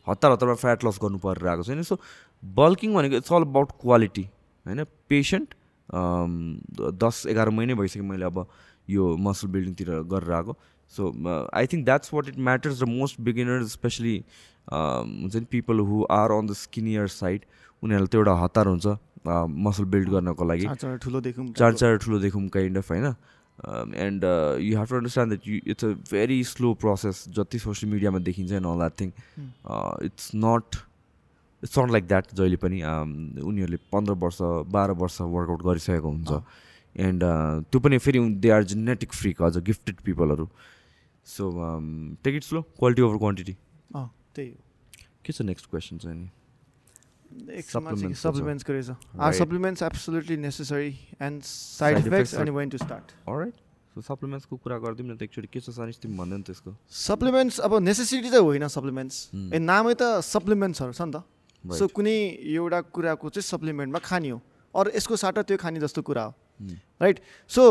हतार 0.10 0.32
हतारमा 0.32 0.56
फ्याट 0.66 0.86
लस 0.86 1.00
गर्नु 1.04 1.18
परेर 1.26 1.48
आएको 1.48 1.64
छैन। 1.64 1.82
सो 1.84 2.00
बल्किङ 2.44 2.94
भनेको 2.94 3.16
इट्स 3.16 3.34
अल 3.34 3.42
अबाउट 3.42 3.72
क्वालिटी 3.82 4.28
होइन 4.66 4.84
पेसेन्ट 5.10 5.54
दस 7.04 7.26
एघार 7.30 7.50
महिनै 7.60 7.74
भइसक्यो 7.82 8.04
मैले 8.04 8.26
अब 8.26 8.46
यो 8.90 9.16
मसल 9.28 9.48
बिल्डिङतिर 9.56 9.90
गरेर 10.14 10.32
आएको 10.38 10.58
so 10.94 11.12
I 11.60 11.68
think 11.74 11.86
that's 11.86 12.14
what 12.14 12.28
it 12.30 12.38
matters 12.50 12.82
र 12.82 12.86
मोस्ट 12.94 13.22
बिगिनर्स 13.28 13.72
स्पेसली 13.74 14.16
हुन्छ 14.72 15.36
नि 15.36 15.46
people 15.52 15.80
who 15.90 16.04
are 16.12 16.32
on 16.32 16.48
the 16.48 16.54
skinnier 16.62 17.08
side 17.18 17.46
उनीहरूलाई 17.84 18.08
त्यो 18.08 18.20
एउटा 18.22 18.36
हतार 18.44 18.68
हुन्छ 18.68 18.98
मसल 19.66 19.86
बिल्ड 19.94 20.10
गर्नको 20.10 20.46
लागि। 20.46 20.68
ठुलो 21.04 21.22
देखौँ 21.22 21.48
चार 21.58 21.74
चार 21.74 21.98
ठुलो 22.06 22.20
देखौँ 22.20 22.48
काइन्ड 22.56 22.78
अफ 22.78 22.92
होइन? 22.92 23.06
And 24.06 24.24
you 24.62 24.78
have 24.78 24.88
to 24.90 24.96
understand 24.96 25.34
that 25.34 25.48
you 25.48 25.60
it's 25.72 25.86
a 25.86 25.88
very 26.12 26.44
slow 26.52 26.74
process 26.84 27.24
जति 27.38 27.60
सोसियल 27.60 27.92
मिडियामा 27.94 28.20
देखिन्छ 28.30 28.52
and 28.52 28.68
all 28.68 28.78
that 28.78 29.00
thing 29.02 29.12
it's 30.06 30.32
not 30.36 30.76
it's 31.64 31.78
not 31.80 31.92
like 31.92 32.08
that 32.08 32.34
जहिले 32.34 32.58
पनि 32.58 32.82
उनीहरूले 32.82 33.78
पन्ध्र 33.94 34.14
वर्ष 34.24 34.38
बाह्र 34.74 34.92
वर्ष 34.98 35.22
वर्कआउट 35.22 35.62
गरिसकेको 35.62 36.10
हुन्छ। 36.10 36.32
एन्ड 36.96 37.24
त्यो 37.72 37.80
पनि 37.80 37.98
फेरि 37.98 38.20
दे 38.42 38.50
आर 38.50 38.64
जेनेटिक 38.74 39.14
फ्रिक 39.14 39.42
अझ 39.42 39.58
gifted 39.70 40.02
पिपलहरू 40.06 40.46
so 41.28 41.44
take 42.24 42.36
it 42.36 42.44
slow 42.44 42.62
quality 42.78 43.02
over 43.02 43.18
quantity 43.18 43.54
त्यही 43.94 44.50
हो। 44.50 44.58
के 45.24 45.34
छ 45.34 45.42
नेक्स्ट 45.42 45.70
क्वेसन 45.70 45.98
चाहिँ 45.98 46.18
नि 46.18 46.28
छ। 47.62 47.78
सप्लिमेन्ट्सको 48.18 48.74
रहेछ 48.74 48.90
are. 48.90 49.34
Supplements 49.34 49.84
absolutely 49.84 50.38
necessary 50.38 50.90
and 51.22 51.44
side 51.44 51.98
effects 51.98 52.34
अनि 52.36 52.52
when 52.52 52.70
to 52.70 52.78
start 52.78 53.12
right 53.30 53.54
so 53.96 54.02
सप्लिमेन्ट्सको 54.02 54.56
कुरा 54.58 54.78
गरिदिउँ 54.84 55.08
न 55.08 55.16
त 55.16 55.22
एकचोटि। 55.24 55.48
के 55.48 55.60
छ 55.60 55.70
सानिस 55.70 56.00
तिमी 56.02 56.18
भन्दैन 56.18 56.42
त्यसको। 56.42 56.76
सप्लिमेन्ट्स 56.90 57.60
अब 57.60 57.72
नेसेसिटी 57.84 58.30
चाहिँ 58.30 58.44
होइन 58.44 58.68
सप्लिमेन्ट्स 58.68 59.18
Hmm. 59.32 59.54
ए 59.54 59.60
नामै 59.60 59.94
त 59.94 60.20
सप्लिमेन्ट्सहरू 60.26 60.92
छ 60.92 61.02
नि 61.02 61.12
त. 61.12 61.24
सो 61.64 61.88
कुनै 61.88 62.18
एउटा 62.42 62.80
कुराको 62.90 63.30
चाहिँ 63.30 63.46
सप्लिमेन्टमा 63.46 64.00
खानी 64.00 64.30
हो। 64.30 64.42
अरू 64.76 64.92
यसको 64.96 65.16
साटा 65.16 65.42
त्यो 65.42 65.58
खाने 65.58 65.80
जस्तो 65.80 66.02
कुरा 66.02 66.24
हो। 66.24 66.34
Hmm. 66.62 66.78
राइट 67.02 67.20
सो 67.50 67.62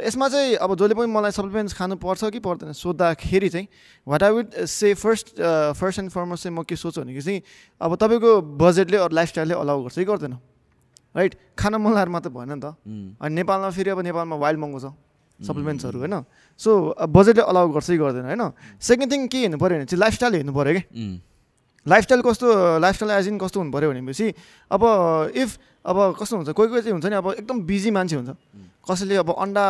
यसमा 0.00 0.28
चाहिँ 0.28 0.54
अब 0.56 0.74
जसले 0.74 0.94
पनि 0.96 1.12
मलाई 1.12 1.30
सप्लिमेन्ट्स 1.30 1.74
खानुपर्छ 1.76 2.24
कि 2.32 2.40
पर्दैन 2.40 2.72
सोद्धाखेरि 2.72 3.48
चाहिँ 3.48 3.68
what 4.06 4.22
I 4.22 4.30
would 4.32 4.64
say 4.64 4.94
first 4.96 5.26
first 5.76 5.98
and 5.98 6.10
foremost 6.10 6.42
चाहिँ 6.42 6.56
म 6.56 6.62
के 6.64 6.76
सोच्छु 6.76 7.00
भनेको 7.00 7.20
चाहिँ 7.20 7.42
अब 7.80 7.96
तपाईँको 8.00 8.32
बजेटले 8.56 8.96
अरू 8.96 9.14
लाइफस्टाइलले 9.14 9.54
अलाउ 9.54 9.82
गर्छ 9.84 9.96
कि 10.00 10.04
गर्दैन। 10.04 10.34
राइट 11.16 11.34
खाना 11.58 11.78
मन 11.78 11.92
लाएर 11.92 12.08
मात्र 12.08 12.30
भएन 12.32 12.48
नि 12.48 12.60
त। 12.64 12.72
Mm. 12.80 13.20
अनि 13.20 13.34
नेपालमा 13.34 13.70
फेरि 13.76 13.90
अब 13.90 14.00
नेपालमा 14.08 14.36
वाइल्ड 14.36 14.60
महँगो 14.60 14.80
छ। 14.80 14.92
सप्लिमेन्ट्सहरू 15.40 15.98
होइन। 15.98 16.24
सो 16.60 16.70
बजेटले 16.96 17.42
अलाउ 17.44 17.68
गर्छ 17.76 17.88
कि 17.92 17.98
गर्दैन 18.00 18.24
होइन? 18.24 18.44
सेकेन्ड 18.80 19.12
थिङ 19.12 19.20
के 19.28 19.38
हेर्नु 19.38 19.58
पऱ्यो 19.60 19.76
भने 19.76 19.84
चाहिँ 19.84 20.00
लाइफस्टाइल 20.00 20.34
हेर्नु 20.34 20.52
पऱ्यो 20.52 20.72
कि. 20.80 21.20
लाइफस्टाइल 21.86 22.22
कस्तो 22.22 22.46
लाइफस्टाइल 22.78 23.10
एज 23.12 23.28
इन 23.28 23.38
कस्तो 23.38 23.60
हुनु 23.60 23.72
पऱ्यो 23.72 23.90
भनेपछि 23.90 24.26
अब 24.70 24.82
इफ 25.34 25.58
अब 25.86 25.96
कस्तो 26.20 26.36
हुन्छ 26.36 26.50
कोही 26.52 26.68
कोही 26.68 26.82
चाहिँ 26.82 26.92
हुन्छ 26.92 27.06
नि 27.06 27.16
अब 27.16 27.26
एकदम 27.40 27.60
बिजी 27.64 27.90
मान्छे 27.90 28.16
हुन्छ। 28.16 28.30
कसैले 28.84 29.16
अब 29.16 29.30
अन्डा 29.32 29.64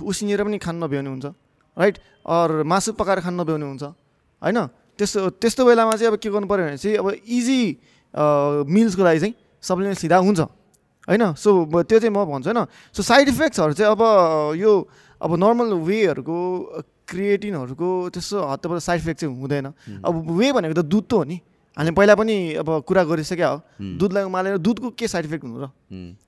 उसिनेर 0.00 0.44
पनि 0.44 0.58
खान 0.58 0.76
नभ्याउने 0.84 1.10
हुन्छ 1.10 1.26
राइट 1.76 1.98
अर 2.24 2.62
मासु 2.64 2.92
पकाएर 2.96 3.20
खान 3.20 3.34
नभ्याउने 3.40 3.66
हुन्छ 3.66 3.82
होइन? 3.82 4.58
त्यस्तो 4.98 5.40
त्यस्तो 5.40 5.64
बेलामा 5.64 5.92
चाहिँ 5.96 6.12
अब 6.12 6.16
के 6.16 6.28
गर्नु 6.28 6.48
पऱ्यो 6.48 6.64
भने 6.64 6.76
चाहिँ 6.76 6.96
अब 6.96 7.06
इजी 7.28 7.60
मिल्सको 8.68 9.02
लागि 9.04 9.20
चाहिँ 9.20 9.34
सप्लिमेन्ट्स 9.62 10.02
लिँदा 10.04 10.16
हुन्छ 10.16 10.40
होइन? 10.40 11.24
सो 11.36 11.48
त्यो 11.84 11.98
चाहिँ 12.00 12.12
म 12.12 12.24
भन्छु 12.24 12.48
होइन? 12.50 12.64
सो 12.96 13.00
साइड 13.02 13.28
इफेक्ट्सहरू 13.28 13.72
चाहिँ 13.76 13.92
अब 13.92 14.00
यो 14.56 14.72
अब 15.20 15.30
नर्मल 15.36 15.68
वेहरूको 15.84 16.38
क्रिएटिनहरूको 17.08 17.88
त्यस्तो 18.16 18.36
हत्तबाट 18.48 18.78
साइड 18.80 19.00
इफेक्ट 19.00 19.20
चाहिँ 19.20 19.34
हुँदैन। 19.40 19.66
अब 20.04 20.14
वे 20.36 20.52
भनेको 20.52 20.74
त 20.80 20.84
दुध 20.84 21.04
त 21.04 21.12
हो 21.12 21.24
नि। 21.24 21.36
हामीले 21.76 21.94
पहिला 21.94 22.14
पनि 22.18 22.36
अब 22.60 22.68
कुरा 22.82 23.02
गरिसक्यो 23.06 23.46
हो. 23.46 23.56
दुधलाई 23.98 24.24
उमालेर 24.26 24.58
दुधको 24.58 24.90
के 24.90 25.06
साइड 25.08 25.24
इफेक्ट 25.26 25.44
हुनु 25.44 25.58
र. 25.62 25.70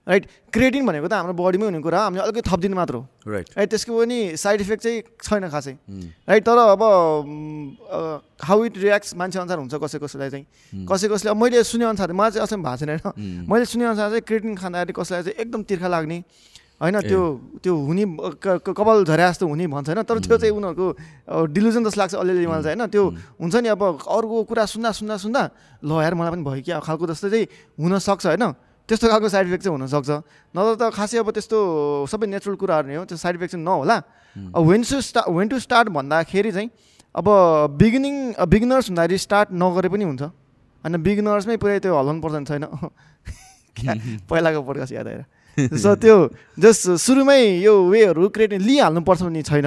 राइट 0.08 0.24
क्रिएटिन 0.54 0.86
भनेको 0.86 1.08
त 1.08 1.12
हाम्रो 1.12 1.34
बडीमै 1.34 1.66
हुने 1.66 1.80
कुरा 1.82 1.98
हो 1.98 2.04
हामीले 2.04 2.22
अलिकति 2.22 2.42
थपिदिनु 2.46 2.76
मात्र 2.78 2.94
हो 2.94 3.06
राइट 3.26 3.46
राइट 3.58 3.68
त्यसको 3.70 3.90
पनि 3.92 4.18
साइड 4.38 4.60
इफेक्ट 4.60 4.82
चाहिँ 4.82 5.02
छैन 5.18 5.48
खासै. 5.50 5.74
राइट 6.30 6.42
तर 6.46 6.58
अब 6.72 6.82
हाउ 8.38 8.64
इट 8.64 8.74
रियाक्ट्स 8.78 9.14
मान्छे 9.18 9.38
अनुसार 9.38 9.58
हुन्छ 9.58 9.74
कसै 9.82 9.98
कसैलाई 9.98 10.30
चाहिँ. 10.30 10.46
कसै 10.86 11.06
कसैले 11.10 11.30
अब 11.30 11.36
मैले 11.42 11.62
सुने 11.66 11.84
अनुसार 11.90 12.12
मलाई 12.14 12.30
चाहिँ 12.38 12.46
असम 12.46 12.62
भएको 12.62 12.76
छैन 12.78 12.90
होइन. 13.02 13.46
मैले 13.50 13.64
सुने 13.66 13.84
अनुसार 13.84 14.08
चाहिँ 14.08 14.22
क्रिएटिन 14.22 14.54
खाँदाखेरि 14.56 14.94
कसैलाई 14.94 15.22
चाहिँ 15.22 15.36
एकदम 15.42 15.62
तिर्खा 15.66 15.88
लाग्ने 15.90 16.18
होइन। 16.82 16.98
त्यो 17.06 17.20
त्यो 17.62 17.74
हुने 17.78 18.04
कपाल 18.42 19.04
झरे 19.06 19.22
जस्तो 19.22 19.46
हुने 19.46 19.66
भन्छ 19.70 19.88
होइन 19.88 20.02
तर 20.02 20.18
त्यो 20.18 20.36
चाहिँ 20.42 20.54
उनीहरूको 20.58 20.86
डिलुजन 21.54 21.82
जस्तो 21.86 21.98
लाग्छ 22.02 22.14
अलिअलि 22.18 22.46
मलाई 22.46 22.62
चाहिँ 22.62 22.76
होइन 22.76 22.90
त्यो 22.90 23.04
हुन्छ 23.38 23.54
नि 23.62 23.68
अब 23.70 23.82
अरूको 24.02 24.36
कुरा 24.50 24.64
सुन्दा 24.66 24.90
सुन्दा 24.90 25.16
सुन्दा 25.22 25.42
ल 25.78 25.90
यार 26.02 26.14
मलाई 26.18 26.30
पनि 26.34 26.42
भयो 26.42 26.62
कि 26.66 26.70
अब 26.74 26.82
खालको 26.82 27.06
जस्तो 27.06 27.30
चाहिँ 27.30 27.46
हुनसक्छ 27.78 28.26
होइन। 28.26 28.44
त्यस्तो 28.88 29.06
खालको 29.08 29.28
साइड 29.30 29.46
इफेक्ट 29.46 29.62
चाहिँ 29.62 29.78
हुनसक्छ 29.78 30.10
नत्र 30.54 30.74
त 30.74 30.82
खासै 30.90 31.18
अब 31.22 31.30
त्यस्तो 31.30 31.58
सबै 32.10 32.26
नेचुरल 32.26 32.56
कुराहरू 32.58 32.86
नै 32.90 32.96
हो 32.98 33.04
त्यो 33.06 33.16
साइड 33.16 33.34
इफेक्ट 33.38 33.52
चाहिँ 33.54 33.64
नहोला। 33.64 33.96
अब 34.50 34.62
when 34.66 34.82
to 34.82 34.98
start 35.00 35.30
when 35.30 35.46
to 35.48 35.58
start 35.62 35.86
भन्दाखेरि 35.94 36.50
चाहिँ 36.50 36.70
अब 37.14 37.26
बिगिनिङ 37.78 38.14
बिगिनर्स 38.42 38.90
हुँदाखेरि 38.90 39.18
स्टार्ट 39.22 39.48
नगरे 39.54 39.88
पनि 39.88 40.04
हुन्छ। 40.04 40.22
होइन 40.82 40.98
बिगिनर्समै 40.98 41.56
पुरै 41.62 41.78
त्यो 41.78 41.94
हल्लाउनु 41.94 42.20
पर्दैन 42.26 42.44
छैन। 42.44 42.66
पहिलाको 44.28 44.60
पोडकास्ट 44.66 44.92
याद 44.92 45.06
आएर। 45.06 45.22
सो 45.58 45.94
त्यो 46.02 46.16
जस्ट 46.58 46.90
सुरुमै 46.96 47.40
यो 47.60 47.74
वेहरू 47.90 48.28
क्रिएट 48.28 48.52
लिइहाल्नुपर्छ 48.62 49.22
भन्ने 49.22 49.42
छैन. 49.42 49.66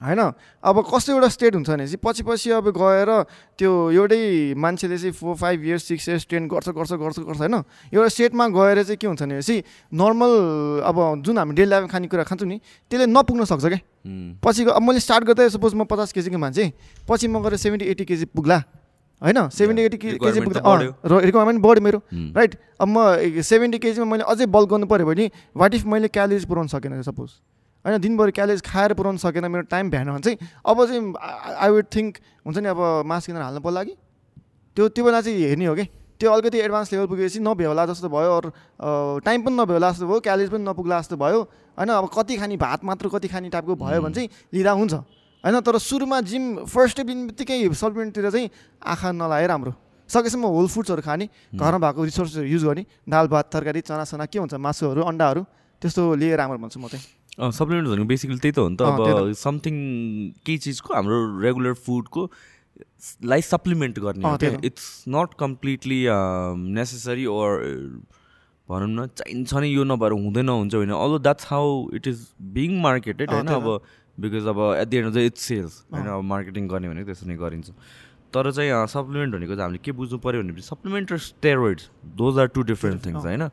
होइन? 0.00 0.20
अब 0.64 0.76
कस्तो 0.88 1.12
एउटा 1.12 1.28
स्टेट 1.28 1.54
हुन्छ 1.54 1.68
भने 1.70 1.86
चाहिँ 1.86 2.00
पछि 2.00 2.22
पछि 2.24 2.50
अब 2.56 2.68
गएर 2.72 3.10
त्यो 3.60 3.70
एउटै 3.92 4.54
मान्छेले 4.56 4.96
चाहिँ 4.96 5.12
four 5.12 5.36
five 5.36 5.64
years 5.64 5.84
six 5.84 6.08
years 6.08 6.26
ten 6.30 6.48
गर्छ 6.48 6.68
गर्छ 6.72 6.92
गर्छ 6.96 7.18
गर्छ 7.20 7.38
होइन? 7.38 7.54
एउटा 7.92 8.08
स्टेटमा 8.08 8.48
गएर 8.48 8.82
चाहिँ 8.82 8.96
के 8.96 9.06
हुन्छ 9.06 9.22
भनेपछि 9.22 9.56
नर्मल 9.92 10.32
अब 10.88 10.96
जुन 11.20 11.38
हामी 11.38 11.52
डेली 11.52 11.70
लाइफमा 11.70 11.88
खानेकुरा 11.92 12.24
खान्छौँ 12.24 12.48
नि 12.48 12.60
त्यसले 12.88 13.06
नपुग्न 13.12 13.44
सक्छ 13.44 13.64
क्या. 13.64 13.80
पछि 14.40 14.64
अब 14.72 14.82
मैले 14.82 15.00
स्टार्ट 15.00 15.24
गर्दा 15.24 15.48
सपोज 15.60 15.74
म 15.74 15.84
पचास 15.84 16.12
केजीको 16.16 16.38
मान्छे 16.38 16.72
पछि 17.04 17.28
म 17.28 17.44
गएर 17.44 17.56
सेभेन्टी 17.60 17.86
एट्टी 17.92 18.04
केजी 18.04 18.24
पुग्ला। 18.32 18.79
होइन? 19.22 19.48
सेभेन्टी 19.48 19.82
एट्टी 19.82 19.98
केजी 19.98 20.40
पुग्दा 20.40 20.60
रिक्वायरमेन्ट 21.20 21.60
बढ्यो। 21.62 21.82
मेरो। 21.82 21.98
Hmm. 21.98 22.34
राइट 22.36 22.54
अब 22.80 22.88
म 22.88 23.42
सेभेन्टी 23.42 23.78
केजीमा 23.78 24.06
मैले 24.06 24.24
अझै 24.24 24.46
बल्क 24.48 24.68
गर्नु 24.70 24.86
पऱ्यो 24.86 25.06
भने 25.06 25.30
वाट 25.56 25.74
इफ 25.74 25.84
मैले 25.86 26.08
क्यालोरिज 26.08 26.44
पुऱ्याउनु 26.46 26.68
सकेन 26.68 27.02
सपोज 27.02 27.30
होइन 27.84 28.00
दिनभरि 28.00 28.32
क्यालोरिज 28.32 28.62
खाएर 28.64 28.92
पुऱ्याउनु 28.94 29.18
सकेन 29.18 29.44
मेरो 29.50 29.64
टाइम 29.70 29.90
भ्याएन 29.90 30.08
भने 30.10 30.20
चाहिँ 30.20 30.38
अब 30.64 30.84
चाहिँ 30.86 31.00
आई 31.56 31.70
वुड 31.70 31.86
थिङ्क 31.96 32.16
हुन्छ 32.46 32.58
नि 32.58 32.68
अब 32.68 32.80
मास 33.06 33.26
किनेर 33.26 33.42
हाल्नु 33.42 33.60
पर्ला 33.60 33.82
कि? 33.84 33.94
त्यो 34.76 34.88
त्यो 34.88 35.04
बेला 35.04 35.20
चाहिँ 35.20 35.48
हेर्ने 35.48 35.66
हो 35.66 35.74
कि? 35.74 35.84
त्यो 36.20 36.30
अलिकति 36.30 36.58
एडभान्स 36.60 36.92
लेभल 36.92 37.06
पुगेपछि 37.06 37.40
नभ्यो 37.40 37.68
होला 37.68 37.84
जस्तो 37.86 38.08
भयो 38.08 38.30
अरू 38.36 38.48
टाइम 39.24 39.42
पनि 39.42 39.56
नभ्यो 39.56 39.74
होला 39.76 39.90
जस्तो 39.90 40.06
भयो 40.06 40.20
क्यालोरिज 40.20 40.50
पनि 40.50 40.64
नपुग्ला 40.64 41.00
जस्तो 41.00 41.16
भयो। 41.16 41.40
होइन 41.78 41.88
अब 41.90 42.08
कति 42.12 42.36
खाने 42.36 42.56
भात 42.56 42.84
मात्र 42.84 43.08
कति 43.08 43.28
खाने 43.28 43.48
टाइपको 43.48 43.74
भयो 43.76 44.00
भने 44.02 44.14
चाहिँ 44.14 44.28
लिँदा 44.52 44.72
हुन्छ। 44.80 44.94
होइन 45.44 45.60
तर 45.60 45.78
सुरुमा 45.80 46.20
जिम 46.22 46.44
फर्स्ट 46.68 47.00
दिन 47.00 47.26
बित्तिकै 47.26 47.56
सप्लिमेन्टतिर 47.74 48.30
चाहिँ 48.30 48.50
आँखा 48.84 49.12
नलाए 49.12 49.46
राम्रो। 49.46 49.72
सकेसम्म 50.10 50.46
होल 50.52 50.66
फुड्सहरू 50.68 51.02
खाने 51.02 51.26
घरमा 51.54 51.78
भएको 51.80 52.04
रिसोर्सहरू 52.04 52.46
युज 52.46 52.64
गर्ने 52.64 52.84
दाल 53.08 53.26
भात 53.30 53.50
तरकारी 53.52 53.80
चनासना 53.86 54.26
के 54.26 54.38
हुन्छ 54.38 54.54
मासुहरू 54.58 55.00
अन्डाहरू 55.06 55.42
त्यस्तो 55.82 56.02
लिएर 56.20 56.36
राम्रो 56.36 56.58
भन्छु 56.58 56.80
म 56.80 56.88
चाहिँ। 56.92 57.52
सप्लिमेन्ट 57.56 57.88
भनेको 57.88 58.08
बेसिकली 58.10 58.38
त्यही 58.38 58.52
त 58.52 58.58
हो 58.58 58.68
नि 58.68 58.76
त। 58.76 58.82
अब 58.82 59.32
समथिङ 59.38 59.74
केही 60.44 60.58
चिजको 60.60 60.94
हाम्रो 60.94 61.18
रेगुलर 61.40 61.74
फुडको 61.78 62.22
लाई 63.24 63.40
सप्लिमेन्ट 63.40 63.98
गर्ने। 63.98 64.56
It's 64.66 65.08
not 65.08 65.38
completely 65.40 66.00
necessary 66.76 67.26
or 67.30 67.50
भनौँ 68.68 68.88
न 68.88 69.06
चाहिन्छ 69.14 69.54
नि 69.54 69.68
यो 69.70 69.84
नभएर 69.84 70.12
हुँदैन 70.12 70.48
हुन्छ 70.48 70.74
होइन? 70.74 70.90
All 70.90 71.18
that's 71.22 71.46
how 71.50 71.64
it 71.94 72.06
is 72.06 72.18
being 72.54 72.80
marketed 72.82 73.30
होइन? 73.30 73.46
अब 73.46 73.66
बिकज 74.20 74.46
अब 74.52 74.60
at 74.76 74.88
the 74.88 74.94
end 74.94 75.08
of 75.08 75.14
the 75.14 75.26
it's 75.30 75.42
sales 75.48 75.82
होइन 75.92 76.06
अब 76.06 76.22
मार्केटिङ 76.30 76.68
गर्ने 76.68 76.88
भनेको 76.88 77.06
त्यसो 77.06 77.26
नै 77.26 77.36
गरिन्छ। 77.36 77.70
तर 78.34 78.50
चाहिँ 78.52 78.86
सप्लिमेन्ट 78.86 79.34
भनेको 79.34 79.54
चाहिँ 79.54 79.62
हामीले 79.62 79.78
के 79.84 79.92
बुझ्नु 79.98 80.18
पऱ्यो 80.22 80.42
भनेपछि 80.42 80.66
सप्लिमेन्ट 80.66 81.12
र 81.12 81.16
steroids 81.18 81.90
those 82.16 82.38
are 82.38 82.46
two 82.54 82.62
different 82.64 83.06
things 83.06 83.24
होइन? 83.24 83.48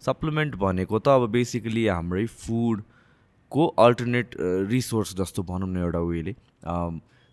सप्लिमेन्ट 0.00 0.54
भनेको 0.56 0.98
त 0.98 1.08
अब 1.08 1.30
बेसिकली 1.32 1.86
हाम्रै 1.88 2.26
फुडको 2.38 3.66
अल्टरनेट 3.86 4.36
रिसोर्स 4.70 5.14
जस्तो 5.18 5.42
भनौँ 5.50 5.68
न 5.68 5.76
एउटा 5.82 6.00
वेले 6.06 6.34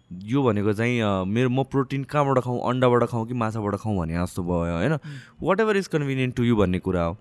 यो 0.10 0.44
भनेको 0.44 0.74
चाहिँ 0.74 1.26
मेरो 1.28 1.50
म 1.50 1.64
प्रोटिन 1.70 2.04
कहाँबाट 2.12 2.44
खाउँ 2.44 2.60
अन्डाबाट 2.70 3.04
खाउँ 3.10 3.28
कि 3.28 3.34
माछाबाट 3.36 3.76
खाउँ 3.78 3.98
भने 3.98 4.14
जस्तो 4.16 4.44
भयो 4.44 4.76
होइन? 4.76 4.98
Whatever 5.60 5.78
is 5.78 5.88
convenient 5.94 6.36
to 6.36 6.44
you 6.44 6.56
भन्ने 6.56 6.80
कुरा 6.80 7.04
हो। 7.04 7.18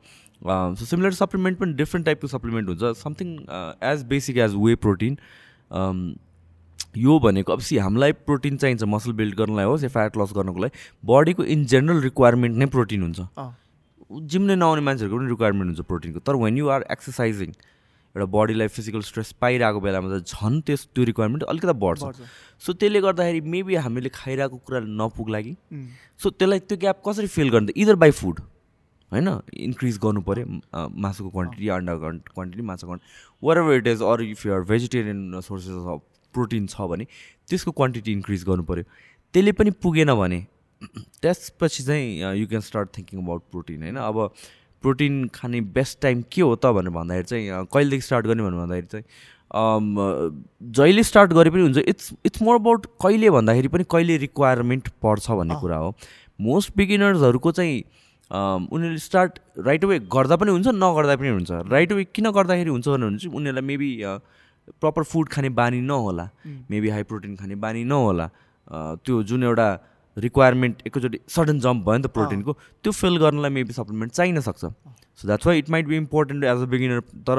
सो 0.74 0.84
सिमिलर 0.86 1.12
सप्लिमेन्ट 1.14 1.58
पनि 1.58 1.72
डिफ्रेन्ट 1.74 2.06
टाइपको 2.06 2.28
सप्लिमेन्ट 2.28 2.68
हुन्छ। 2.68 2.98
Something 2.98 3.28
as 3.92 4.04
basic 4.08 4.36
as 4.38 4.54
whey 4.56 4.74
protein 4.76 5.18
यो 5.70 7.18
भनेको 7.20 7.52
अब 7.52 7.60
सी 7.60 7.76
हामीलाई 7.78 8.12
प्रोटिन 8.24 8.56
चाहिन्छ 8.56 8.82
मसल 8.88 9.12
बिल्ड 9.12 9.34
गर्नलाई 9.36 9.64
होस् 9.66 9.82
या 9.84 9.88
फ्याट 9.88 10.16
लस 10.16 10.32
गर्नको 10.36 10.60
लागि। 10.60 10.74
बडीको 11.04 11.44
इन 11.44 11.64
जेनरल 11.72 12.00
रिक्वायरमेन्ट 12.02 12.56
नै 12.56 12.66
प्रोटिन 12.74 13.02
हुन्छ। 13.02 13.20
जिम 14.32 14.42
नै 14.42 14.56
नआउने 14.56 14.82
मान्छेहरूको 14.86 15.18
पनि 15.18 15.28
रिक्वायरमेन्ट 15.28 15.68
हुन्छ 15.70 15.86
प्रोटिनको। 15.88 16.20
तर 16.26 16.34
वेन 16.44 16.56
यु 16.56 16.68
आर 16.68 16.86
एक्सर्साइजिङ 16.90 17.50
एउटा 18.16 18.26
बडीलाई 18.32 18.68
फिजिकल 18.72 19.00
स्ट्रेस 19.02 19.32
पाइरहेको 19.40 19.80
बेलामा 19.80 20.08
त 20.08 20.24
झन् 20.24 20.60
त्यस 20.62 20.88
त्यो 20.94 21.04
रिक्वायरमेन्ट 21.04 21.42
अलिकति 21.44 21.74
बढ्छ। 21.84 22.02
सो 22.62 22.72
त्यसले 22.72 23.00
गर्दाखेरि 23.04 23.40
मेबी 23.44 23.74
हामीले 23.84 24.08
खाइरहेको 24.14 24.56
कुरा 24.64 24.80
नपुग्ला 24.86 25.40
कि 25.44 25.54
सो 26.22 26.30
त्यसलाई 26.30 26.60
त्यो 26.64 26.76
ग्याप 26.80 27.02
कसरी 27.08 27.26
फिल 27.28 27.50
गर्ने 27.50 27.72
इदर 27.76 27.96
बाई 28.00 28.10
फुड 28.16 28.40
होइन 29.16 29.28
इन्क्रिज 29.68 29.98
गर्नु 30.04 30.20
पऱ्यो 30.28 30.90
मासुको 31.06 31.30
क्वान्टिटी 31.30 31.68
अन्डा 31.76 31.96
क्वान्टिटी 32.02 32.62
माछा 32.72 32.86
quantity 32.86 33.46
whatever 33.58 33.74
it 33.76 33.86
is 33.94 34.02
or 34.10 34.22
if 34.22 34.46
you're 34.46 34.62
vegetarian 34.72 35.40
sources 35.48 35.88
of 35.94 36.00
protein 36.34 36.66
छ 36.66 36.90
भने 36.90 37.06
त्यसको 37.48 37.72
क्वान्टिटी 37.80 38.12
इन्क्रिज 38.12 38.44
गर्नु 38.50 38.64
पऱ्यो 38.72 38.84
त्यसले 39.34 39.52
पनि 39.60 39.70
पुगेन 39.82 40.14
भने 40.14 40.44
त्यसपछि 41.22 41.82
चाहिँ 41.84 42.34
you 42.38 42.46
can 42.48 42.62
start 42.62 42.88
thinking 42.96 43.22
about 43.22 43.42
protein 43.50 43.82
होइन? 43.82 43.96
अब 43.96 44.16
प्रोटिन 44.84 45.14
खाने 45.34 45.60
बेस्ट 45.76 46.00
टाइम 46.02 46.22
के 46.32 46.42
हो 46.42 46.54
त 46.56 46.72
भनेर 46.76 46.92
भन्दाखेरि 46.96 47.26
चाहिँ 47.26 47.64
कहिलेदेखि 47.72 48.06
स्टार्ट 48.06 48.26
गर्ने 48.26 48.42
भनेर 48.42 48.60
भन्दाखेरि 48.60 48.86
चाहिँ 48.86 49.04
जहिले 50.76 51.02
स्टार्ट 51.02 51.32
गरे 51.32 51.50
पनि 51.50 51.62
हुन्छ। 51.62 51.78
इट्स 51.78 52.12
इट्स 52.26 52.42
मोर 52.42 52.54
अबाउट 52.60 52.86
कहिले 53.02 53.30
भन्दाखेरि 53.30 53.68
पनि 53.68 53.84
कहिले 53.90 54.16
रिक्वायरमेन्ट 54.26 54.88
पर्छ 55.02 55.30
भन्ने। 55.30 55.54
कुरा 55.60 55.76
हो। 55.76 55.94
मोस्ट 56.40 56.72
बिगिनर्सहरूको 56.76 57.52
चाहिँ 57.52 57.82
उनीहरूले 58.30 58.98
स्टार्ट 58.98 59.38
राइट 59.66 59.84
वे 59.84 59.98
गर्दा 60.12 60.36
पनि 60.36 60.50
हुन्छ 60.50 60.68
नगर्दा 60.74 61.16
पनि 61.16 61.28
हुन्छ। 61.28 61.50
राइट 61.72 61.92
वे 61.92 62.04
किन 62.14 62.30
गर्दाखेरि 62.30 62.70
हुन्छ 62.70 62.88
भने 62.88 63.18
चाहिँ 63.18 63.34
उनीहरूलाई 63.36 63.66
मेबी 63.66 63.90
प्रपर 64.82 65.02
फुड 65.02 65.28
खाने 65.30 65.48
बानी 65.54 65.80
नहोला। 65.80 66.28
मेबी 66.70 66.88
हाई 66.88 67.02
प्रोटिन 67.06 67.36
खाने 67.36 67.54
बानी 67.54 67.84
नहोला। 67.84 68.26
त्यो 69.04 69.22
जुन 69.22 69.42
एउटा 69.44 69.68
रिक्वायरमेन्ट 70.16 70.76
एकैचोटि 70.86 71.18
सडन 71.28 71.58
जम्प 71.60 71.84
भयो 71.86 71.96
नि 71.96 72.02
त 72.02 72.10
प्रोटिनको 72.12 72.52
त्यो 72.82 72.92
फिल 72.92 73.16
गर्नलाई 73.22 73.50
मेबी 73.50 73.72
सप्लिमेन्ट 73.72 74.12
चाहिन 74.12 74.40
सक्छ। 74.40 74.64
So 74.64 75.26
that's 75.26 75.46
why 75.46 75.58
it 75.58 75.70
might 75.70 75.86
be 75.86 75.96
important 75.96 76.44
as 76.44 76.62
a 76.62 76.68
beginner 76.72 77.00
तर 77.28 77.38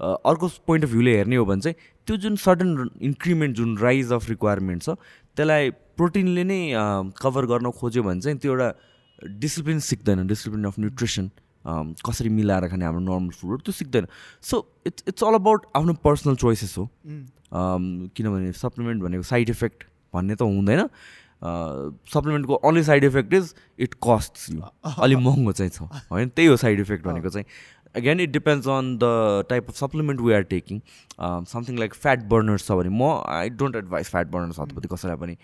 अर्को 0.00 0.48
पोइन्ट 0.66 0.84
अफ 0.84 0.90
भ्यूले 0.90 1.16
हेर्ने 1.16 1.36
हो 1.36 1.44
भने 1.44 1.60
चाहिँ 1.60 1.76
त्यो 2.06 2.16
जुन 2.24 2.36
सडन 2.36 2.90
इन्क्रिमेन्ट 3.08 3.56
जुन 3.56 3.76
राइज 3.78 4.12
अफ 4.12 4.28
रिक्वायरमेन्ट 4.28 4.82
छ 4.82 4.88
त्यसलाई 5.36 5.70
प्रोटिनले 5.96 6.44
नै 6.44 6.60
कभर 7.22 7.46
गर्न 7.52 7.70
खोज्यो 7.80 8.02
भने 8.02 8.20
चाहिँ 8.20 8.38
त्यो 8.38 8.52
एउटा 8.52 8.68
डिसिप्लिन 9.24 9.78
सिक्दैन 9.80 10.26
डिसिप्लिन 10.26 10.64
अफ 10.64 10.78
न्युट्रिसन 10.78 11.30
कसरी 12.06 12.28
मिलाएर 12.28 12.68
खाने 12.68 12.84
हाम्रो 12.84 13.00
नर्मल 13.00 13.30
फुडहरू 13.30 13.58
त्यो 13.58 13.72
सिक्दैन। 13.72 14.06
So 14.42 14.66
it's 14.86 15.04
it's 15.08 15.24
all 15.24 15.34
about 15.34 15.66
आफ्नो 15.76 15.92
पर्सनल 16.04 16.36
चोइसेस 16.36 16.74
हो। 16.78 16.88
उम्, 17.06 17.24
अम, 17.52 18.10
किनभने 18.16 18.52
सप्लिमेन्ट 18.52 19.02
भनेको 19.02 19.22
साइड 19.22 19.50
इफेक्ट 19.50 19.84
भन्ने 20.14 20.34
त 20.34 20.42
हुँदैन। 20.42 20.88
सप्लिमेन्टको 22.12 22.54
only 22.54 22.82
side 22.82 23.04
effect 23.04 23.34
is 23.34 23.54
it 23.78 23.94
cost 23.94 24.52
you 24.52 24.60
अलिक 25.02 25.18
महँगो 25.18 25.52
चाहिँ 25.52 25.70
छ। 25.70 25.82
होइन 26.12 26.28
त्यही 26.28 26.48
हो 26.48 26.56
साइड 26.56 26.80
इफेक्ट 26.80 27.04
भनेको 27.08 27.28
चाहिँ। 27.28 27.44
Again 27.96 28.20
it 28.20 28.30
depends 28.30 28.68
on 28.68 28.96
the 29.02 29.46
type 29.50 29.68
of 29.68 29.76
supplement 29.76 30.20
we 30.20 30.32
are 30.32 30.42
taking 30.42 30.80
something 31.20 31.78
like 31.78 31.94
fat 31.94 32.24
burners 32.24 32.66
छ 32.66 32.72
भने 32.72 32.88
म 32.88 33.22
I 33.26 33.50
don't 33.50 33.76
advise 33.76 34.10
fat 34.10 34.30
burners 34.30 34.60
हतपति 34.60 34.88
कसैलाई 34.92 35.16
पनि। 35.16 35.36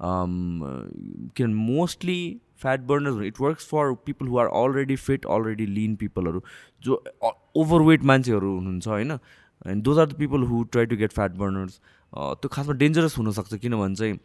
किनभने 0.00 1.54
mostly 1.54 2.40
fat 2.62 2.80
burners 2.86 3.22
it 3.26 3.40
works 3.40 3.66
for 3.68 3.92
people 4.06 4.28
who 4.28 4.38
are 4.38 4.46
already 4.62 4.96
fit 5.08 5.26
already 5.36 5.66
lean 5.74 5.94
पिपलहरू 5.96 6.42
जो 6.82 7.02
overweight 7.56 8.04
मान्छेहरू 8.12 8.54
हुनुहुन्छ 8.56 8.88
होइन? 8.88 9.18
And 9.66 9.82
those 9.84 9.98
are 9.98 10.06
the 10.06 10.18
people 10.18 10.42
who 10.48 10.62
try 10.72 10.86
to 10.86 10.96
get 10.96 11.12
fat 11.12 11.32
burners 11.36 11.80
त्यो 12.12 12.48
खासमा 12.52 12.74
डेन्जरस 12.82 13.18
हुनसक्छ 13.18 13.54
किनभने 13.54 13.94
चाहिँ 13.94 14.18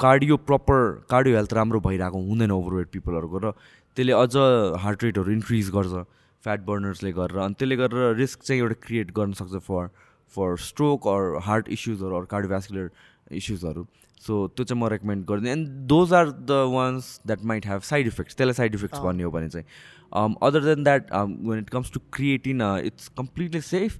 कार्डियो 0.00 0.36
प्रपर 0.46 0.78
कार्डियो 1.10 1.36
हेल्थ 1.36 1.52
राम्रो 1.54 1.80
भइरहेको 1.80 2.22
हुँदैन 2.28 2.50
ओभरवेट 2.50 2.88
पिपलहरूको 2.92 3.38
र 3.38 3.52
त्यसले 3.96 4.12
अझ 4.12 4.36
हार्ट 4.82 5.04
रेटहरू 5.04 5.32
इन्क्रिज 5.32 5.70
गर्छ 5.74 6.04
फ्याट 6.42 6.60
बर्नर्सले 6.66 7.12
गरेर। 7.12 7.38
अनि 7.44 7.54
त्यसले 7.58 7.76
गरेर 7.76 8.14
रिस्क 8.16 8.42
चाहिँ 8.42 8.60
एउटा 8.62 8.74
क्रिएट 8.82 9.10
गर्न 9.14 9.32
सक्छ 9.38 9.62
for 9.68 9.88
for 10.36 10.56
stroke 10.64 11.06
or 11.08 11.38
heart 11.44 11.68
इस्युजहरू 11.76 12.16
or 12.16 12.24
cardiovascular 12.32 12.90
इस्युजहरू 13.32 13.86
सो 14.26 14.46
त्यो 14.48 14.64
चाहिँ 14.64 14.82
म 14.82 14.88
रेकमेन्ड 14.88 15.24
गरिदिएँ 15.26 15.52
and 15.52 15.68
those 15.88 16.12
are 16.12 16.30
the 16.30 16.64
ones 16.72 17.20
that 17.26 17.44
might 17.44 17.66
have 17.66 17.80
side 17.90 18.06
effects 18.06 18.36
त्यसलाई 18.36 18.54
साइड 18.54 18.74
इफेक्ट्स 18.74 19.00
भन्ने 19.00 19.22
हो 19.22 19.30
भने 19.30 19.48
चाहिँ 19.48 20.34
other 20.42 20.64
than 20.64 20.84
that 20.84 21.12
when 21.12 21.58
it 21.58 21.70
comes 21.70 21.92
to 21.92 22.00
creatine 22.12 22.62
it's 22.86 23.08
completely 23.18 23.60
safe 23.60 23.98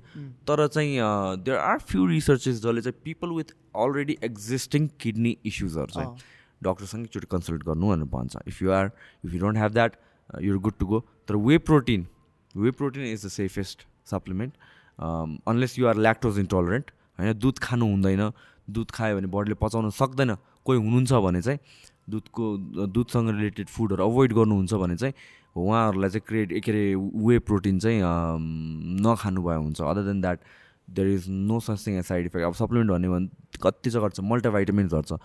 तर 0.48 0.66
चाहिँ 0.66 0.98
देयर 1.44 1.56
आर 1.58 1.78
फ्यु 1.90 2.06
रिसर्चेस 2.06 2.62
जसले 2.62 2.80
चाहिँ 2.80 3.00
people 3.04 3.36
with 3.36 3.54
already 3.84 4.18
existing 4.24 4.88
kidney 5.00 5.36
इस्युजहरू 5.46 5.92
चाहिँ 5.94 6.16
डक्टरसँग 6.62 7.04
एकचोटि 7.04 7.26
कन्सल्ट 7.30 7.64
गर्नु 7.64 7.88
भनेर 7.88 8.04
भन्छ। 8.12 8.36
If 8.48 8.62
you 8.62 8.70
are 8.72 8.90
if 9.24 9.34
you 9.34 9.40
don't 9.40 9.56
have 9.56 9.72
that 9.72 9.96
you're 10.42 10.58
good 10.58 10.78
to 10.78 10.86
go 10.86 11.04
तर 11.28 11.36
whey 11.46 11.58
protein 11.70 12.06
whey 12.54 12.70
protein 12.80 13.04
is 13.12 13.26
the 13.26 13.28
safest 13.30 13.86
supplement 14.10 14.54
unless 15.48 15.78
you're 15.78 15.96
lactose 15.96 16.38
intolerant 16.38 16.90
होइन 17.18 17.38
दुध 17.38 17.58
खानु 17.62 17.86
हुँदैन 17.86 18.30
दुध 18.70 18.90
खायो 18.90 19.16
भने 19.16 19.28
बडीले 19.32 19.54
पचाउन 19.60 19.90
सक्दैन 19.90 20.34
कोही 20.64 20.78
हुनुहुन्छ 20.78 21.12
भने 21.24 21.40
चाहिँ 21.42 21.58
दुधको 22.10 22.44
दुधसँग 22.88 23.28
रिलेटेड 23.30 23.68
फुडहरू 23.68 24.04
अभोइड 24.04 24.32
गर्नुहुन्छ 24.32 24.74
भने 24.74 24.96
चाहिँ 24.96 25.14
उहाँहरूलाई 25.56 26.10
चाहिँ 26.10 26.24
क्रिएट 26.28 26.64
के 26.64 26.70
अरे 26.70 26.94
वे 26.94 27.38
प्रोटिन 27.48 27.78
चाहिँ 27.78 28.00
नखानु 29.04 29.42
भयो 29.42 29.60
हुन्छ। 29.62 29.80
Other 29.80 30.02
than 30.06 30.20
that 30.20 30.40
there 30.88 31.08
is 31.08 31.24
no 31.28 31.58
such 31.60 31.86
thing 31.86 32.00
side 32.02 32.26
effect 32.26 32.46
अब 32.46 32.54
सप्लिमेन्ट 32.54 32.90
भन्यो 32.90 33.12
भने 33.12 33.28
कति 33.62 33.90
चाहिँ 33.90 34.02
गर्छ? 34.04 34.20
मल्टिभाइटामिन्सहरू 34.20 35.02
छ 35.02 35.20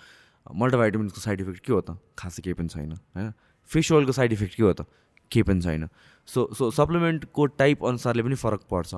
मल्टिभाइटामिन्सको 0.56 1.22
साइड 1.22 1.42
इफेक्ट 1.42 1.60
के 1.66 1.74
हो 1.74 1.82
त? 1.82 1.98
खासै 2.20 2.42
केही 2.42 2.54
पनि 2.54 2.68
छैन 2.68 2.92
होइन? 2.92 3.32
फिस 3.70 3.92
ओइलको 3.92 4.12
साइड 4.12 4.34
इफेक्ट 4.34 4.56
के 4.56 4.64
हो 4.64 4.74
त? 4.74 4.86
केही 5.32 5.44
पनि 5.44 5.62
छैन। 5.62 5.88
सो 6.28 6.50
सो 6.54 6.72
सप्लिमेन्टको 6.72 7.46
टाइप 7.60 7.84
अनुसारले 7.86 8.24
पनि 8.24 8.36
फरक 8.36 8.62
पर्छ। 8.72 8.94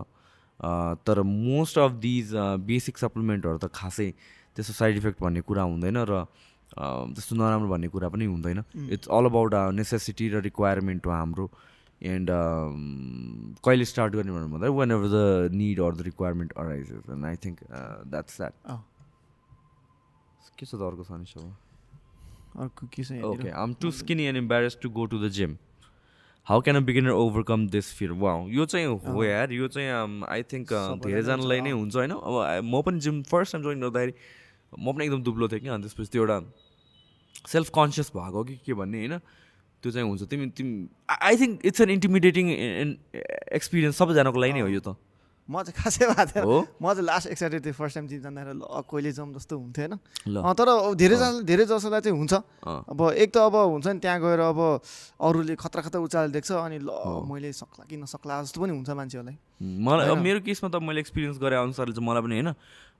तर 1.05 1.21
मोस्ट 1.21 1.77
अफ 1.79 1.91
दिज 2.01 2.31
बेसिक 2.65 2.97
सप्लिमेन्टहरू 2.97 3.57
त 3.57 3.69
खासै 3.75 4.13
त्यस्तो 4.55 4.73
साइड 4.73 4.97
इफेक्ट 4.97 5.21
भन्ने 5.21 5.41
कुरा 5.43 5.63
हुँदैन 5.71 5.97
र 6.09 6.25
त्यस्तो 6.71 7.35
नराम्रो 7.35 7.69
भन्ने 7.69 7.87
कुरा 7.87 8.07
पनि 8.09 8.25
हुँदैन। 8.25 8.63
इट्स 8.95 9.07
अल 9.07 9.25
अबाउट 9.25 9.53
नेसेसिटी 9.75 10.25
र 10.29 10.41
रिक्वायरमेन्ट 10.41 11.05
हो 11.05 11.11
हाम्रो। 11.11 11.49
एन्ड 12.01 12.29
कहिले 13.65 13.85
स्टार्ट 13.85 14.13
गर्ने 14.13 14.31
भन्नु 14.31 14.47
भन्दा 14.53 14.67
whenever 14.91 15.07
the 15.09 15.53
need 15.55 15.79
or 15.81 15.93
the 15.95 16.01
requirement 16.07 16.51
arises 16.53 17.09
and 17.09 17.25
I 17.25 17.35
think 17.45 17.57
that's 18.11 18.37
that 18.37 18.53
के 20.59 20.65
छ 20.65 20.75
त 20.75 20.81
अर्को 20.87 21.03
सनिस 21.03 21.35
अर्को 22.63 22.87
के 22.87 23.03
छ 23.03 23.23
okay 23.25 23.49
I'm 23.63 23.73
too 23.81 23.91
skinny 23.91 24.23
and 24.25 24.37
embarrass 24.37 24.77
to 24.81 24.89
go 24.97 25.05
to 25.13 25.17
the 25.19 25.29
gym 25.39 25.57
how 26.47 26.61
can 26.61 26.77
a 26.77 26.79
beginner 26.87 27.11
overcome 27.11 27.67
this 27.69 27.93
fear 27.95 28.11
वा 28.21 28.31
यो 28.53 28.65
चाहिँ 28.65 28.85
हो 29.07 29.23
यार 29.23 29.51
यो 29.51 29.67
चाहिँ 29.67 29.89
आई 30.29 30.43
थिङ्क 30.51 30.73
धेरैजनालाई 31.05 31.61
नै 31.61 31.71
हुन्छ 31.71 31.95
होइन? 31.95 32.11
अब 32.11 32.35
म 32.63 32.81
पनि 32.85 32.99
जिम 32.99 33.21
फर्स्ट 33.31 33.51
टाइम 33.51 33.63
जोइन 33.63 33.81
गर्दाखेरि 33.81 34.13
म 34.77 34.93
पनि 34.93 35.05
एकदम 35.05 35.21
दुब्लो 35.23 35.47
थिएँ 35.47 35.61
कि 35.61 35.69
अनि 35.69 35.83
त्यसपछि 35.83 36.11
त्यो 36.11 36.21
एउटा 36.23 36.37
सेल्फ 37.47 37.69
कन्सियस 37.75 38.11
भएको 38.15 38.43
कि 38.43 38.55
के 38.65 38.73
भन्ने 38.73 38.97
होइन? 38.97 39.19
त्यो 39.83 39.91
चाहिँ 39.91 40.07
हुन्छ। 40.07 40.23
तिमी 40.27 40.45
तिमी 40.57 40.73
I 41.09 41.35
think 41.37 41.65
it's 41.65 41.81
an 41.81 41.89
intimidating 41.89 42.45
experience 43.53 43.95
सबैजनाको 43.97 44.39
लागि 44.39 44.53
नै 44.53 44.61
हो 44.65 44.71
यो 44.73 44.81
त। 44.81 44.97
म 45.45 45.61
चाहिँ 45.61 45.77
खासै 45.77 46.09
भएको 46.09 46.25
थिएन। 46.41 46.45
म 46.81 46.85
चाहिँ 46.89 47.05
लास्ट 47.05 47.29
एक्साइटेड 47.29 47.61
थिएँ। 47.69 47.77
फर्स्ट 47.77 47.93
टाइम 48.01 48.07
जाँदाखेरि 48.09 48.57
ल 48.57 48.65
कहिले 48.65 49.11
जाउँ 49.13 49.29
जस्तो 49.37 49.53
हुन्थ्यो 49.53 49.85
होइन 49.93 50.53
तर 50.57 50.69
धेरैजना 50.97 51.45
धेरै 51.45 51.65
जसोलाई 51.69 52.01
चाहिँ 52.01 52.17
हुन्छ। 52.17 52.33
अब 52.65 52.99
एक 53.13 53.29
त 53.29 53.37
अब 53.45 53.53
हुन्छ 53.53 53.85
नि 53.93 53.99
त्यहाँ 54.01 54.19
गएर 54.25 54.41
अब 54.41 54.59
अरूले 55.21 55.53
खतरा 55.53 55.81
खतरा 55.85 56.01
उचाल 56.01 56.33
देख्छ 56.33 56.49
अनि 56.49 56.81
ल 56.81 56.89
मैले 57.29 57.53
सक्ला 57.53 57.85
कि 57.85 57.93
नसक्ला 57.93 58.41
जस्तो 58.41 58.57
पनि 58.57 58.73
हुन्छ 58.73 58.89
मान्छेहरूलाई। 58.89 59.37
मलाई 59.61 60.17
मेरो 60.17 60.39
केसमा 60.41 60.73
त 60.73 60.81
मैले 60.81 61.05
एक्सपिरियन्स 61.05 61.37
गरे 61.37 61.61
अनुसारले 61.61 61.93
चाहिँ 61.93 62.09
मलाई 62.09 62.21
पनि 62.25 62.33
होइन? 62.41 62.49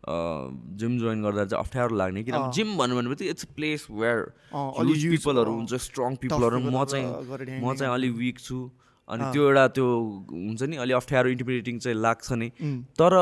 जिम 0.04 0.98
जोइन 1.00 1.22
गर्दा 1.24 1.46
चाहिँ 1.46 1.64
अप्ठ्यारो 1.66 1.96
लाग्ने। 1.96 2.24
किनभने 2.24 2.52
जिम 2.54 2.78
भन्नु 2.78 2.96
भनेपछि 2.96 3.30
इट्स 3.30 3.46
प्लेस 3.56 3.88
वेयर 3.92 4.20
पिपलहरू 4.54 5.52
हुन्छ 5.52 5.74
स्ट्रङ 5.86 6.16
पिपलहरू 6.24 6.60
म 6.60 6.84
चाहिँ 6.86 7.62
म 7.62 7.74
चाहिँ 7.76 7.94
अलिक 7.94 8.12
विक 8.16 8.40
छु। 8.40 8.60
अनि 9.08 9.24
त्यो 9.34 9.44
एउटा 9.48 9.68
त्यो 9.68 9.88
हुन्छ 10.32 10.64
नि 10.64 10.76
अलि 10.84 10.94
अप्ठ्यारो 10.94 11.30
इन्टिमिडिएटिङ 11.30 11.80
चाहिँ 11.80 11.98
लाग्छ 11.98 12.32
नि। 12.34 12.50
तर 12.98 13.14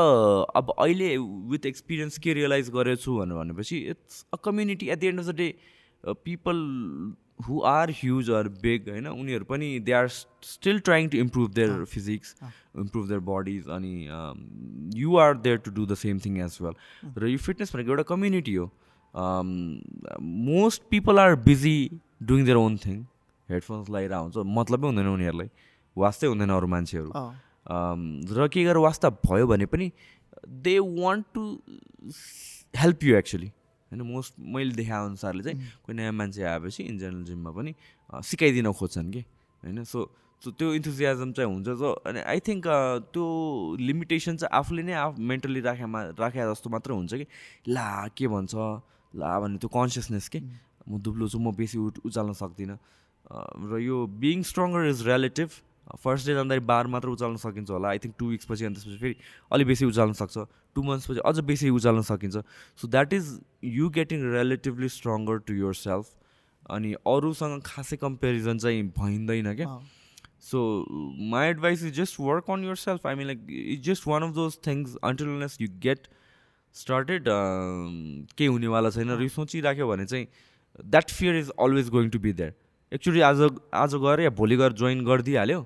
अब 0.56 0.74
अहिले 0.78 1.16
विथ 1.52 1.66
एक्सपिरियन्स 1.66 2.18
के 2.18 2.34
रियलाइज 2.34 2.70
गरेको 2.76 3.02
छु 3.02 3.16
भनेर 3.18 3.36
भनेपछि 3.38 3.78
it's 3.92 4.24
a 4.32 4.36
community 4.44 4.88
at 4.88 4.98
the 5.00 5.04
end 5.04 5.20
of 5.20 5.26
the 5.26 5.36
day 5.36 5.48
people 6.24 6.56
who 7.40 7.60
are 7.66 7.90
huge 8.00 8.30
or 8.30 8.48
big 8.62 8.88
होइन 8.88 9.06
उनीहरू 9.08 9.44
पनि 9.44 9.68
they 9.86 9.92
are 9.92 10.08
still 10.08 10.78
trying 10.80 11.08
to 11.08 11.18
improve 11.18 11.50
their 11.54 11.84
physiques 11.92 12.34
improve 12.42 13.08
their 13.08 13.20
bodies 13.28 13.68
अनि 13.76 13.94
you 15.00 15.16
are 15.18 15.36
there 15.38 15.56
to 15.64 15.70
do 15.70 15.86
the 15.86 15.94
same 16.02 16.18
thing 16.26 16.38
as 16.44 16.58
well 16.62 16.74
र 17.18 17.28
यो 17.28 17.38
fitness 17.46 17.74
भनेको 17.74 17.90
एउटा 17.90 18.02
community 18.12 18.54
हो. 18.54 18.66
Most 19.14 20.82
people 20.90 21.18
are 21.18 21.34
busy 21.48 21.76
doing 22.22 22.44
their 22.44 22.56
own 22.56 22.76
thing 22.84 23.02
headphones 23.48 23.90
लगाइरहेको 23.90 24.22
हुन्छ 24.22 24.36
मतलबै 24.58 24.86
हुँदैन 24.86 25.08
उनीहरूलाई. 25.08 25.50
वास्तै 25.96 26.26
हुँदैन 26.26 26.50
अरू 26.50 26.66
मान्छेहरू। 26.66 27.10
र 28.36 28.48
के 28.52 28.64
गरेर 28.64 28.76
वास्ता 28.86 29.10
भयो 29.26 29.46
भने 29.46 29.66
पनि 29.66 29.90
they 30.64 30.78
want 30.78 31.26
to 31.34 31.42
help 32.76 33.04
you 33.04 33.16
actually 33.16 33.50
होइन 33.94 34.02
मोस्ट 34.10 34.34
मैले 34.42 34.74
देखाए 34.74 35.06
अनुसारले 35.06 35.42
चाहिँ 35.46 35.58
कोही 35.86 35.94
नयाँ 35.94 36.12
मान्छे 36.18 36.42
आएपछि 36.42 36.82
इन 36.82 36.98
जेनरल 36.98 37.24
जिममा 37.30 37.50
पनि 37.54 37.74
सिकाइदिन 38.10 38.72
खोज्छन् 38.74 39.10
कि 39.14 39.22
होइन? 39.62 39.84
सो 39.86 40.10
सो 40.42 40.50
त्यो 40.50 40.72
इन्थुजियाजम 40.74 41.32
चाहिँ 41.32 41.48
हुन्छ 41.50 41.68
जो 41.80 41.90
अनि 42.04 42.20
आई 42.20 42.40
थिङ्क 42.42 42.66
त्यो 43.14 43.24
लिमिटेसन 43.80 44.36
चाहिँ 44.36 44.52
आफूले 44.58 44.82
नै 44.82 44.92
आफ 44.92 45.18
मेन्टली 45.30 45.60
राखेमा 45.64 46.00
राखे 46.20 46.42
जस्तो 46.50 46.70
मात्र 46.70 46.90
हुन्छ 46.92 47.14
कि 47.14 47.26
ला 47.70 48.08
के 48.12 48.28
भन्छ? 48.28 48.54
ला 49.14 49.32
भन्ने 49.40 49.58
त्यो 49.62 49.68
कन्सियसनेस 49.72 50.28
के 50.28 50.40
म 50.90 50.98
दुब्लो 51.00 51.28
छु 51.32 51.38
म 51.38 51.54
बेसी 51.56 51.78
उठ 51.78 52.04
उचाल्न 52.04 52.32
सक्दिनँ। 52.36 52.76
र 53.70 53.78
यो 53.80 53.96
being 54.20 54.42
stronger 54.44 54.84
is 54.92 55.06
relative 55.08 55.48
first 56.04 56.26
day 56.26 56.34
जाँदाखेरि 56.34 56.64
बार 56.66 56.86
मात्र 56.92 57.08
उचाल्न 57.08 57.36
सकिन्छ 57.40 57.70
होला 57.70 57.88
आई 57.88 57.98
थिङ्क 58.04 58.14
टु 58.18 58.26
विक्स 58.28 58.46
पछि 58.50 58.64
अनि 58.64 58.74
त्यसपछि 58.74 58.98
फेरि 59.00 59.16
अलिक 59.48 59.66
बेसी 59.66 59.84
उचाल्न 59.88 60.12
सक्छ। 60.12 60.36
टु 60.74 60.82
मन्थ्स 60.82 61.10
पछि 61.10 61.20
अझ 61.24 61.38
बेसी 61.50 61.70
उचाल्न 61.70 62.02
सकिन्छ। 62.08 62.36
So 62.78 62.88
that 62.88 63.12
is 63.12 63.26
you 63.64 63.88
getting 63.96 64.22
relatively 64.32 64.88
stronger 64.96 65.38
to 65.46 65.54
yourself 65.80 66.06
अनि 66.70 66.92
अरूसँग 67.06 67.60
खासै 67.66 67.96
कम्पेरिजन 67.98 68.58
चाहिँ 68.58 68.82
भइँदैन 68.98 69.54
क्या। 69.54 69.78
So 70.40 70.58
my 71.30 71.48
advice 71.48 71.84
is 71.84 71.94
just 71.96 72.20
work 72.20 72.50
on 72.50 72.64
yourself 72.78 73.06
I 73.06 73.14
mean 73.14 73.26
like 73.26 73.46
is 73.50 73.84
just 73.84 74.06
one 74.08 74.22
of 74.22 74.34
those 74.34 74.58
things 74.66 74.96
until unless 75.04 75.56
you 75.60 75.68
get 75.82 76.08
started 76.74 77.28
केही 77.28 78.46
हुनेवाला 78.46 78.90
छैन 78.90 79.10
र 79.10 79.22
यो 79.22 79.28
सोचिराख्यो 79.36 79.88
भने 79.88 80.04
चाहिँ 80.06 80.26
that 80.84 81.10
fear 81.10 81.36
is 81.36 81.50
always 81.66 81.88
going 81.90 82.10
to 82.10 82.18
be 82.18 82.32
there 82.32 82.52
actually 82.92 83.20
आज 83.28 83.40
आज 83.74 83.94
गएर 84.02 84.20
या 84.20 84.30
भोलि 84.38 84.56
गएर 84.56 84.72
जोइन 84.80 85.04
गरिदिइहाल्यो। 85.04 85.60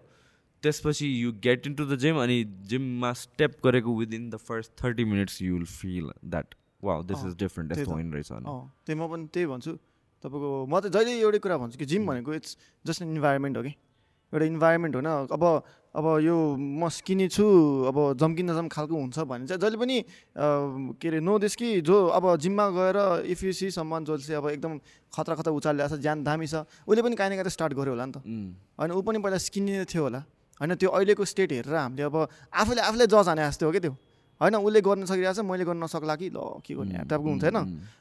त्यसपछि 0.63 1.07
you 1.23 1.33
get 1.45 1.67
in 1.67 1.75
to 1.75 1.85
the 1.87 1.99
gym 1.99 2.23
अनि 2.23 2.39
जिममा 2.71 3.13
स्टेप 3.23 3.59
गरेको 3.65 3.97
within 3.99 4.31
the 4.31 4.37
first 4.49 4.73
thirty 4.83 5.05
minutes 5.13 5.43
you 5.43 5.55
will 5.55 5.65
feel 5.65 6.11
that 6.25 6.55
वा 6.85 7.01
दिस 7.03 7.25
इज 7.27 7.35
डिफ्रेन्ट 7.39 7.73
यस्तो 7.73 7.91
होइन 7.91 8.13
रहेछ 8.13 8.33
त्यही 8.33 8.95
म 8.95 9.09
पनि 9.09 9.27
त्यही 9.33 9.47
भन्छु। 9.47 9.73
तपाईँको 10.25 10.51
म 10.67 10.81
त 10.81 10.91
जहिले 10.95 11.21
एउटै 11.21 11.39
कुरा 11.39 11.57
भन्छु 11.59 11.79
कि 11.79 11.87
जिम 11.87 12.07
भनेको 12.07 12.35
इट्स 12.35 12.57
जस्ट 12.85 13.03
इन्भाइरोमेन्ट 13.03 13.57
हो 13.57 13.63
कि। 13.63 13.75
एउटा 14.33 14.47
इन्भाइरोमेन्ट 14.47 14.95
होइन 14.95 15.09
अब 15.31 15.45
अब 15.97 16.07
यो 16.21 16.37
म 16.57 16.89
स्किनी 16.93 17.27
छु 17.33 17.45
अब 17.89 17.97
जम्किन 18.21 18.51
नजम 18.51 18.69
खालको 18.69 18.95
हुन्छ 18.95 19.19
भने 19.25 19.47
चाहिँ 19.49 19.61
जहिले 19.63 19.79
पनि 19.79 19.97
के 21.01 21.09
अरे 21.09 21.21
नो 21.25 21.39
दिस 21.39 21.57
कि 21.57 21.81
जो 21.81 21.97
अब 22.13 22.25
जिममा 22.37 22.67
गएर 22.77 22.99
इफ 23.33 23.43
यु 23.45 23.53
सी 23.57 23.71
सम्मान 23.73 24.05
जो 24.05 24.17
चाहिँ 24.19 24.37
अब 24.37 24.49
एकदम 24.53 24.79
खतरा 25.13 25.35
खतरा 25.35 25.53
उचालिरहेको 25.55 25.97
छ 25.97 26.01
ज्यान 26.05 26.25
दामी 26.29 26.47
छ 26.47 26.67
उसले 26.85 27.03
पनि 27.03 27.17
काहीँ 27.17 27.33
न 27.33 27.41
काहीँ 27.41 27.51
स्टार्ट 27.51 27.73
गर्यो 27.73 27.93
होला 27.97 28.07
नि 28.07 28.13
त। 28.13 28.19
होइन 28.79 28.91
ऊ 28.93 29.01
पनि 29.01 29.19
पहिला 29.19 29.39
स्किनी 29.41 29.85
थियो 29.89 30.03
होला। 30.03 30.21
होइन 30.61 30.75
त्यो 30.75 30.91
अहिलेको 30.91 31.25
स्टेट 31.25 31.53
हेरेर 31.53 31.75
हामीले 31.75 32.03
अब 32.03 32.17
आफूले 32.53 32.81
आफूले 32.83 33.07
जज 33.07 33.29
हाने 33.29 33.43
जस्तो 33.49 33.67
हो 33.67 33.73
क्या 33.73 33.81
त्यो? 33.81 33.95
होइन 34.41 34.55
उसले 34.55 34.81
गर्न 34.81 35.05
सकिरहेको 35.11 35.35
छ 35.35 35.47
मैले 35.47 35.65
गर्न 35.67 35.83
नसक्ला 35.83 36.15
कि? 36.15 36.29
ल 36.31 36.63
के 36.63 36.75
गर्ने? 36.75 36.95
टाइपको 37.11 37.29
हुन्छ 37.29 37.45
होइन? 37.45 37.59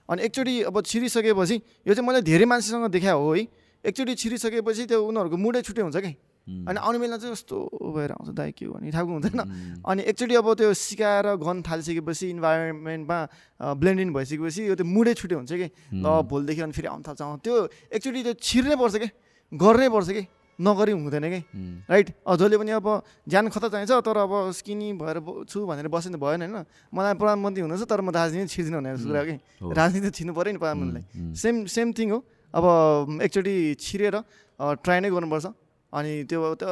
अनि 0.10 0.22
एकचोटि 0.22 0.54
अब 0.70 0.76
छिरिसकेपछि 0.86 1.56
यो 1.88 1.94
चाहिँ 1.94 2.08
मैले 2.08 2.22
धेरै 2.22 2.46
मान्छेसँग 2.46 2.86
देखाएँ 2.94 3.18
हो 3.18 3.34
है। 3.34 3.48
एकचोटि 3.86 4.14
छिरिसकेपछि 4.16 4.86
त्यो 4.86 5.02
उनीहरूको 5.02 5.38
मुडै 5.38 5.62
छुट्टै 5.66 5.82
हुन्छ 5.82 5.98
कि? 5.98 6.14
अनि 6.48 6.78
आउने 6.80 7.00
बेला 7.00 7.18
चाहिँ 7.18 7.34
यस्तो 7.34 7.58
भएर 7.92 8.12
आउँछ 8.16 8.30
दाइ 8.38 8.52
के 8.54 8.66
गर्ने? 8.70 8.92
ठाउँको 8.94 9.14
हुँदैन। 9.18 9.82
अनि 9.84 10.02
एकचोटि 10.08 10.36
अब 10.38 10.48
त्यो 10.56 10.74
सिकाएर 10.74 11.26
गर्न 11.42 11.62
थालिसकेपछि 11.66 12.26
इन्भाइरोमेन्टमा 12.30 13.18
ब्लेन्ड 13.76 14.00
इन 14.00 14.10
भइसकेपछि 14.14 14.62
यो 14.68 14.76
त्यो 14.78 14.86
मुडै 14.86 15.14
छुट्टै 15.18 15.36
हुन्छ 15.36 15.52
कि? 15.52 15.68
ल 15.92 16.06
भोलिदेखि 16.24 16.62
अनि 16.62 16.74
फेरि 16.78 16.88
आउनु 16.88 17.04
थाल्छ। 17.04 17.22
त्यो 17.44 17.56
एकचोटि 17.92 18.20
त्यो 18.24 18.34
छिर्नै 18.40 18.76
पर्छ 18.78 18.96
कि? 18.96 19.08
गर्नै 19.52 19.90
पर्छ 19.90 20.10
कि? 20.14 20.24
नगरी 20.60 20.92
हुँदैन 20.92 21.26
कि? 21.30 21.40
राइट 21.86 22.08
जसले 22.18 22.58
पनि 22.58 22.72
अब 22.82 22.88
ज्यान 23.30 23.50
खतरा 23.50 23.70
चाहिन्छ 23.70 23.92
तर 24.02 24.18
अब 24.18 24.34
स्किनी 24.58 24.88
भएर 24.98 25.18
छु 25.46 25.58
भनेर 25.66 25.88
बस्नु 25.88 26.18
भएन 26.18 26.42
होइन। 26.42 26.66
मलाई 26.90 27.14
प्रधानमन्त्री 27.14 27.62
हुनुहुन्छ 27.62 27.86
तर 27.86 28.02
म 28.02 28.10
राजनीति 28.10 28.48
छिर्दिनँ 28.50 28.82
भनेर 28.82 28.98
कुरा 29.06 29.24
कि। 29.24 29.36
राजनीति 29.62 30.10
छिर्नु 30.18 30.34
पऱ्यो 30.34 30.52
नि 30.54 30.60
प्रधानमन्त्रीलाई। 30.60 31.34
सेम 31.36 31.56
सेम 31.70 31.88
थिङ 31.94 32.10
हो। 32.12 32.20
अब 32.54 32.66
एकचोटि 33.22 33.56
छिरेर 33.78 34.16
ट्राई 34.82 35.00
नै 35.00 35.10
गर्नुपर्छ। 35.14 35.46
अनि 35.94 36.24
त्यो 36.24 36.56
त्यो 36.56 36.72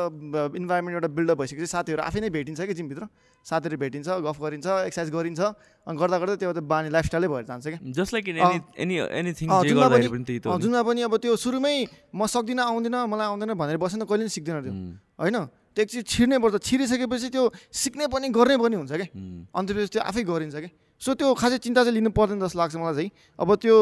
इन्भाइरोमेन्ट 0.56 0.94
एउटा 0.94 1.08
बिल्डअप 1.08 1.38
भइसकेपछि 1.38 1.68
साथीहरू 1.68 2.02
आफै 2.02 2.20
नै 2.20 2.30
भेटिन्छ 2.30 2.62
कि 2.62 2.74
जिमभित्र? 2.74 3.08
साथीहरू 3.46 3.78
भेटिन्छ 3.78 4.08
गफ 4.22 4.38
गरिन्छ 4.42 4.68
एक्सर्साइज 4.86 5.10
गरिन्छ 5.10 5.40
अनि 5.88 5.98
गर्दा 5.98 6.18
गर्दै 6.20 6.36
त्यो 6.36 6.52
बानी 6.62 6.90
लाइफस्टाइलै 6.90 7.28
भएर 7.28 7.44
जान्छ 7.44 7.68
क्या। 7.68 7.80
जस्ट 7.94 8.14
लाइक 8.14 8.28
इन 8.30 8.38
अँ। 8.38 8.52
एनी 8.78 8.96
एनिथिङ 9.00 9.48
अँ, 9.50 9.62
जे 9.64 9.70
जुनमा 9.70 9.88
पनि- 9.88 11.00
त 11.00 11.04
अब 11.06 11.14
त्यो 11.18 11.36
सुरुमै 11.36 11.76
म 12.14 12.26
सक्दिनँ 12.28 12.64
आउँदिनँ 12.64 13.08
मलाई 13.08 13.28
आउँदैन 13.28 13.54
भनेर 13.54 13.78
बसेन 13.78 14.04
कहिले 14.04 14.24
पनि 14.24 14.30
सिक्दैन 14.30 14.58
त्यो। 14.62 14.74
होइन? 15.16 15.38
त्यो 15.76 15.82
एकचोटि 15.84 16.04
छिर्नै 16.04 16.38
पर्छ। 16.40 16.56
छिरिसकेपछि 16.60 17.28
त्यो 17.30 17.44
सिक्ने 17.72 18.08
पनि 18.08 18.28
गर्ने 18.30 18.56
पनि 18.58 18.76
हुन्छ 18.76 18.92
क्या। 18.92 19.08
उम्, 19.16 19.48
अनि 19.54 19.66
त्यसपछि 19.68 19.92
त्यो 19.92 20.02
आफै 20.02 20.24
गरिन्छ 20.24 20.56
कि 20.56 20.70
सो 21.02 21.14
त्यो 21.14 21.34
खासै 21.36 21.58
चिन्ता 21.60 21.84
चाहिँ 21.84 21.96
लिनु 21.96 22.10
पर्दैन 22.16 22.40
जस्तो 22.40 22.60
लाग्छ 22.60 22.76
मलाई 22.76 22.94
चाहिँ। 22.96 23.12
अब 23.40 23.50
त्यो 23.62 23.76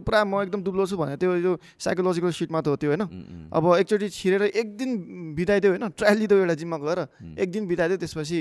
पुरा 0.00 0.24
म 0.24 0.42
एकदम 0.42 0.60
दुब्लो 0.64 0.86
छु 0.88 0.96
भने 0.96 1.16
त्यो 1.20 1.34
यो 1.36 1.52
साइकोलोजिकल 1.76 2.30
सिटमा 2.32 2.60
त 2.60 2.68
हो 2.68 2.76
त्यो 2.80 2.88
होइन? 2.88 3.04
अब 3.52 3.64
एकचोटि 3.84 4.08
छिरेर 4.08 4.42
एक 4.56 4.68
दिन 4.76 4.90
बिताइदियो 5.36 5.70
होइन? 5.72 5.84
ट्रायल 5.92 6.18
लिँदै 6.18 6.36
एउटा 6.40 6.54
जिममा 6.56 6.78
गएर 6.80 7.00
एक 7.36 7.48
दिन 7.52 7.66
बिताइदियो 7.68 7.98
त्यसपछि 8.00 8.40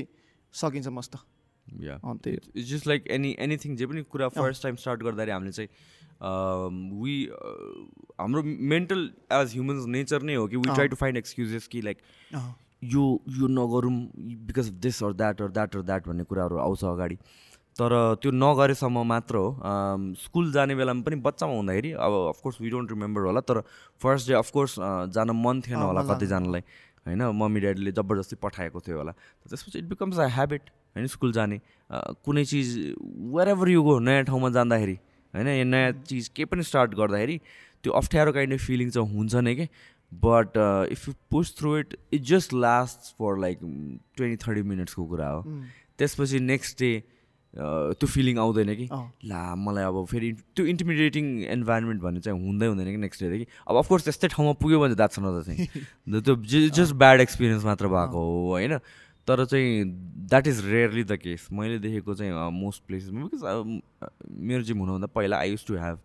सकिन्छ 0.53 0.87
मस्त। 0.87 1.13
It's 1.67 2.69
just 2.71 2.87
like 2.87 3.07
any 3.11 3.35
anything 3.39 3.75
जे 3.75 3.85
पनि 3.85 4.01
कुरा 4.07 4.27
फर्स्ट 4.31 4.63
टाइम 4.63 4.75
स्टार्ट 4.79 5.03
गर्दाखेरि 5.03 5.31
हामीले 5.31 5.51
चाहिँ 5.51 5.69
वी 7.01 7.15
हाम्रो 8.19 8.41
मेन्टल 8.43 9.01
एज 9.35 9.51
ह्युमन्स 9.53 9.85
नेचर 9.95 10.21
नै 10.23 10.35
हो 10.35 10.47
कि 10.47 10.55
we. 10.57 10.73
Try 10.73 10.87
to 10.87 10.95
find 10.95 11.17
excuses 11.17 11.67
कि 11.67 11.81
लाइक 11.81 11.97
यो 12.83 13.03
यो 13.35 13.47
नगरौँ 13.51 13.91
because 14.47 14.67
of 14.67 14.75
this 14.79 15.03
or 15.03 15.13
that 15.13 15.41
or 15.41 15.51
that 15.51 15.75
or 15.75 15.81
that 15.83 16.07
भन्ने 16.07 16.23
कुराहरू 16.23 16.57
आउँछ 16.57 16.83
अगाडि। 16.85 17.17
तर 17.79 17.93
त्यो 18.21 18.31
नगरेसम्म 18.33 19.03
मात्र 19.07 19.35
हो। 19.37 19.49
स्कुल 20.17 20.51
जाने 20.51 20.75
बेलामा 20.75 21.01
पनि 21.05 21.15
बच्चामा 21.21 21.53
हुँदाखेरि 21.53 21.91
अब 21.93 22.13
अफकोर्स 22.33 22.61
वी 22.61 22.69
डोन्ट 22.69 22.91
रिमेम्बर 22.91 23.21
होला। 23.29 23.41
तर 23.41 23.61
फर्स्ट 24.01 24.27
डे 24.27 24.33
अफकोर्स 24.35 24.75
जान 25.13 25.31
मन 25.37 25.61
थिएन 25.61 25.81
होला 25.81 26.01
कतिजनालाई। 26.09 26.61
होइन 27.05 27.21
मम्मी 27.37 27.59
ड्याडीले 27.61 27.91
जबरजस्ती 27.93 28.35
पठाएको 28.43 28.79
थियो 28.81 28.97
होला। 28.97 29.11
त्यसपछि 29.45 29.79
इट 29.79 29.85
बिकम्स 29.89 30.19
अ 30.19 30.27
ह्याबिट 30.35 30.69
होइन 30.95 31.07
स्कुल 31.07 31.31
जाने। 31.31 31.59
कुनै 32.25 32.43
चिज 32.45 32.73
वेयर 33.35 33.49
एभर 33.49 33.69
यु 33.69 33.83
गो 33.83 33.97
नयाँ 33.99 34.23
ठाउँमा 34.25 34.49
जाँदाखेरि 34.57 34.97
होइन 35.33 35.47
यो 35.47 35.65
नयाँ 35.65 35.91
चिज 36.03 36.27
केही 36.35 36.45
पनि 36.45 36.63
स्टार्ट 36.63 36.95
गर्दाखेरि 36.97 37.37
त्यो 37.83 37.93
अप्ठ्यारो 37.93 38.31
काइन्ड 38.33 38.53
अफ 38.53 38.65
फिलिङ 38.65 38.89
चाहिँ 38.89 39.13
हुन्छ 39.13 39.35
नै 39.47 39.55
कि। 39.55 39.67
But 40.11 40.57
if 40.91 41.07
you 41.07 41.13
push 41.31 41.55
through 41.57 41.77
it 41.77 41.95
it 42.13 42.21
just 42.25 42.53
last 42.53 43.13
for 43.15 43.37
like 43.39 43.59
twenty 44.17 44.37
thirty 44.45 44.61
मिनट्सको 44.63 45.05
कुरा 45.05 45.29
हो। 45.29 45.41
त्यसपछि 45.97 46.39
नेक्स्ट 46.41 46.79
डे 46.79 46.91
त्यो 47.57 48.07
फिलिङ 48.07 48.37
आउँदैन 48.39 48.73
कि। 48.75 48.87
ला 49.29 49.41
मलाई 49.55 49.83
अब 49.83 50.05
फेरि 50.11 50.31
त्यो 50.55 50.65
इन्टिमिडिएटिङ 50.65 51.25
इन्भाइरोमेन्ट 51.53 52.01
भन्ने 52.01 52.19
चाहिँ 52.21 52.39
हुँदै 52.41 52.67
हुँदैन 52.67 52.91
कि 52.91 52.97
नेक्स्ट 52.97 53.23
डेदेखि 53.23 53.45
अब 53.67 53.77
अफकोर्स 53.77 54.03
त्यस्तै 54.03 54.27
ठाउँमा 54.35 54.53
पुग्यो 54.61 54.79
भने 54.79 54.95
द्याट्स 54.95 55.19
नदर 55.19 55.43
थिङ 55.47 56.21
त्यो 56.21 56.35
जस्ट 56.69 56.93
ब्याड 56.95 57.21
एक्सपिरियन्स 57.21 57.65
मात्र 57.65 57.87
भएको 57.87 58.19
हो 58.21 58.47
होइन? 58.51 58.77
तर 59.27 59.45
चाहिँ 59.45 59.83
that 60.29 60.47
is 60.47 60.59
rarely 60.65 61.03
the 61.03 61.17
case 61.19 61.47
मैले 61.51 61.79
देखेको 61.79 62.13
चाहिँ 62.15 62.49
मोस्ट 62.53 62.83
प्लेसेसमा 62.87 63.25
बिकज 63.25 63.41
मेरो 64.29 64.61
जिम 64.63 64.77
हुनुभन्दा 64.79 65.07
पहिला 65.15 65.37
I 65.37 65.49
used 65.51 65.65
to 65.67 65.73
have 65.75 65.99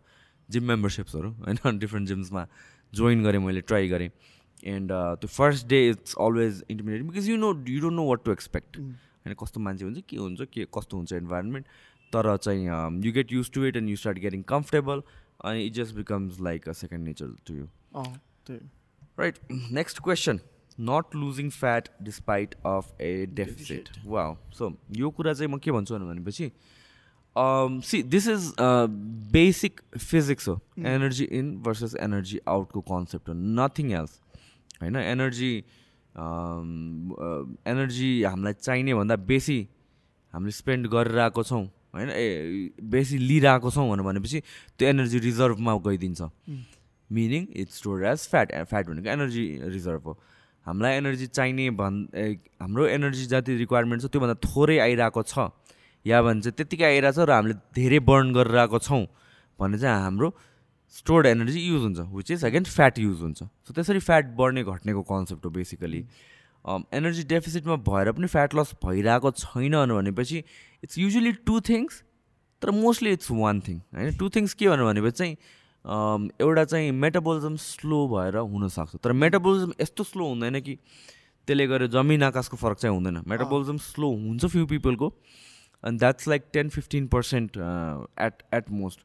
gym 0.49 0.65
मेम्बरसिप्सहरू 0.69 1.31
होइन? 1.31 1.79
डिफ्रेन्ट 1.79 2.09
जिम्समा 2.09 2.47
जोइन 2.93 3.23
गरेँ 3.25 3.41
मैले 3.41 3.61
ट्राई 3.61 3.89
गरेँ। 3.89 4.11
एन्ड 4.67 4.93
त्यो 4.93 5.29
first 5.29 5.67
day 5.69 5.79
it's 5.89 6.15
always 6.21 6.65
intimidating 6.71 7.09
because 7.09 7.29
you 7.29 7.37
know 7.37 7.53
you 7.69 7.81
don't 7.81 7.97
know 7.97 8.05
what 8.09 8.25
to 8.25 8.33
expect 8.33 8.79
होइन 9.25 9.35
कस्तो 9.41 9.61
मान्छे 9.61 9.85
हुन्छ 9.85 10.03
के 10.09 10.17
हुन्छ 10.17 10.47
के 10.53 10.67
कस्तो 10.75 10.97
हुन्छ 10.97 11.13
इन्भाइरोमेन्ट 11.13 11.67
तर 12.13 12.37
चाहिँ 12.37 12.65
you 13.05 13.13
get 13.13 13.33
used 13.33 13.51
to 13.51 13.65
it 13.65 13.77
and 13.77 13.91
you 13.91 13.97
start 13.97 14.19
getting 14.19 14.43
comfortable 14.49 15.03
अनि 15.45 15.67
it 15.67 15.73
just 15.75 15.95
becomes 15.97 16.41
like 16.41 16.69
a 16.69 16.73
second 16.81 17.05
nature 17.05 17.35
to 17.47 17.55
you 17.55 17.67
right 19.19 19.39
next 19.53 20.03
question 20.05 20.41
not 20.91 21.15
losing 21.17 21.51
fat 21.51 21.89
despite 22.03 22.55
of 22.67 23.01
a 23.01 23.27
deficit 23.35 23.89
वा 24.07 24.25
सो 24.59 24.73
यो 24.97 25.11
कुरा 25.11 25.33
चाहिँ 25.35 25.53
म 25.53 25.59
के 25.59 25.73
भन्छु 25.73 25.99
भनेपछि 25.99 26.51
see 27.89 28.03
this 28.03 28.27
is 28.29 28.53
basic 29.33 29.81
physics 29.99 30.49
हो। 30.49 30.59
एनर्जी 30.79 31.25
इन 31.25 31.57
भर्सेस 31.63 31.95
एनर्जी 32.01 32.41
आउटको 32.49 32.81
कन्सेप्ट 32.91 33.29
हो। 33.29 33.35
नथिङ 33.35 33.93
एल्स 33.93 34.21
होइन 34.83 34.97
एनर्जी 34.97 35.53
एनर्जी 36.13 38.11
हामीलाई 38.23 38.55
चाहिने 38.61 38.95
भन्दा 38.95 39.17
बेसी 39.31 39.59
हामीले 40.35 40.53
स्पेन्ड 40.53 40.87
गरिरहेको 40.93 41.43
छौँ 41.43 41.65
होइन? 41.95 42.09
ए 42.11 42.71
बेसी 42.81 43.17
लिइरहेको 43.19 43.71
छौँ 43.71 43.89
भनेर 43.91 44.05
भनेपछि 44.05 44.39
त्यो 44.79 44.89
एनर्जी 44.89 45.19
रिजर्भमा 45.29 45.73
गइदिन्छ। 45.89 46.21
Meaning 47.11 47.43
it's 47.53 47.77
store 47.79 48.05
as 48.05 48.29
fat 48.29 48.49
fat 48.69 48.85
भनेको 48.89 49.09
एनर्जी 49.09 49.45
रिजर्भ 49.73 50.03
हो। 50.05 50.13
हामीलाई 50.67 50.93
एनर्जी 50.97 51.27
चाहिने 51.27 51.71
भन् 51.81 51.99
हाम्रो 52.61 52.87
एनर्जी 52.87 53.25
जति 53.33 53.57
रिक्वायरमेन्ट 53.57 54.03
छ 54.03 54.07
त्योभन्दा 54.13 54.37
थोरै 54.47 54.79
आइरहेको 54.79 55.23
छ। 55.23 55.51
या 56.07 56.23
भने 56.23 56.41
चाहिँ 56.41 56.57
त्यत्तिकै 56.57 56.85
आइरहेको 56.85 57.17
छ 57.19 57.29
र 57.29 57.31
हामीले 57.33 57.55
धेरै 57.75 57.99
बर्न 58.09 58.33
गरिरहेको 58.33 58.79
छौँ। 58.79 59.05
भने 59.59 59.79
चाहिँ 59.79 60.03
हाम्रो 60.03 60.29
स्टोर्ड 60.93 61.27
एनर्जी 61.27 61.61
युज 61.61 61.83
हुन्छ 61.83 62.01
which 62.15 62.31
is 62.31 62.45
again 62.45 62.65
fat 62.65 62.99
use 62.99 63.21
हुन्छ. 63.23 63.43
सो 63.43 63.73
त्यसरी 63.75 63.99
फ्याट 63.99 64.35
बढ्ने 64.37 64.65
घट्नेको 64.65 65.03
कन्सेप्ट 65.11 65.45
हो 65.45 65.51
बेसिकली 65.51 66.05
एनर्जी 66.95 67.23
डेफिसिटमा 67.29 67.77
भएर 67.89 68.13
पनि 68.13 68.27
फ्याट 68.27 68.55
लस 68.55 68.75
भइरहेको 68.85 69.31
छैन 69.39 69.75
भनेपछि 69.93 70.39
इट्स 70.85 70.99
युजली 70.99 71.33
टु 71.47 71.61
थिङ्स 71.69 72.03
तर 72.63 72.71
मोस्टली 72.71 73.13
इट्स 73.13 73.31
वान 73.31 73.61
थिङ 73.61 73.79
होइन? 73.95 74.17
टु 74.17 74.29
थिङ्स 74.37 74.55
के 74.55 74.69
भनेर 74.69 74.85
भनेपछि 74.85 75.17
चाहिँ 75.19 75.37
अम, 75.85 76.29
एउटा 76.41 76.65
चाहिँ 76.65 76.91
मेटाबोलिजम 76.93 77.57
स्लो 77.59 78.07
भएर 78.09 78.37
हुनसक्छ। 78.37 78.97
तर 78.97 79.13
मेटाबोलिजम 79.13 79.73
यस्तो 79.81 80.05
स्लो 80.05 80.27
हुँदैन 80.29 80.61
कि 80.61 80.75
त्यसले 81.49 81.67
गर्दा 81.67 81.87
जमिन 81.95 82.23
आकाशको 82.23 82.57
फरक 82.57 82.79
चाहिँ 82.79 82.95
हुँदैन। 82.97 83.23
मेटाबोलिजम 83.29 83.77
स्लो 83.83 84.11
हुन्छ 84.11 84.47
फ्यु 84.47 84.67
पिपलको 84.67 85.09
अनि 85.85 85.99
that's 85.99 86.29
like 86.29 86.43
ten 86.53 86.69
fifteen 86.69 87.07
percent 87.15 87.57
at 88.27 88.43
at 88.55 88.71
most 88.71 89.01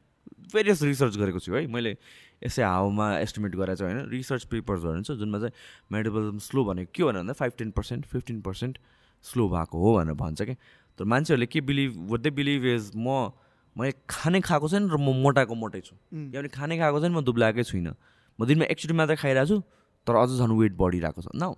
various 0.54 0.82
research 0.82 1.16
गरेको 1.16 1.38
छु 1.38 1.54
है। 1.54 1.66
मैले 1.66 1.96
यसै 2.44 2.62
हावामा 2.62 3.06
एस्टिमेट 3.18 3.52
चाहिँ 3.54 3.94
होइन। 3.94 4.08
रिसर्च 4.10 4.44
पेपर्सहरू 4.52 4.94
हुन्छ 4.94 5.10
जुनमा 5.20 5.38
चाहिँ 5.38 5.52
मेटाबोलिजम 5.92 6.38
स्लो 6.38 6.64
भनेको 6.64 6.90
के 6.94 7.02
हो 7.02 7.08
भनेर 7.08 7.20
भन्दा 7.20 7.32
five 7.40 7.52
ten 7.58 7.70
percent 7.78 8.06
fifteen 8.06 8.40
percent 8.40 8.78
slow 9.24 9.48
भएको 9.48 9.78
हो 9.78 9.94
भनेर 9.98 10.14
भन्छ 10.14 10.42
कि? 10.42 10.54
तर 10.98 11.04
मान्छेहरूले 11.04 11.46
के 11.46 11.60
believe 11.60 12.10
what 12.10 12.20
they 12.20 12.30
believe 12.30 12.64
is 12.74 12.90
म 12.96 13.30
मैले 13.76 13.92
खाने 14.10 14.40
खाएको 14.40 14.68
छैन 14.68 14.88
र 14.90 14.96
म 14.96 15.14
मोटाएको 15.22 15.54
मोटै 15.54 15.80
छु। 15.80 15.94
या 15.94 16.40
भने 16.40 16.48
खाने 16.50 16.78
खाएको 16.78 17.00
छैन 17.00 17.12
म 17.12 17.20
दुब्लाएकै 17.22 17.64
छुइनँ। 17.64 17.94
म 18.38 18.46
दिनमा 18.46 18.64
एकचोटि 18.72 18.94
मात्रै 18.94 19.16
खाइरहेको 19.16 19.46
छु 19.46 19.62
तर 20.06 20.14
अझ 20.16 20.30
झन् 20.38 20.54
वेट 20.58 20.72
बढिरहेको 20.74 21.22
छ। 21.22 21.28
Now 21.34 21.54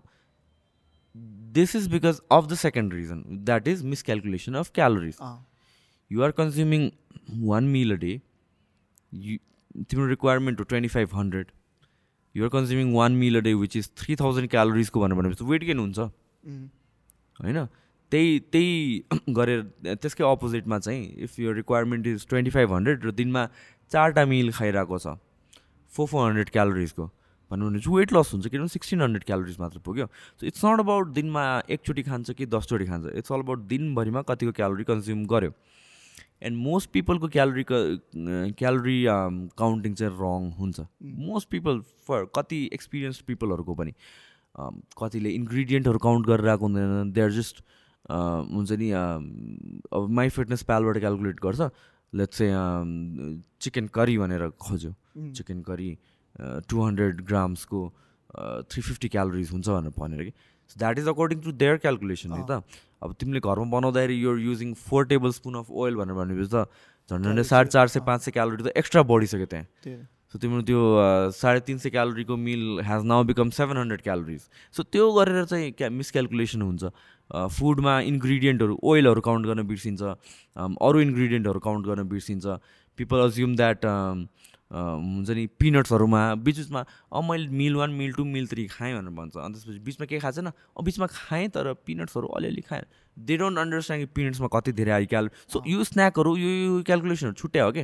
this 1.57 1.76
is 1.76 1.88
because 1.91 2.20
of 2.30 2.47
the 2.47 2.55
second 2.55 2.95
reason 2.95 3.22
that 3.45 3.68
is 3.68 3.84
miscalculation 3.84 4.55
of 4.55 4.70
calories 4.74 5.16
uh, 5.20 5.38
you 6.11 6.22
are 6.22 6.30
consuming 6.38 6.91
one 7.47 7.64
meal 7.64 7.93
a 7.93 7.97
day 7.97 8.12
you 9.12 9.36
तिम्रो 9.90 10.06
रिक्वायरमेन्ट 10.06 10.61
हो 10.61 10.64
twenty 10.64 10.88
five 10.88 11.14
hundred 11.14 11.46
you're 12.34 12.50
consuming 12.50 12.94
one 12.94 13.12
meal 13.12 13.36
a 13.36 13.40
day 13.40 13.54
which 13.54 13.76
is 13.76 13.90
three 13.98 14.16
thousand 14.16 14.50
क्यालोरिजको 14.50 15.00
भनेर 15.00 15.18
भनेपछि 15.18 15.44
weight 15.44 15.64
gain 15.64 15.78
हुन्छ। 15.78 15.98
उम्, 15.98 16.66
होइन? 17.40 17.66
त्यही 18.12 18.38
त्यही 18.52 19.02
गरेर 19.38 19.62
त्यसकै 19.94 20.24
अपोजिटमा 20.24 20.78
चाहिँ 20.78 21.02
इफ 21.24 21.38
यो 21.38 21.52
requirement 21.52 22.06
is 22.06 22.26
twenty 22.28 22.50
five 22.50 22.72
hundred 22.72 23.04
र 23.06 23.11
दिनमा 23.12 23.46
चारवटा 23.92 24.24
मिल 24.26 24.52
खाइरहेको 24.52 24.98
छ 24.98 25.16
फोर 25.92 26.06
फोर 26.06 26.26
हन्ड्रेड 26.26 26.50
क्यालोरिजको 26.50 27.06
भन्नु 27.50 27.68
भने 27.68 27.78
चाहिँ 27.80 27.96
वेट 27.96 28.12
लस 28.12 28.32
हुन्छ 28.32 28.46
किनभने 28.46 28.68
सिक्सटिन 28.68 29.02
हन्ड्रेड 29.02 29.24
क्यालोरिज 29.24 29.56
मात्र 29.61 29.78
पुग्यो। 29.86 30.06
सो 30.40 30.46
इट्स 30.46 30.64
नट 30.64 30.80
अबाउट 30.80 31.08
दिनमा 31.14 31.44
एकचोटि 31.70 32.02
खान्छ 32.02 32.30
कि 32.30 32.46
दसचोटि 32.46 32.86
खान्छ 32.86 33.14
इट्स 33.14 33.32
अल 33.32 33.40
अबाउट 33.40 33.58
दिनभरिमा 33.70 34.22
कतिको 34.30 34.52
क्यालोरी 34.52 34.84
कन्ज्युम 34.90 35.24
गर्यो। 35.26 35.50
एन्ड 36.43 36.57
मोस्ट 36.57 36.91
पिपलको 36.93 37.28
क्यालोरी 37.28 37.64
क्यालोरी 37.68 38.99
काउन्टिङ 39.59 39.95
चाहिँ 39.95 40.12
रङ 40.20 40.51
हुन्छ। 40.59 40.80
मोस्ट 41.28 41.49
पिपल 41.51 41.80
फर 42.09 42.24
कति 42.36 42.61
एक्सपिरियन्स 42.72 43.20
पिपलहरूको 43.28 43.74
पनि 43.74 43.93
um, 43.93 44.74
कतिले 44.99 45.30
इन्ग्रिडियन्टहरू 45.30 45.99
काउन्ट 45.99 46.26
गरेर 46.26 46.49
आएको 46.49 46.64
हुँदैन। 46.66 47.12
दे 47.12 47.20
आर 47.20 47.30
जस्ट 47.38 47.62
हुन्छ 48.11 48.72
नि 48.72 48.91
um, 48.91 49.22
अब 49.93 50.09
माई 50.18 50.28
फिटनेस 50.28 50.62
प्यालबाट 50.64 50.99
क्यालकुलेट 50.99 51.41
गर्छ। 51.43 51.70
लेट्स 52.12 52.38
चाहिँ 52.38 53.43
चिकन 53.61 53.86
करी 53.95 54.16
भनेर 54.18 54.49
खोज्यो। 54.59 54.93
चिकन 55.36 55.61
करी 55.62 55.91
टु 56.68 56.82
हन्ड्रेड 56.82 57.20
ग्राम्सको 57.26 57.80
थ्री 58.70 58.82
फिफ्टी 58.82 59.09
क्यालोरिज 59.09 59.51
हुन्छ 59.53 59.68
भनेर 59.68 59.93
भनेर 59.99 60.24
कि। 60.24 60.32
That 60.79 60.99
is 60.99 61.09
according 61.09 61.41
to 61.41 61.53
their 61.64 61.77
calculation 61.83 62.33
है 62.33 62.45
त 62.47 62.62
अब 63.03 63.14
तिमीले 63.21 63.41
घरमा 63.41 63.71
बनाउँदाखेरि 63.77 64.23
you're 64.23 64.39
using 64.41 64.73
four 64.87 65.05
tablespoon 65.33 65.55
of 65.59 65.71
oil 65.71 65.95
भनेर 65.97 66.14
भनेपछि 66.14 66.49
त। 66.55 66.68
झन् 67.11 67.23
झन्डै 67.25 67.43
साढे 67.45 67.68
चार 67.71 67.87
सय 67.89 68.01
पाँच 68.07 68.23
सय 68.23 68.31
क्यालोरी 68.31 68.62
त 68.62 68.77
एक्स्ट्रा 68.77 69.03
बढिसक्यो 69.03 69.47
त्यहाँ। 69.53 69.66
सो 70.31 70.39
तिम्रो 70.39 70.62
त्यो 70.62 70.81
साढे 71.35 71.61
तिन 71.66 71.79
सय 71.83 71.91
क्यालोरीको 71.91 72.37
meal 72.37 72.81
has 72.87 73.05
now 73.05 73.25
become 73.31 73.51
seven 73.51 73.77
hundred 73.77 74.03
calories 74.03 74.43
so 74.75 74.83
त्यो 74.87 75.11
गरेर 75.12 75.45
चाहिँ 75.45 75.73
क्या 75.73 75.89
मिसक्यालकुलेसन 75.91 76.62
हुन्छ। 76.62 76.85
फुडमा 77.57 77.95
इन्ग्रिडियन्टहरू 78.11 78.79
ओइलहरू 78.83 79.21
काउन्ट 79.27 79.47
गर्न 79.47 79.66
बिर्सिन्छ। 79.66 80.03
अरू 80.03 81.01
इन्ग्रिडियन्टहरू 81.01 81.61
काउन्ट 81.66 81.87
गर्न 81.87 82.09
बिर्सिन्छ। 82.09 82.47
पिपल 82.99 83.18
अज्युम 83.27 83.57
द्याट 83.57 83.87
हुन्छ 84.71 85.31
नि 85.31 85.47
पिनट्सहरूमा 85.59 86.23
बिच 86.47 86.57
बिचमा 86.59 86.81
अब 87.12 87.25
मैले 87.31 87.49
meal 87.51 87.75
one 87.77 87.91
meal 87.91 88.12
two 88.14 88.25
meal 88.25 88.47
three 88.47 88.66
खाएँ 88.71 88.95
भनेर 88.95 89.14
भन्छ। 89.14 89.37
अनि 89.37 89.55
त्यसपछि 89.55 89.79
बिचमा 89.83 90.07
केही 90.07 90.21
खाएको 90.21 90.37
छैन। 90.37 90.47
अब 90.79 90.85
बिचमा 90.85 91.07
खाएँ 91.07 91.49
तर 91.51 91.73
पिनट्सहरू 91.87 92.27
अलिअलि 92.39 92.62
खाएँ 92.68 92.85
दे 93.16 93.37
डोन्ट 93.37 93.59
अन्डरस्ट्यान्ड 93.59 94.07
कि 94.07 94.12
पिनट्समा 94.14 94.49
कति 94.55 94.73
धेरै 94.73 94.93
आयो 94.93 95.07
क्यालो 95.11 95.29
सो 95.51 95.62
यो 95.66 95.85
स्न्याकहरू 95.85 96.37
यो 96.37 96.49
यो 96.49 96.83
क्यालकुलेसनहरू 96.87 97.35
छुट्या 97.35 97.64
हो 97.64 97.73
कि? 97.73 97.83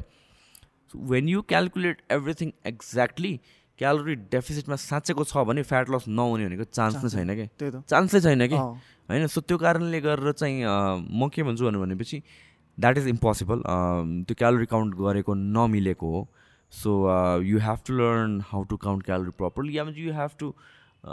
So 0.93 0.99
when 1.11 1.29
you 1.29 1.43
calculate 1.43 2.03
everything 2.13 2.53
exactly 2.67 3.33
calorie 3.79 4.15
डेफिसिटमा 4.33 4.77
साँचेको 4.79 5.25
छ 5.25 5.43
भने 5.45 5.63
फ्याट 5.67 5.91
लस 5.91 6.05
नहुने 6.09 6.47
भनेको 6.47 6.65
चान्स 6.71 7.03
नै 7.03 7.11
छैन 7.11 7.35
कि? 7.35 7.47
चान्सै 7.91 8.21
छैन 8.21 8.47
कि? 8.47 8.57
होइन? 9.11 9.27
सो 9.27 9.41
त्यो 9.43 9.59
कारणले 9.59 10.01
गरेर 10.01 10.33
चाहिँ 10.33 10.63
म 10.63 11.29
के 11.35 11.43
भन्छु 11.43 11.67
भनेपछि 11.67 12.23
द्याट 12.79 12.99
इज 12.99 13.07
इम्पोसिबल 13.09 13.59
त्यो 14.25 14.35
क्यालोरी 14.39 14.67
काउन्ट 14.71 14.95
गरेको 14.95 15.35
नमिलेको 15.35 16.07
हो। 16.15 16.23
So 16.73 16.93
you 17.43 17.59
have 17.59 17.79
to 17.87 17.95
learn 17.95 18.41
how 18.47 18.63
to 18.65 18.77
count 18.77 19.05
calorie 19.05 19.31
properly 19.39 19.77
yeah 19.79 19.85
you 19.97 20.13
have 20.13 20.31
to 20.39 20.53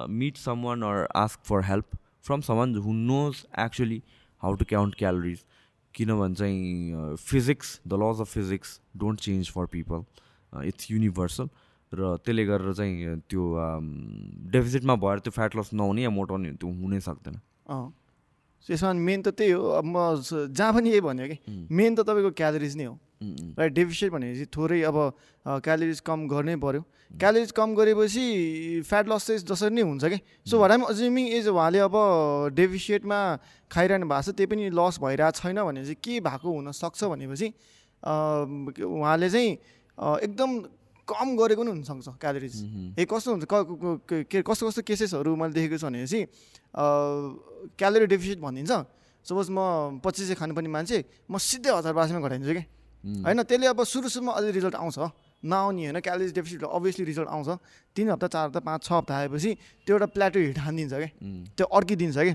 meet 0.10 0.38
someone 0.64 0.82
or 0.82 1.08
ask 1.16 1.40
for 1.44 1.64
help 1.64 1.98
from 2.24 2.42
someone 2.54 2.76
who 2.78 2.94
knows 2.94 3.46
actually 3.60 4.02
how 4.42 4.56
to 4.56 4.66
count 4.70 4.96
calories 4.96 5.44
किनभने 5.94 6.36
चाहिँ 6.36 7.16
physics 7.16 7.80
the 7.88 8.00
laws 8.04 8.22
of 8.22 8.34
physics 8.34 8.80
don't 8.98 9.20
change 9.20 9.52
for 9.52 9.66
people 9.72 10.04
it's 10.54 10.92
universal 10.92 11.50
र 11.92 12.16
त्यसले 12.18 12.46
गरेर 12.46 12.74
चाहिँ 12.74 13.18
त्यो 13.30 13.50
डेफिसिटमा 14.52 14.96
भएर 15.02 15.20
त्यो 15.20 15.32
fat 15.32 15.56
loss 15.56 15.74
नहुने 15.74 16.02
या 16.02 16.10
मोटाउने 16.10 16.52
त्यो 16.54 16.70
हुनै 16.70 17.00
सक्दैन 17.00 17.42
So 18.66 18.72
यसमा 18.72 18.92
मेन 18.94 19.22
त 19.22 19.28
त्यही 19.36 19.52
हो 19.52 19.70
अब 19.78 19.86
म 19.86 19.96
जहाँ 20.56 20.74
पनि 20.74 20.90
यही 20.90 21.02
भन्यो 21.04 21.28
कि 21.28 21.68
मेन 21.72 21.96
त 21.96 22.08
तपाईँको 22.08 22.32
क्यालोरिज 22.32 22.76
नै 22.78 22.86
हो 22.86 22.94
राइट 23.60 23.74
डेफिसिट 23.74 24.12
भनेपछि 24.12 24.46
थोरै 24.56 24.82
अब 24.90 24.98
क्यालोरिज 25.66 26.00
कम 26.10 26.28
गर्नै 26.28 26.56
पऱ्यो 26.66 26.82
क्यालोरिज 27.20 27.52
कम 27.58 27.76
गरेपछि 27.76 28.26
फ्याट 28.90 29.06
लस 29.10 29.28
चाहिँ 29.28 29.40
जसरी 29.52 29.74
नै 29.76 29.82
हुन्छ 29.82 30.04
कि? 30.14 30.18
सो 30.50 30.60
भएर 30.60 30.72
पनि 30.74 30.86
अज्युमिङ 30.94 31.26
इज 31.38 31.48
उहाँले 31.54 31.80
अब 31.88 31.96
डेफिसिटमा 32.58 33.20
खाइरहनु 33.72 34.06
भएको 34.10 34.22
छ 34.32 34.36
त्यही 34.38 34.48
पनि 34.54 34.70
लस 34.74 35.00
भइरहेको 35.04 35.38
छैन 35.42 35.58
भने 35.64 35.82
चाहिँ 35.86 35.98
के 36.04 36.20
भएको 36.28 36.48
हुनसक्छ 36.58 37.04
भनेपछि 37.14 37.48
उहाँले 38.04 39.30
चाहिँ 39.30 39.52
एकदम 40.24 40.50
कम 41.08 41.28
गरेको 41.38 41.62
पनि 41.62 41.72
हुनसक्छ 41.76 42.08
क्यालोरिज 42.22 42.56
उम्, 42.64 42.94
ए 43.00 43.04
कस्तो 43.06 43.30
हुन्छ? 43.32 43.46
क- 43.46 44.44
कस्तो 44.48 44.64
कस्तो 44.68 44.82
केसेसहरू 44.88 45.36
मैले 45.36 45.54
देखेको 45.54 45.78
छु 45.78 45.88
भनेपछि 45.88 46.20
क्यालोरी 47.78 48.06
डेफिसिट 48.14 48.40
भनिदिन्छ 48.40 48.74
सपोज 49.26 49.48
म 49.52 50.00
पच्चिस 50.04 50.28
सय 50.28 50.36
खानुपर्ने 50.40 50.70
मान्छे 50.70 50.98
म 51.32 51.38
सिधै 51.40 51.72
हजार 51.78 51.94
बासीमा 51.94 52.20
घटाइदिन्छु 52.24 52.54
कि? 52.56 52.64
उम्, 52.64 52.83
होइन 53.04 53.44
त्यसले 53.44 53.68
अब 53.68 53.84
सुरु 53.84 54.10
सुरुमा 54.10 54.32
अलि 54.32 54.52
रिजल्ट 54.52 54.76
आउँछ। 54.76 54.98
नआउने 55.44 55.84
होइन 55.84 56.00
क्यालोरी 56.00 56.32
डेफिसिट 56.32 56.64
अभियसली 56.64 57.06
रिजल्ट 57.06 57.30
आउँछ। 57.30 57.50
तिन 57.96 58.10
हप्ता 58.10 58.28
चार 58.28 58.46
हप्ता 58.48 58.60
पाँच 58.64 58.84
छ 58.84 58.92
हप्ता 58.94 59.14
आएपछि 59.18 59.52
त्यो 59.88 59.96
एउटा 59.96 60.08
प्लेटो 60.16 60.40
हिट 60.40 60.60
हानिदिन्छ 60.60 60.94
क्या 60.94 61.10
उम्, 61.20 61.44
त्यो 61.58 61.66
अर्किदिन्छ 61.68 62.18
कि? 62.18 62.34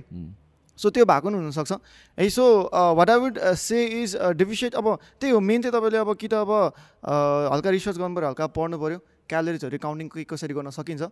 सो 0.79 0.91
त्यो 0.93 1.05
भएको 1.05 1.27
पनि 1.27 1.37
हुनसक्छ। 1.41 1.73
है 2.19 2.29
so 2.29 2.45
what 2.71 3.11
I 3.11 3.19
would 3.19 3.39
say 3.57 3.79
is 4.03 4.17
deficit 4.37 4.75
अब 4.77 4.87
त्यही 5.19 5.33
हो 5.33 5.41
मेन 5.41 5.63
चाहिँ 5.63 5.73
तपाईँले 5.73 5.99
अब 5.99 6.15
कि 6.15 6.29
त 6.29 6.35
अब 6.45 6.51
uh, 6.53 7.53
हल्का 7.53 7.71
रिसर्च 7.71 7.97
गर्नु 7.99 8.15
पऱ्यो 8.15 8.29
हल्का 8.29 8.47
पढ्नु 8.53 8.77
पऱ्यो 8.79 8.99
क्यालोरिजहरू 9.27 9.79
काउन्टिङ 9.81 10.09
कसरी 10.29 10.55
गर्न 10.55 10.71
सकिन्छ। 10.71 11.03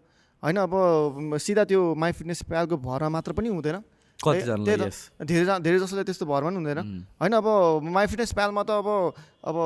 होइन 0.43 0.57
अब 0.63 0.73
सिधा 1.41 1.65
त्यो 1.65 1.81
माई 1.97 2.13
फिटनेस 2.13 2.43
प्यालको 2.45 2.77
भरमा 2.77 3.09
मात्र 3.09 3.33
पनि 3.33 3.49
हुँदैन। 3.49 3.81
Yes. 4.25 5.11
धेरै 5.21 5.79
जसोलाई 5.79 6.05
त्यस्तो 6.09 6.27
भरमा 6.27 6.49
पनि 6.49 6.57
हुँदैन। 6.57 6.81
होइन 7.21 7.33
अब 7.37 7.47
माई 7.85 8.07
फिटनेस 8.07 8.33
प्यालमा 8.33 8.63
त 8.65 8.71
अब 8.81 8.89
अब 9.45 9.57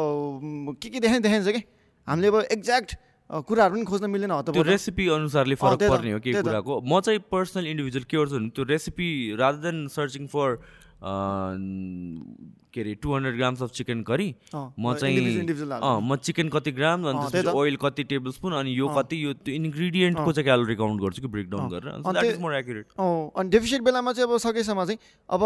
के 0.82 0.88
के 0.90 0.98
देखाइ 1.00 1.20
देखाइन्छ 1.22 1.48
कि। 1.54 1.62
हामीले 2.08 2.28
अब 2.28 2.36
एक्ज्याक्ट 2.50 2.90
कुराहरू 3.30 3.74
पनि 3.74 3.84
खोज्न 3.86 4.10
मिल्दैन 4.10 4.32
त्यो 4.50 4.62
रेसिपी 4.66 5.06
अनुसारले 5.06 5.54
फरक 5.54 5.80
पर्ने 5.86 6.12
हो 6.12 6.18
त। 6.18 6.42
कुराको। 6.42 6.74
म 6.82 7.00
चाहिँ 7.00 7.20
पर्सनल 7.30 7.66
इन्डिभिजुअल 7.70 8.04
के 8.10 8.16
गर्छु 8.18 8.34
भने 8.36 8.50
त्यो 8.50 8.64
recipe 8.66 9.08
rather 9.38 9.60
than 9.70 9.86
searching 9.86 10.26
for 10.26 10.48
के 11.02 12.80
अरे 12.80 12.94
two 13.02 13.14
hundred 13.14 13.36
grams 13.36 13.62
of 13.62 13.70
chicken 13.72 14.02
curry. 14.02 14.34
म 14.54 14.94
चाहिँ 14.94 15.42
म 16.02 16.16
चिकन 16.16 16.48
कति 16.48 16.72
ग्राम 16.72 17.08
अनि 17.08 17.18
त्यसपछि। 17.30 17.56
ओइल 17.58 17.76
कति 17.82 18.04
टेबल 18.04 18.30
स्पुन 18.30 18.52
अनि 18.52 18.70
यो। 18.78 18.88
कति 18.88 19.24
यो 19.24 19.32
त्यो 19.40 19.54
इन्ग्रिडियन्टको 19.54 20.32
चाहिँ 20.32 20.44
क्यालोरी 20.44 20.74
काउन्ट 20.76 21.00
गर्छु 21.02 21.22
कि 21.22 21.28
ब्रेकडाउन। 21.28 21.68
गरेर? 21.70 21.88
अनि 22.04 22.36
मोर 22.38 22.52
डेफिसिट 23.48 23.82
बेलामा 23.82 24.12
चाहिँ 24.12 24.30
अब 24.30 24.36
सकेसम्म 24.38 24.84
चाहिँ 24.84 24.98
अब 25.28 25.42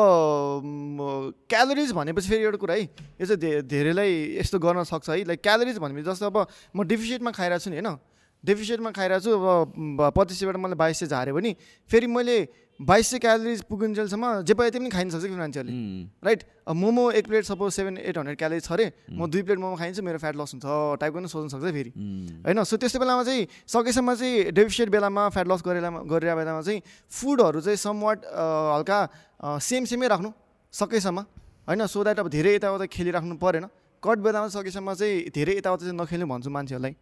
क्यालोरिज 1.48 1.92
भनेपछि 1.92 2.28
फेरि 2.28 2.42
एउटा 2.44 2.58
कुरा 2.58 2.74
है 2.74 2.82
यो 2.82 3.26
चाहिँ 3.26 3.62
धेरैलाई 3.62 4.10
यस्तो 4.40 4.58
गर्न 4.58 4.82
सक्छ 4.84 5.08
है। 5.10 5.24
लाइक 5.24 5.40
क्यालोरिज 5.42 5.78
भनेपछि 5.78 6.10
जस्तो 6.10 6.26
अब 6.26 6.46
म 6.76 6.84
डेफिसिटमा 6.84 7.30
खाइरहेको 7.30 7.64
छु 7.64 7.70
नि 7.70 7.76
होइन? 7.78 7.96
डेफिसिटमा 8.44 8.90
खाइरहेको 8.90 9.24
छु 9.24 9.30
अब 9.32 10.12
पच्चिस 10.12 10.38
सयबाट 10.40 10.56
मैले 10.60 10.76
बाइस 10.76 10.98
सय 11.00 11.06
झाऱ्यो 11.06 11.34
भने 11.34 11.56
फेरि 11.90 12.06
मैले 12.06 12.36
बाइस 12.80 13.08
सय 13.08 13.18
क्यालोरिज 13.18 13.60
पुगिन्जेलसम्म 13.64 14.42
जे 14.42 14.54
पाए 14.54 14.70
पनि 14.70 14.90
खाइन 14.90 15.10
सक्छ 15.10 15.24
कि 15.24 15.36
मान्छेहरूले। 15.36 15.74
राइट 16.26 16.42
मोमो 16.74 17.10
एक 17.10 17.26
plate 17.26 17.44
suppose 17.44 17.72
seven 17.72 17.98
eight 17.98 18.18
hundred 18.18 18.38
calories 18.38 18.64
छ 18.64 18.72
अरे 18.72 18.86
म 19.14 19.30
दुई 19.30 19.42
प्लेट 19.42 19.58
मोमो 19.58 19.76
खाइन्छु 19.78 20.02
मेरो 20.02 20.18
फ्याट 20.18 20.34
लस 20.34 20.50
हुन्छ। 20.54 20.66
टाइपको 20.98 21.18
पनि 21.18 21.28
सोच्न 21.28 21.48
सक्छ 21.54 21.70
फेरि। 21.70 21.92
होइन? 22.42 22.62
सो 22.64 22.76
त्यस्तो 22.76 22.98
बेलामा 22.98 23.22
चाहिँ 23.22 23.46
सकेसम्म 23.62 24.14
चाहिँ 24.14 24.50
डेफिसिट 24.50 24.88
बेलामा 24.90 25.28
फ्याट 25.30 25.46
लस 25.46 25.62
गरेर 25.62 25.86
गरेर 26.02 26.34
बेलामा 26.34 26.62
चाहिँ 26.66 26.82
फुडहरू 27.14 27.60
चाहिँ 27.62 27.78
समवाट 27.78 28.18
हल्का 28.26 28.98
सेम 29.62 29.84
सेमै 29.86 30.08
राख्नु। 30.10 30.30
सकेसम्म। 30.74 31.18
होइन? 31.70 31.86
सो 31.86 32.02
द्याट 32.02 32.18
अब 32.18 32.28
धेरै 32.28 32.54
यताउता 32.58 32.86
खेलिराख्नु 32.90 33.38
परेन। 33.38 33.70
कट 34.02 34.18
बेलामा 34.18 34.48
सकेसम्म 34.50 34.94
चाहिँ 34.98 35.30
धेरै 35.30 35.62
यताउता 35.62 35.82
चाहिँ 35.86 35.94
नखेल्नु 35.94 36.26
भन्छु 36.26 36.50
मान्छेहरूलाई। 36.50 36.94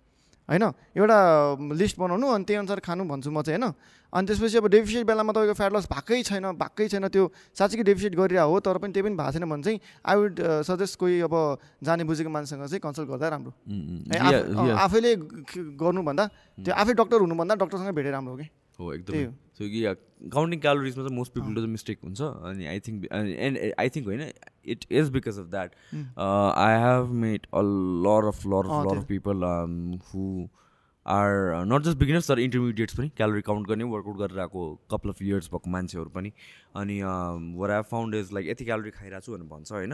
होइन? 0.48 0.64
एउटा 0.96 1.18
लिस्ट 1.74 1.98
बनाउनु 1.98 2.26
अनि 2.26 2.44
त्यही 2.44 2.58
अनुसार 2.58 2.80
खानु 2.80 3.04
भन्छु 3.04 3.30
म 3.30 3.42
चाहिँ 3.42 3.60
होइन? 3.60 3.74
अनि 4.12 4.26
त्यसपछि 4.28 4.56
अब 4.58 4.66
डेफिसिट 4.68 5.06
बेलामा 5.06 5.32
तपाईँको 5.32 5.54
फ्याट 5.56 5.72
लस 5.72 5.86
भएकै 5.88 6.22
छैन 6.22 6.44
भएकै 6.60 6.88
छैन 6.88 7.08
त्यो 7.08 7.24
साँच्चीकै 7.56 7.84
डेफिसिट 7.84 8.12
गरिरहेको 8.12 8.52
हो 8.52 8.60
तर 8.60 8.76
पनि 8.76 8.92
त्यही 8.92 9.08
पनि 9.08 9.16
भएको 9.16 9.32
छैन 9.32 9.44
भने 9.48 9.62
चाहिँ 9.62 9.78
आई 10.04 10.16
वुड 10.16 10.34
सजेस्ट 10.68 10.98
कोही 11.00 11.20
अब 11.24 11.34
जाने 11.80 12.04
बुझेको 12.04 12.30
मान्छेसँग 12.30 12.68
चाहिँ 12.68 12.80
कन्सल्ट 12.84 13.08
गर्दा 13.08 13.28
राम्रो। 13.32 13.52
आफैले 14.76 15.10
गर्नुभन्दा 15.80 16.24
त्यो 16.60 16.72
आफै 16.76 16.92
डक्टर 16.92 17.18
हुनुभन्दा 17.24 17.54
डक्टरसँग 17.56 17.94
भेटेर 17.96 18.12
राम्रो 18.12 18.32
हो 18.32 18.38
कि? 18.38 18.46
हो 18.78 18.92
एकदमै। 18.92 19.32
सो 19.58 19.68
कि 19.68 19.80
काउन्टिङ 20.30 20.60
क्यालोरिजमा 20.60 21.02
चाहिँ 21.04 21.16
मोस्ट 21.16 21.32
पिपलको 21.34 21.60
चाहिँ 21.60 21.72
मिस्टेक 21.72 21.98
हुन्छ। 22.04 22.20
अनि 22.20 22.66
I 22.66 22.80
think 22.86 23.06
and 23.12 23.58
I 23.80 23.88
think 23.96 24.06
होइन 24.06 24.22
it 24.64 24.86
is 24.90 25.10
because 25.18 25.38
of 25.38 25.46
that 25.50 25.70
I 26.18 26.80
have 26.86 27.12
made 27.26 27.46
a 27.52 27.62
lot 28.08 28.32
of 28.32 28.46
lot 28.46 28.70
of 28.70 28.86
lot. 28.86 28.98
Of 28.98 29.06
people 29.08 29.36
who 30.08 30.48
are 31.06 31.64
not 31.66 31.82
just 31.82 31.98
beginners 31.98 32.28
तर 32.28 32.38
इन्टरमिडिएट्स 32.38 32.96
पनि। 32.96 33.08
Calorie 33.16 33.40
count 33.42 33.68
गर्ने 33.68 33.84
workout 33.92 34.16
गरेर 34.18 34.38
आएको 34.40 34.66
couple 34.90 35.12
of 35.12 35.22
years 35.22 35.48
भएको 35.52 35.70
मान्छेहरू 35.70 36.10
पनि। 36.16 36.32
अनि 36.78 37.00
where 37.58 37.70
I 37.70 37.82
found 37.90 38.14
is 38.14 38.32
like 38.32 38.48
यति 38.48 38.64
क्यालोरी 38.64 38.90
खाइरहेको 38.90 39.24
छु 39.26 39.32
भनेर 39.32 39.48
भन्छ 39.48 39.72
होइन। 39.72 39.92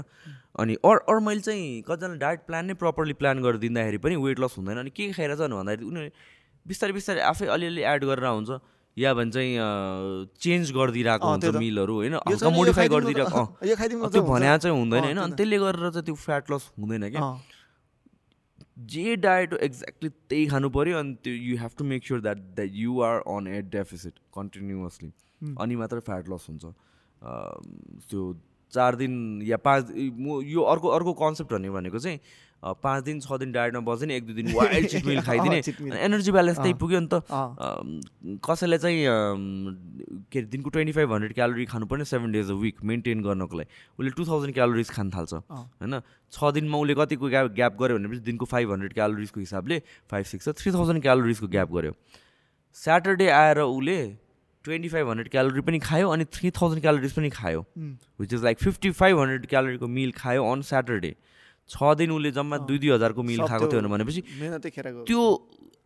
अनि 0.60 0.74
अर 0.84 0.96
अरू 1.08 1.20
मैले 1.20 1.40
चाहिँ 1.40 1.82
कतिजना 1.88 2.14
डायट 2.24 2.46
प्लान 2.46 2.66
नै 2.66 2.74
प्रपरली 2.82 3.12
प्लान 3.22 3.42
गरेर 3.42 3.56
दिँदाखेरि 3.64 3.98
पनि 4.04 4.16
वेट 4.16 4.40
लस 4.40 4.58
हुँदैन। 4.58 4.78
अनि 4.78 4.90
के 4.90 5.12
खाइरहेछ 5.12 5.38
भने 5.40 5.56
भन्दाखेरि 5.56 5.86
उनीहरूले 5.86 6.12
बिस्तारै 6.66 6.92
बिस्तारै 6.92 7.20
आफै 7.32 7.46
अलिअलि 7.56 7.82
एड 7.94 8.04
गरेर 8.04 8.26
हुन्छ। 8.28 8.60
या 8.98 9.12
भन्छ 9.14 9.34
चाहिँ 9.34 9.52
चेन्ज 10.42 10.72
गरिदिरहेको 10.72 11.26
अँ, 11.26 11.38
हुन्छ। 11.38 11.56
मिलहरू 11.56 11.94
होइन 11.94 12.14
हल्का 12.14 12.50
मोडिफाई 12.50 12.88
गरिदिरहेको 12.88 13.42
त्यो 13.62 14.22
हुन्छ। 14.22 14.30
भने 14.30 14.46
चाहिँ 14.58 14.76
हुँदैन 14.78 15.04
होइन 15.04 15.18
अनि। 15.18 15.36
त्यसले 15.36 15.58
गरेर 15.58 15.90
चाहिँ 15.90 16.04
त्यो 16.06 16.14
फ्याट 16.24 16.50
लस 16.50 16.70
हुँदैन 16.78 17.08
क्या 17.10 17.22
जे 18.90 19.16
डायट 19.16 19.52
हो 19.52 19.58
एक्ज्याक्टली 19.58 20.08
त्यही 20.08 20.46
खानु 20.48 20.68
पऱ्यो 20.70 20.98
अनि 20.98 21.14
त्यो 21.22 21.34
you 21.34 21.56
have 21.58 21.70
to 21.78 21.84
make 21.84 22.04
sure 22.06 22.20
that 22.20 22.38
that 22.56 22.70
you 22.74 23.00
are 23.02 23.16
on 23.26 23.46
a 23.46 23.62
deficit 23.70 24.14
continuously. 24.34 25.10
अनि 25.60 25.76
मात्र 25.76 26.00
फ्याट 26.06 26.28
लस 26.28 26.46
हुन्छ 26.48 26.64
त्यो 28.10 28.22
चार 28.72 28.96
दिन 28.96 29.42
या 29.42 29.56
पाँच 29.56 29.90
म 29.96 30.42
यो 30.44 30.62
अर्को 30.62 30.88
अर्को 30.88 31.12
कन्सेप्ट 31.16 31.52
भन्ने 31.52 31.70
भनेको 31.70 31.98
चाहिँ 31.98 32.20
पाँच 32.58 33.04
दिन 33.04 33.20
छ 33.20 33.32
दिन 33.38 33.52
डायटमा 33.52 33.80
बस्यो 33.86 34.06
नि 34.06 34.14
एक 34.14 34.24
दुई 34.26 34.34
दिन 34.34 34.52
वाइल्ड 34.54 34.86
चिट 34.88 35.04
मिल 35.06 35.20
खाइदिने। 35.22 35.58
एनर्जी 35.94 36.32
ब्यालेन्स 36.32 36.58
त्यही। 36.58 36.74
पुग्यो 36.74 37.00
नि 37.00 37.06
त। 37.06 37.14
अँ, 37.14 37.54
अम, 37.54 38.00
कसैले 38.42 38.78
चाहिँ 38.78 39.06
के 40.26 40.38
अरे 40.38 40.46
दिनको 40.50 40.70
ट्वेन्टी 40.70 40.92
फाइभ 40.92 41.12
हन्ड्रेड 41.12 41.34
क्यालोरी 41.34 41.64
खानुपर्ने 41.64 42.04
seven 42.04 42.32
days 42.32 42.50
a 42.50 42.54
week 42.58 42.82
maintain 42.82 43.22
गर्नको 43.22 43.56
लागि। 43.56 43.70
उसले 43.98 44.10
टु 44.10 44.26
थाउजन्ड 44.26 44.54
क्यालोरिज 44.54 44.90
खान 44.90 45.10
थाल्छ। 45.10 45.34
होइन? 45.34 46.00
छ 46.32 46.52
दिनमा 46.54 46.78
उसले 46.78 46.94
कतिको 46.94 47.28
ग्याप 47.30 47.46
ग्याप 47.54 47.78
गऱ्यो 47.78 47.98
भनेपछि 47.98 48.20
दिनको 48.26 48.44
फाइभ 48.44 48.72
हन्ड्रेड 48.72 48.92
क्यालोरिजको 48.94 49.40
हिसाबले 49.40 49.82
फाइभ 50.10 50.24
सिक्स 50.26 50.48
थ्री 50.58 50.72
थाउजन्ड 50.72 51.02
क्यालोरिजको 51.02 51.46
ग्याप 51.48 51.72
गऱ्यो। 51.72 51.92
स्याटरडे 52.76 53.28
आएर 53.30 53.58
उसले 53.60 53.98
ट्वेन्टी 54.64 54.88
फाइभ 54.88 55.08
हन्ड्रेड 55.08 55.28
क्यालोरी 55.30 55.60
पनि 55.60 55.78
खायो 55.80 56.08
अनि 56.08 56.24
थ्री 56.32 56.50
थाउजन्ड 56.50 56.80
क्यालोरिज 56.82 57.12
पनि 57.12 57.30
खायो। 57.30 57.64
Which 58.20 58.32
is 58.32 58.44
like 58.44 58.58
fifty 58.58 58.90
five 59.00 59.18
hundred 59.18 59.46
क्यालोरीको 59.46 59.86
meal 59.88 60.12
खायो 60.16 60.44
अन 60.52 60.62
स्याटरडे 60.70 61.14
छ 61.70 61.94
दिन 61.96 62.10
उसले 62.10 62.30
जम्मा। 62.32 62.58
दुई 62.66 62.78
दुई 62.78 62.90
हजारको 62.90 63.22
मिल 63.22 63.46
खाएको 63.46 63.66
थियो 63.72 63.88
भनेपछि 63.88 64.22
त्यो 65.08 65.22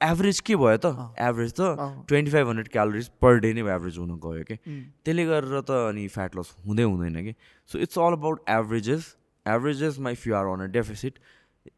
एभरेज 0.02 0.40
के 0.40 0.56
भयो 0.56 0.76
त। 0.84 1.14
एभरेज 1.20 1.52
त 1.58 2.06
twenty 2.08 2.30
five 2.30 2.48
hundred 2.48 2.68
calories 2.68 3.08
per 3.22 3.38
day 3.40 3.52
नै 3.54 3.60
एभरेज 3.74 3.98
हुन 3.98 4.14
गयो 4.22 4.44
कि। 4.44 4.56
त्यसले 4.56 5.24
गरेर 5.26 5.60
त 5.60 5.70
अनि 5.90 6.06
फ्याट 6.08 6.36
लस 6.36 6.54
हुँदै 6.66 6.82
हुँदैन 6.82 7.22
कि। 7.22 7.34
So 7.70 7.78
it's 7.78 7.98
all 7.98 8.12
about 8.18 8.50
averages 8.50 9.14
averages 9.46 9.98
my 9.98 10.12
if 10.12 10.26
you 10.26 10.34
are 10.34 10.46
on 10.54 10.60
a 10.62 10.66
deficit 10.72 11.18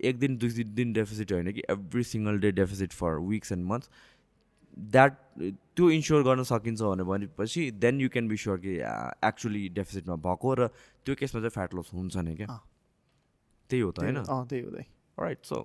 एक 0.00 0.18
दिन 0.18 0.36
दुई 0.40 0.64
दिन 0.64 0.92
डेफिसिट 0.92 1.32
होइन 1.32 1.52
कि? 1.52 1.62
Every 1.70 2.02
single 2.04 2.38
day 2.40 2.50
deficit 2.52 2.92
for 2.92 3.18
weeks 3.28 3.52
and 3.52 3.64
months 3.68 3.90
that 4.74 5.12
त्यो 5.76 5.90
इन्स्योर 5.90 6.22
गर्न 6.22 6.42
सकिन्छ 6.42 6.82
भने 6.82 7.04
भनेपछि 7.04 7.70
then 7.78 8.00
you 8.00 8.08
can 8.08 8.28
be 8.28 8.36
sure 8.36 8.58
कि 8.58 8.74
एक्चुली 9.28 9.68
डेफिसिटमा 9.74 10.16
भएको 10.26 10.54
र 10.54 10.68
त्यो 11.06 11.14
केसमा 11.14 11.40
चाहिँ 11.40 11.54
फ्याट 11.54 11.74
लस 11.74 11.90
हुन्छ 11.94 12.16
नि 12.16 12.34
क्या। 12.36 12.46
त्यही 13.70 13.82
हो 13.82 13.90
त 13.90 13.98
होइन? 14.02 14.22
त्यही 14.50 14.62
हो 14.62 14.70
राइट 15.22 15.44
सो 15.46 15.56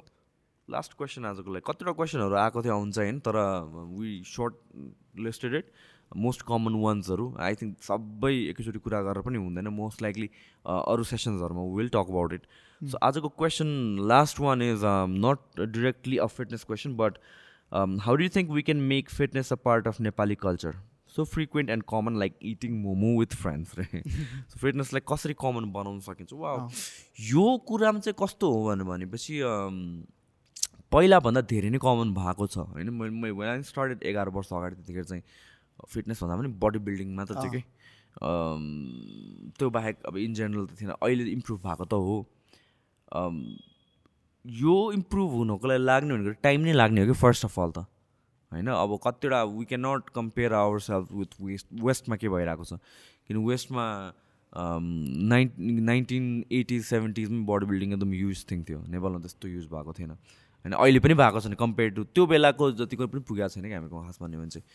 लास्ट 0.67 0.93
क्वेसन 0.97 1.25
आजको 1.25 1.53
लागि। 1.53 1.65
कतिवटा 1.67 1.91
क्वेसनहरू 1.97 2.35
आएको 2.37 2.61
थियो 2.63 2.73
आउँछ 2.73 2.97
होइन 2.97 3.19
तर 3.25 3.35
we 3.97 4.21
shortlisted 5.25 5.55
it 5.55 5.71
most 6.17 6.41
common 6.41 6.73
वान्सहरू 6.81 7.25
I 7.39 7.55
think 7.55 7.81
सबै 7.83 8.33
एकैचोटि 8.49 8.79
कुरा 8.79 9.01
गरेर 9.01 9.21
पनि 9.25 9.37
हुँदैन। 9.37 9.67
मोस्ट 9.73 10.01
लाइकली 10.01 10.29
अरू 10.65 11.03
सेसन्सहरूमा 11.05 11.63
will 11.77 11.89
talk 11.89 12.09
about 12.09 12.33
it 12.33 12.43
so 12.81 12.97
आजको 13.03 13.29
question 13.29 13.69
last 14.09 14.39
one 14.39 14.61
is 14.61 14.81
not 15.25 15.59
directly 15.59 16.17
a 16.17 16.25
fitness 16.37 16.63
question 16.63 16.95
but 16.97 17.17
how 17.71 18.15
do 18.15 18.29
think 18.35 18.51
we 18.51 18.61
can 18.61 18.77
make 18.91 19.09
fitness 19.09 19.53
a 19.53 19.55
part 19.65 19.87
of 19.87 19.99
Nepali 20.01 20.35
culture 20.43 20.75
so 21.15 21.23
frequent 21.25 21.69
and 21.69 21.83
common 21.89 22.17
like 22.19 22.33
eating 22.51 22.71
momo 22.81 23.19
with 23.19 23.35
friends 23.35 23.77
रे 23.79 24.01
so 24.05 24.59
फिटनेसलाई 24.59 25.01
कसरी 25.11 25.33
common 25.41 25.71
बनाउन 25.73 25.99
सकिन्छ? 26.07 26.33
वा। 26.33 26.69
यो 27.29 27.45
कुरामा 27.67 27.99
चाहिँ 27.99 28.15
कस्तो 28.21 28.51
हो 28.53 28.59
भने 28.69 28.83
भनेपछि 28.89 29.39
अम, 29.41 29.77
पहिलाभन्दा 30.91 31.41
धेरै 31.49 31.69
नै 31.69 31.79
कमन 31.81 32.13
भएको 32.13 32.47
छ 32.47 32.57
होइन? 32.73 32.89
मैले 32.93 33.31
वेन 33.41 33.61
स्टार्टेड 33.69 34.03
एघार 34.11 34.29
वर्ष 34.37 34.53
अगाडि 34.53 34.75
त्यतिखेर 34.75 35.03
चाहिँ 35.03 35.23
फिटनेस 35.89 36.23
भन्दा 36.23 36.35
पनि 36.37 36.49
बडी 36.61 36.79
बिल्डिङ 36.85 37.15
मात्र 37.15 37.35
थियो 37.41 37.51
कि 37.51 37.63
त्यो 39.57 39.69
बाहेक 39.69 39.95
अब 40.07 40.17
इन 40.17 40.33
जेनरल 40.33 40.65
त 40.65 40.81
थिएन। 40.81 40.91
अहिले 41.01 41.23
इम्प्रुभ 41.31 41.59
भएको 41.65 41.85
त 41.85 41.93
हो। 41.93 42.15
अम, 43.11 43.35
यो 44.49 44.91
इम्प्रुभ 44.91 45.31
हुनको 45.31 45.67
लागि 45.67 45.83
लाग्ने 45.83 46.13
भनेको 46.13 46.41
टाइम 46.43 46.61
नै 46.61 46.73
लाग्ने 46.73 47.01
हो 47.01 47.07
कि 47.07 47.13
फर्स्ट 47.19 47.45
अफ 47.45 47.59
अल 47.59 47.71
त? 47.71 47.85
होइन? 48.51 48.67
अब 48.67 48.99
कतिवटा 49.03 49.43
we 49.43 49.65
can 49.65 49.85
not 49.85 50.09
compare 50.09 50.53
our 50.53 50.79
self 50.79 51.11
with 51.13 51.41
west 51.41 51.67
वेस्टमा 51.83 52.15
के 52.15 52.29
भइरहेको 52.29 52.63
छ? 52.63 52.73
किन 53.27 53.37
वेस्टमा 53.45 53.85
नाइन 54.53 55.51
नाइन्टिन 55.85 56.45
एटिज 56.51 56.85
सेभेन्टिजमा 56.85 57.45
बडी 57.45 57.65
बिल्डिङ 57.65 57.93
एकदम 57.93 58.13
युज 58.13 58.45
थिङ 58.51 58.63
थियो। 58.69 58.79
नेपालमा 58.89 59.19
त्यस्तो 59.19 59.47
युज 59.47 59.65
भएको 59.65 59.93
थिएन। 59.93 60.11
होइन 60.11 60.73
अहिले 60.73 60.99
पनि 60.99 61.13
भएको 61.13 61.39
छैन 61.39 61.53
कम्पेयर 61.53 61.89
टु 61.89 62.03
त्यो 62.03 62.25
बेलाको 62.25 62.71
जतिको 62.79 63.07
पनि 63.07 63.21
पुगेको 63.21 63.49
छैन 63.49 63.63
कि 63.63 63.73
हामीको 63.73 64.01
खास 64.05 64.17
भन्यो 64.21 64.39
भने 64.39 64.49
चाहिँ। 64.49 64.65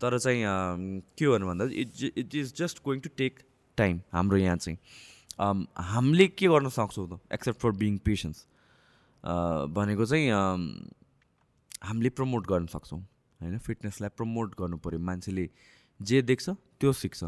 तर 0.00 0.18
चाहिँ 0.18 0.42
अम, 0.44 1.02
के 1.18 1.24
हो 1.24 1.38
भन्दा 1.38 1.64
it 1.72 2.12
it 2.16 2.34
is 2.34 2.54
just 2.56 2.84
going 2.84 3.00
to 3.00 3.08
take 3.16 3.40
time 3.76 4.00
हाम्रो 4.12 4.36
यहाँ 4.36 4.56
चाहिँ। 4.56 4.78
अम, 5.40 5.66
हामीले 5.76 6.26
के 6.28 6.46
गर्न 6.48 6.68
सक्छौँ 6.68 7.08
त? 7.08 7.20
एक्सेप्ट 7.32 7.60
फर 7.60 7.70
बिङ 7.72 7.98
पेसेन्स 7.98 8.46
भनेको 9.26 10.04
चाहिँ 10.06 10.30
हामीले 11.82 12.10
प्रमोट 12.18 12.46
गर्न 12.46 12.66
सक्छौँ 12.72 13.00
होइन? 13.40 13.58
फिटनेसलाई 13.58 14.10
प्रमोट 14.16 14.54
गर्नु 14.60 14.76
पऱ्यो। 14.84 14.98
मान्छेले 15.00 15.48
जे 16.00 16.22
देख्छ 16.22 16.46
त्यो 16.80 16.92
सिक्छ। 16.92 17.24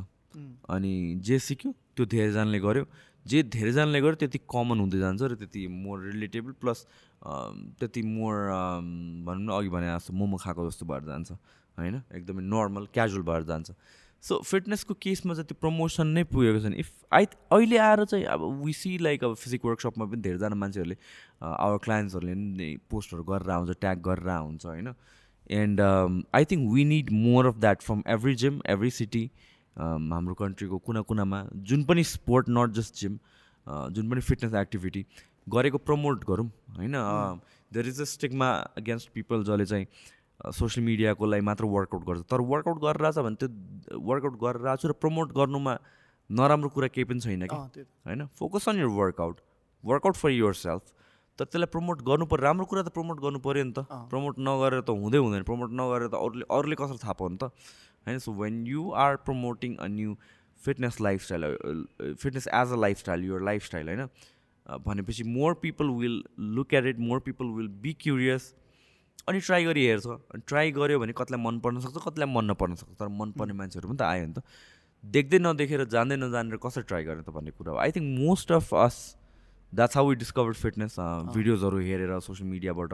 अनि 0.71 0.93
जे 1.27 1.39
सिक्यो 1.39 1.71
त्यो 1.97 2.05
धेरैजनाले 2.07 2.59
गर्यो। 2.61 2.85
जे 3.27 3.43
धेरैजनाले 3.43 4.01
गर्यो 4.01 4.17
त्यति 4.23 4.39
कमन 4.47 4.79
हुँदै 4.81 4.99
जान्छ 4.99 5.23
र 5.23 5.35
त्यति 5.43 5.67
मोर 5.69 5.97
रिलेटेबल 6.13 6.53
प्लस 6.63 6.87
त्यति 7.79 8.03
मोर 8.03 8.35
भनौँ 9.27 9.45
न 9.45 9.49
अघि 9.59 9.69
भने 9.69 9.87
जस्तो 9.89 10.13
मोमो 10.15 10.37
खाएको 10.39 10.69
जस्तो 10.71 10.87
भएर 10.87 11.03
जान्छ 11.11 11.33
होइन? 11.79 11.97
एकदमै 12.15 12.43
नर्मल 12.43 12.85
क्याजुअल 12.95 13.23
भएर 13.27 13.43
जान्छ। 13.51 13.69
सो 14.23 14.39
फिटनेसको 14.45 14.95
केसमा 15.03 15.35
चाहिँ 15.35 15.47
त्यो 15.47 15.57
प्रमोसन 15.61 16.07
नै 16.07 16.25
पुगेको 16.31 16.61
छैन 16.61 16.75
इफ 16.75 16.91
आई 17.13 17.25
अहिले 17.53 17.77
आएर 17.79 18.05
चाहिँ 18.05 18.25
अब 18.27 18.43
विसी 18.65 18.97
लाइक 18.99 19.25
अब 19.25 19.35
फिजिक 19.35 19.65
वर्कसपमा 19.65 20.05
पनि 20.05 20.21
धेरैजना 20.23 20.55
मान्छेहरूले 20.55 20.97
आवर 21.43 21.79
क्लाइन्ट्सहरूले 21.85 22.35
पनि 22.35 22.77
पोस्टहरू 22.91 23.25
गरेर 23.25 23.51
आउँछ 23.51 23.77
ट्याग 23.81 24.03
गरेर 24.03 24.29
आउँछ 24.29 24.67
होइन? 24.67 24.95
And 25.51 25.81
I 26.35 26.45
think 26.45 26.73
we 26.73 26.85
need 26.85 27.11
more 27.13 27.47
of 27.47 27.59
that 27.59 27.83
from 27.83 28.03
every 28.17 28.35
gym 28.35 28.61
every 28.67 28.91
city 28.91 29.25
हाम्रो 29.77 30.35
कन्ट्रीको 30.35 30.79
कुना 30.79 31.01
कुनामा 31.09 31.45
जुन 31.71 31.85
पनि 31.85 32.05
स्पोर्ट 32.05 32.47
नट 32.51 32.73
जस्ट 32.81 33.01
जिम 33.01 33.19
जुन 33.67 34.11
पनि 34.11 34.21
फिटनेस 34.21 34.55
एक्टिभिटी 34.55 35.07
गरेको 35.49 35.79
प्रमोट 35.79 36.25
गरौँ 36.25 36.51
होइन? 36.77 36.93
There 37.73 37.89
is 37.89 38.01
a 38.01 38.05
stigma 38.05 38.51
against 38.79 39.11
people 39.15 39.45
जसले 39.45 39.67
चाहिँ 39.67 39.87
सोसियल 40.41 40.85
मिडियाको 40.87 41.27
लागि 41.27 41.43
मात्र 41.43 41.65
वर्कआउट 41.67 42.05
गर्छ। 42.07 42.21
तर 42.31 42.41
वर्कआउट 42.51 42.79
गरिरहेछ 42.83 43.19
भने 43.27 43.37
त्यो 43.43 43.99
वर्कआउट 44.11 44.37
गरिरहेको 44.43 44.83
छु 44.83 44.89
र 44.89 44.93
प्रमोट 45.03 45.33
गर्नुमा 45.35 45.75
नराम्रो 46.31 46.69
कुरा 46.71 46.89
केही 46.95 47.05
पनि 47.11 47.21
छैन 47.21 47.47
कि? 47.51 47.83
होइन? 48.07 48.27
Focus 48.39 48.69
on 48.69 48.79
your 48.79 48.91
workout 48.95 49.41
workout 49.85 50.17
for 50.17 50.31
yourself 50.55 50.83
तर 51.39 51.45
त्यसलाई 51.45 51.71
प्रमोट 51.75 52.03
गर्नु 52.07 52.27
पऱ्यो 52.31 52.43
राम्रो 52.45 52.67
कुरा 52.71 52.83
त 52.83 52.95
प्रमोट 52.95 53.19
गर्नु 53.23 53.39
पऱ्यो 53.43 53.65
नि 53.65 53.73
त। 53.73 53.87
प्रमोट 54.11 54.39
नगरेर 54.39 54.81
त 54.81 54.91
हुँदै 54.91 55.19
हुँदैन। 55.19 55.43
प्रमोट 55.51 55.71
नगरेर 55.81 56.09
त 56.09 56.15
अरूले 56.19 56.45
अरूले 56.51 56.77
कसरी 56.79 56.99
थाहा 57.03 57.15
पाउनु 57.19 57.37
त? 57.39 57.51
होइन? 58.07 58.19
So 58.19 58.33
when 58.43 58.67
you 58.67 58.91
are 58.95 59.17
promoting 59.27 59.77
a 59.77 59.87
new 59.87 60.17
fitness 60.61 61.01
lifestyle 61.01 61.43
fitness 62.23 62.47
as 62.47 62.73
a 62.73 62.79
lifestyle 62.87 63.25
your 63.25 63.43
lifestyle 63.51 63.89
होइन? 63.89 64.07
भनेपछि 64.87 65.25
more 65.25 65.55
people 65.63 65.91
will 65.99 66.23
look 66.57 66.75
at 66.75 66.87
it 66.87 66.99
more 67.01 67.21
people 67.27 67.47
will 67.59 67.69
be 67.83 67.93
curious 68.01 68.55
अनि 69.27 69.39
ट्राई 69.41 69.65
गरी 69.65 69.83
हेर्छ। 69.87 70.07
अनि 70.07 70.43
ट्राई 70.47 70.71
गऱ्यो 70.73 70.99
भने 70.99 71.13
कतिलाई 71.19 71.41
मन 71.43 71.59
पर्न 71.65 71.81
सक्छ 71.81 71.97
कतिलाई 72.07 72.29
मन 72.35 72.45
नपर्न 72.51 72.75
सक्छ। 72.79 72.93
तर 72.99 73.09
मन 73.09 73.33
पर्ने 73.39 73.55
मान्छेहरू 73.59 73.89
पनि 73.89 73.99
त 73.99 74.03
आयो 74.03 74.27
नि 74.27 74.35
त। 74.39 74.45
देख्दै 75.05 75.39
नदेखेर 75.39 75.85
जान्दै 75.95 76.17
नजानेर 76.17 76.57
कसरी 76.63 76.85
ट्राई 76.89 77.03
गर्ने 77.05 77.23
त 77.23 77.31
भन्ने 77.31 77.51
कुरा 77.57 77.73
हो। 77.73 77.79
I 77.79 77.91
think 77.97 78.07
most 78.19 78.53
of 78.53 78.75
us 78.75 78.97
that's 79.73 79.97
how 79.97 80.09
we 80.09 80.15
discover 80.17 80.53
fitness 80.59 80.97
भिडियोजहरू 81.35 81.79
हेरेर 81.79 82.19
सोसियल 82.25 82.49
मिडियाबाट 82.51 82.93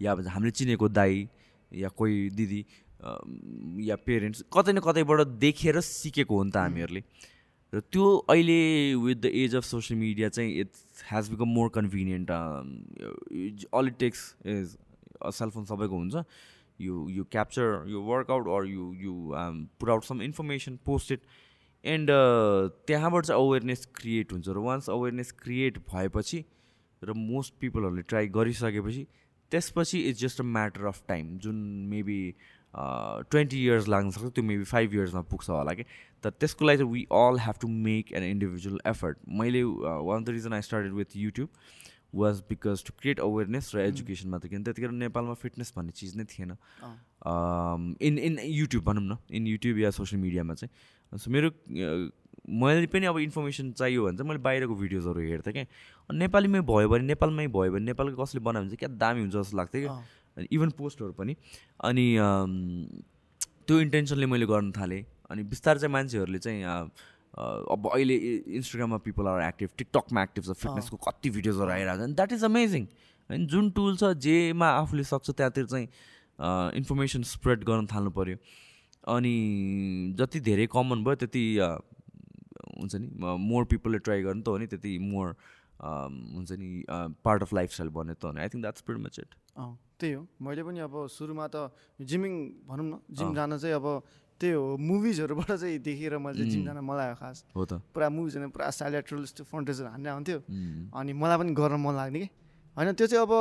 या 0.00 0.10
हामीले 0.32 0.50
चिनेको 0.58 0.88
दाई 0.90 1.28
या 1.72 1.88
कोही 1.94 2.30
दिदी 2.34 2.60
या 3.86 3.96
पेरेन्ट्स 4.02 4.42
कतै 4.52 4.72
न 4.72 4.78
कतैबाट 4.82 5.38
देखेर 5.38 5.80
सिकेको 5.86 6.34
हो 6.36 6.42
नि 6.44 6.50
त 6.50 6.56
हामीहरूले। 6.56 7.02
र 7.72 7.80
त्यो 7.92 8.04
अहिले 8.30 8.60
with 8.94 9.16
the 9.22 9.26
age 9.26 9.54
of 9.56 9.64
social 9.64 9.98
media 10.00 10.28
चाहिँ 10.34 10.50
it's 10.60 11.02
has 11.10 11.30
become 11.30 11.48
more 11.54 11.68
convenient 11.74 12.30
all 12.30 13.86
it 13.86 13.96
takes 13.98 14.20
is 14.46 14.76
cellphone 15.24 15.64
सबैको 15.64 15.96
हुन्छ। 15.96 16.24
You 16.80 17.08
you 17.10 17.24
capture 17.32 17.84
you 17.88 18.00
workout 18.02 18.48
or 18.54 18.66
you 18.68 18.92
you 19.02 19.12
put 19.80 19.90
out 19.90 20.04
some 20.04 20.22
information 20.22 20.78
post 20.86 21.12
it 21.12 21.22
and 21.84 22.10
त्यहाँबाट 22.86 23.24
चाहिँ 23.26 23.42
awareness 23.42 23.86
create 23.96 24.32
हुन्छ 24.32 24.48
र 24.48 24.58
once 24.66 24.90
awareness 24.90 25.32
create 25.42 25.78
भएपछि 25.92 26.44
र 27.02 27.12
most 27.16 27.54
पिपलहरूले 27.60 28.02
try 28.02 28.28
गरिसकेपछि 28.34 29.06
त्यसपछि 29.52 29.98
it's 30.08 30.20
just 30.20 30.40
a 30.40 30.44
matter 30.44 30.84
of 30.86 31.02
time 31.08 31.36
जुन 31.38 31.56
मेबी 31.90 32.20
ट्वेन्टी 32.74 33.62
इयर्स 33.64 33.88
लाग्न 33.88 34.10
सक्छ 34.10 34.32
त्यो 34.34 34.44
मेबी 34.44 34.64
फाइभ 34.64 34.94
इयर्समा 34.94 35.20
पुग्छ 35.30 35.48
होला 35.50 35.72
कि। 35.74 35.84
तर 36.24 36.30
त्यसको 36.30 36.64
लागि 36.64 36.78
चाहिँ 36.78 36.92
we 36.92 37.06
all 37.12 37.38
have 37.40 37.54
to 37.60 37.68
make 37.68 38.12
an 38.12 38.22
individual 38.24 38.80
effort 38.86 39.18
मैले 39.40 39.62
one 39.64 40.24
the 40.24 40.28
reason 40.36 40.52
I 40.52 40.62
started 40.62 40.92
with 40.92 41.16
YouTube 41.16 41.48
was 42.14 42.40
because 42.48 42.84
to 42.86 42.92
create 43.00 43.20
awareness 43.20 43.74
र 43.74 43.78
एजुकेसनमा 43.80 44.38
त 44.38 44.46
किन 44.46 44.62
त्यतिखेर 44.64 44.90
नेपालमा 44.90 45.34
फिटनेस 45.34 45.72
भन्ने 45.76 45.92
चिज 45.92 46.16
नै 46.16 46.24
थिएन। 46.24 46.52
इन 48.02 48.18
इन 48.18 48.38
युट्युब 48.42 48.84
भनौँ 48.84 49.02
न 49.02 49.16
इन 49.30 49.46
युट्युब 49.46 49.78
या 49.78 49.90
सोसियल 49.90 50.22
मिडियामा 50.22 50.54
चाहिँ। 50.54 51.18
सो 51.18 51.30
मेरो 51.30 51.50
मैले 52.46 52.86
पनि 52.86 53.06
अब 53.06 53.18
इन्फर्मेसन 53.18 53.72
चाहियो 53.72 54.04
भने 54.04 54.16
चाहिँ 54.16 54.28
मैले 54.28 54.42
बाहिरको 54.42 54.74
भिडियोजहरू 54.74 55.20
हेर्थेँ 55.20 55.52
क्या। 55.52 55.64
अनि 56.10 56.18
नेपालीमै 56.18 56.60
भयो 56.62 56.88
भने 56.88 57.04
नेपालमै 57.10 57.46
भयो 57.48 57.72
भने 57.72 57.84
नेपालको 57.84 58.22
कसले 58.22 58.40
बनायो 58.40 58.62
भने 58.62 58.70
चाहिँ 58.70 58.78
क्या 58.78 58.88
दामी 58.98 59.20
हुन्छ 59.20 59.34
जस्तो 59.34 59.56
लाग्थ्यो 59.56 59.80
कि 59.82 59.88
अँ। 59.88 60.02
अनि 60.36 60.46
इभन 60.52 60.70
पोस्टहरू 60.78 61.12
पनि। 61.12 61.36
अनि 61.84 62.06
त्यो 63.66 63.80
इन्टेन्सनले 63.80 64.26
मैले 64.26 64.46
गर्न 64.46 64.70
थालेँ। 64.72 65.04
अनि 65.30 65.42
बिस्तारै 65.42 65.78
चाहिँ 65.80 65.92
मान्छेहरूले 65.92 66.38
चाहिँ 66.38 66.62
अब 67.36 67.90
अहिले 67.92 68.16
इन्स्टाग्राममा 68.58 68.98
पिपल 69.06 69.26
आर 69.28 69.40
एक्टिभ 69.42 69.70
टिकटकमा 69.78 70.22
एक्टिभ 70.22 70.44
छ 70.44 70.56
फिटनेसको 70.60 70.96
कति 71.06 71.30
भिडियोजहरू 71.30 71.70
आइरहेको 71.70 72.06
छ। 72.06 72.14
द्याट 72.16 72.32
इज 72.32 72.44
अमेजिङ 72.44 72.84
होइन 73.30 73.46
जुन 73.54 73.70
टुल 73.76 73.96
छ 73.96 74.12
जेमा 74.26 74.68
आफूले 74.76 75.04
सक्छ 75.04 75.30
त्यहाँतिर 75.30 75.66
चाहिँ 75.66 75.88
इन्फर्मेसन 76.80 77.22
स्प्रेड 77.32 77.64
गर्न 77.64 77.86
थाल्नु 77.92 78.10
पऱ्यो 78.16 78.36
अनि 79.16 79.34
जति 80.18 80.40
धेरै 80.48 80.66
कमन 80.72 81.04
भयो 81.04 81.14
त्यति 81.22 81.44
हुन्छ 81.60 82.94
नि 82.94 83.36
मोर 83.44 83.64
पिपलले 83.70 83.98
ट्राई 84.06 84.22
गर्नु 84.22 84.42
त 84.42 84.48
हो 84.48 84.58
नि 84.58 84.66
त्यति 84.66 84.98
मोर 85.04 85.34
हुन्छ 85.80 86.52
नि 86.52 86.68
पार्ट 87.24 87.42
अफ 87.42 87.52
लाइफस्टाइल 87.54 87.90
भन्यो 87.96 88.14
त 88.14 88.24
हो 88.24 88.32
नि। 88.32 88.40
I 88.40 88.48
think 88.48 88.62
that's 88.62 88.80
pretty 88.82 88.98
much 88.98 89.18
it 89.18 89.34
त्यही 90.00 90.12
हो। 90.12 90.26
मैले 90.44 90.62
पनि 90.62 90.80
अब 90.84 90.94
सुरुमा 91.08 91.46
त 91.48 91.72
जिमिङ 92.00 92.32
भनौँ 92.68 92.86
न 92.86 93.00
जिम। 93.10 93.34
जान 93.34 93.56
चाहिँ 93.58 93.74
अब 93.76 93.86
त्यही 94.40 94.52
हो 94.52 94.76
मुभिजहरूबाट 94.76 95.50
चाहिँ 95.52 95.78
देखेर 95.80 96.18
मैले 96.18 96.44
जान 96.44 96.78
मलाई 96.84 97.06
आयो 97.06 97.16
खास। 97.16 97.44
हो 97.56 97.64
त। 97.64 97.80
पुरा 97.94 98.08
मुभिजहरू 98.08 98.48
पुरा 98.52 98.70
साइलेट्रल 98.70 99.22
यस्तो 99.22 99.44
फन्टेजहरू 99.48 99.88
हान्ने 99.90 100.10
आउँथ्यो। 100.10 100.38
अनि 100.92 101.12
मलाई 101.12 101.36
पनि 101.40 101.52
गर्न 101.56 101.80
मन 101.80 101.94
लाग्ने 101.96 102.20
कि। 102.20 102.28
होइन 102.76 102.92
त्यो 102.92 103.06
चाहिँ 103.08 103.24
अब 103.24 103.32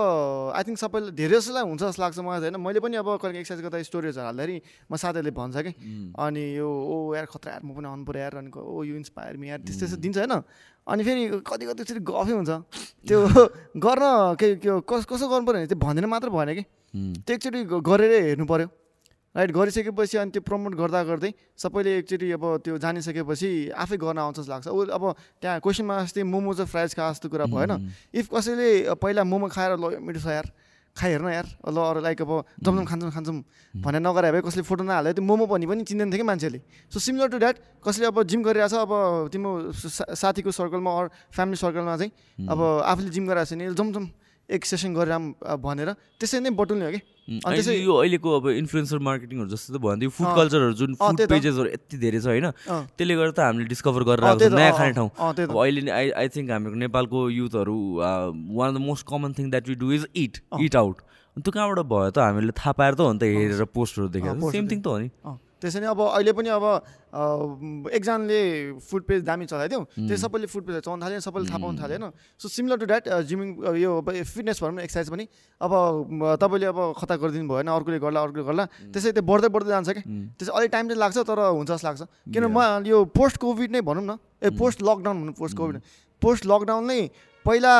आई 0.56 0.64
थिङ्क 0.64 0.80
सबैले 0.80 1.12
धेरै 1.12 1.36
जसोलाई 1.36 1.64
हुन्छ 1.68 1.84
जस्तो 1.84 2.00
लाग्छ 2.00 2.20
मलाई 2.24 2.40
होइन? 2.40 2.56
मैले 2.56 2.80
पनि 2.80 2.96
अब 2.96 3.20
कहिले 3.20 3.40
एक्सर्साइज 3.44 3.68
गर्दा 3.68 3.84
स्टोरेजहरू 3.84 4.26
हाल्दाखेरि 4.32 4.56
म 4.88 4.96
साथीहरूले 4.96 5.32
भन्छ 5.36 5.56
कि 5.60 5.72
अनि 6.16 6.44
यो 6.56 6.64
ओ 6.64 6.96
यार 7.20 7.26
खतरा 7.28 7.60
यार 7.60 7.64
म 7.68 7.76
पनि 7.76 7.88
आउनु 7.92 8.04
पऱ्यो 8.08 8.22
यार 8.24 8.36
अनि 8.40 8.50
ओ 8.56 8.84
यु 8.88 8.96
इन्सपायर 8.96 9.36
मी 9.36 9.52
यार 9.52 9.60
त्यस्तो 9.68 9.92
त्यस्तो 9.92 10.00
दिन्छ 10.00 10.18
होइन? 10.24 10.34
अनि 10.88 11.02
फेरि 11.04 11.22
कति 11.44 11.64
कति 11.68 11.84
त्यसरी 11.84 12.02
गफै 12.08 12.32
हुन्छ। 12.32 12.52
त्यो 13.12 13.20
गर्न 13.76 14.04
के 14.40 14.48
के 14.64 14.72
कस 14.88 15.04
कसो 15.04 15.28
गर्नु 15.28 15.44
पऱ्यो 15.44 15.60
भने 15.60 15.68
त्यो 15.68 15.80
भनेर 15.84 16.06
मात्र 16.08 16.30
भएन 16.32 16.56
कि। 16.56 16.64
त्यो 17.28 17.36
एकचोटि 17.36 17.60
गरेरै 17.84 18.20
हेर्नु 18.32 18.46
पऱ्यो 18.48 18.68
राइट 19.36 19.52
गरिसकेपछि 19.52 20.18
अनि 20.18 20.32
त्यो 20.32 20.42
प्रमोट 20.42 20.74
गर्दा 20.80 21.04
गर्दै 21.04 21.32
सबैले 21.60 21.92
एकचोटि 22.00 22.32
अब 22.32 22.44
त्यो 22.64 22.78
जानिसकेपछि 22.80 23.50
आफै 23.76 23.98
गर्न 24.00 24.18
आउँछ 24.24 24.40
जस्तो 24.40 24.52
लाग्छ। 24.52 24.68
ऊ 24.72 24.80
अब 24.96 25.04
त्यहाँ 25.44 25.60
क्वेसनमा 25.60 25.96
जस्तै 26.08 26.24
मोमो 26.24 26.54
चाहिँ 26.56 26.72
फ्राइज 26.72 26.96
खा 26.96 27.12
जस्तो 27.12 27.28
कुरा 27.28 27.46
भएन 27.52 27.72
इफ 28.16 28.26
कसैले 28.32 28.96
पहिला 28.96 29.24
मोमो 29.28 29.48
खाएर 29.52 29.76
ल 29.76 30.00
मिठो 30.00 30.24
छ 30.24 30.32
यार 30.40 30.48
खाइहेर्न 30.96 31.28
यार 31.28 31.48
ल 31.68 31.76
अरू 31.76 32.00
लाइक 32.00 32.22
अब 32.24 32.32
जमजम 32.64 32.86
खान्छौँ 32.88 33.12
खान्छौँ 33.12 33.36
भनेर 33.84 34.00
नगरे 34.00 34.32
भए 34.32 34.42
कसले 34.48 34.64
फोटो 34.64 34.84
नहाल्यो 34.88 35.14
त्यो 35.20 35.24
मोमो 35.28 35.46
पनि 35.52 35.68
पनि 35.68 35.84
चिन्दैन 35.84 36.08
थियो 36.08 36.24
कि 36.24 36.28
मान्छेले। 36.32 36.60
सो 36.88 36.98
सिमिलर 37.04 37.28
टु 37.36 37.38
द्याट 37.44 37.56
कसैले 37.84 38.08
अब 38.08 38.24
जिम 38.24 38.40
गरिरहेछ 38.48 38.74
अब 38.80 38.92
तिम्रो 39.28 39.52
साथीको 40.16 40.52
सर्कलमा 40.56 40.92
अरू 40.96 41.08
फ्यामिली 41.36 41.58
सर्कलमा 41.60 41.96
चाहिँ 42.00 42.48
अब 42.48 42.60
आफूले 42.88 43.12
जिम 43.12 43.28
गरिरहेको 43.28 43.52
छ 43.52 43.60
नि 43.60 43.76
जमजम 43.76 44.06
एक 44.48 44.62
सेसन 44.64 44.96
गरेर 44.96 45.20
भनेर 45.60 45.90
त्यसरी 46.16 46.40
नै 46.40 46.56
बटुल्ने 46.56 46.86
हो 46.88 46.92
कि। 46.96 47.02
अनि 47.26 47.56
त्यसै 47.58 47.74
यो 47.82 47.94
अहिलेको 48.02 48.30
अब 48.38 48.46
इन्फ्लुएन्सर 48.54 49.00
मार्केटिङहरू 49.06 49.50
जस्तो 49.50 49.74
त 49.74 49.82
भन्थ्यो 49.82 50.10
फुड 50.14 50.30
कल्चरहरू 50.38 50.74
जुन 50.82 50.94
फुड 51.02 51.22
पेजेसहरू 51.26 51.70
यति 51.74 51.98
धेरै 51.98 52.20
छ 52.22 52.28
होइन? 52.30 52.48
त्यसले 52.70 53.16
गर्दा 53.18 53.34
त 53.34 53.40
हामीले 53.50 53.66
डिस्कभर 53.74 54.02
गरेर 54.10 54.24
आएको 54.30 54.40
छ। 54.46 54.54
नयाँ 54.54 54.74
खाने 54.78 54.94
ठाउँ। 54.94 55.10
अब 55.26 55.58
अहिले 55.58 55.82
आई 55.90 56.10
आई 56.22 56.28
थिङ्क 56.38 56.52
हाम्रो 56.54 56.78
नेपालको 56.86 57.20
युथहरू 57.30 57.78
one 57.98 58.68
of 58.70 58.76
the 58.78 58.80
most 58.86 59.04
common 59.10 59.34
thing 59.34 59.50
that 59.50 59.66
we 59.70 59.76
do 59.82 59.92
is 59.98 60.06
it 60.14 60.34
it 60.62 60.76
out 60.76 60.98
त्यो 61.38 61.52
कहाँबाट 61.52 61.80
भयो 61.90 62.12
त? 62.14 62.18
हामीले 62.30 62.54
थाहा 62.62 62.72
पाएर 62.78 62.94
त 62.94 63.00
हो 63.02 63.12
नि 63.12 63.20
त 63.20 63.24
हेरेर 63.26 63.66
पोस्टहरू 63.74 64.08
देखेर 64.14 64.38
सेम 64.54 64.68
थिङ 64.70 64.80
त 64.82 64.88
हो 64.88 64.98
नि। 65.02 65.10
त्यसरी 65.62 65.82
नै 65.82 65.90
अब 65.92 66.02
अहिले 66.02 66.32
पनि 66.36 66.50
अब 66.52 66.66
एकजनाले 67.90 68.40
फुड 68.80 69.04
पेज 69.08 69.20
दामी 69.24 69.46
चलाइदियो। 69.46 69.80
त्यो 69.96 70.18
सबैले 70.20 70.48
फुड 70.52 70.64
पेज 70.68 70.76
चलाउनु 70.84 71.02
थाल्यो 71.04 71.20
सबैले 71.26 71.46
थाहा 71.48 71.60
पाउनु 71.64 71.78
थाल्यो 71.80 71.98
होइन? 71.98 72.12
So 72.38 72.46
similar 72.52 72.78
to 72.82 72.86
that 72.86 73.04
gymming 73.30 73.48
यो 73.80 73.92
फिटनेस 74.04 74.58
भनौँ 74.62 74.76
न 74.76 74.80
एक्सर्साइज 74.84 75.10
पनि। 75.16 75.26
अब 75.62 75.72
तपाईँले 76.44 76.68
अब 76.70 76.80
खता 77.00 77.16
गरिदिनु 77.16 77.48
भयो 77.48 77.56
होइन 77.56 77.70
अर्कोले 77.72 78.00
गर्ला 78.04 78.20
अर्कोले 78.26 78.44
गर्ला 78.46 78.66
त्यसै 78.92 79.12
त्यो 79.16 79.24
बढ्दै 79.24 79.50
बढ्दै 79.56 79.72
जान्छ 79.72 79.90
कि 79.96 80.02
त्यसै 80.38 80.52
अलिक 80.52 80.70
टाइम 80.76 80.86
चाहिँ 80.92 81.00
लाग्छ 81.00 81.18
तर 81.24 81.40
हुन्छ 81.56 81.70
जस्तो 81.72 81.88
लाग्छ। 81.88 82.02
किनभने 82.36 82.52
म 82.52 82.60
यो 82.86 82.98
पोस्ट 83.16 83.36
कोभिड 83.40 83.70
नै 83.72 83.82
भनौँ 83.82 84.04
न 84.04 84.20
ए 84.44 84.50
पोस्ट 84.60 84.84
लकडाउन 84.84 85.16
भनौँ 85.24 85.36
पोस्ट 85.40 85.56
कोभिड 85.56 85.76
पोस्ट 86.22 86.46
लकडाउन 86.52 86.84
नै 86.84 87.00
पहिला 87.46 87.74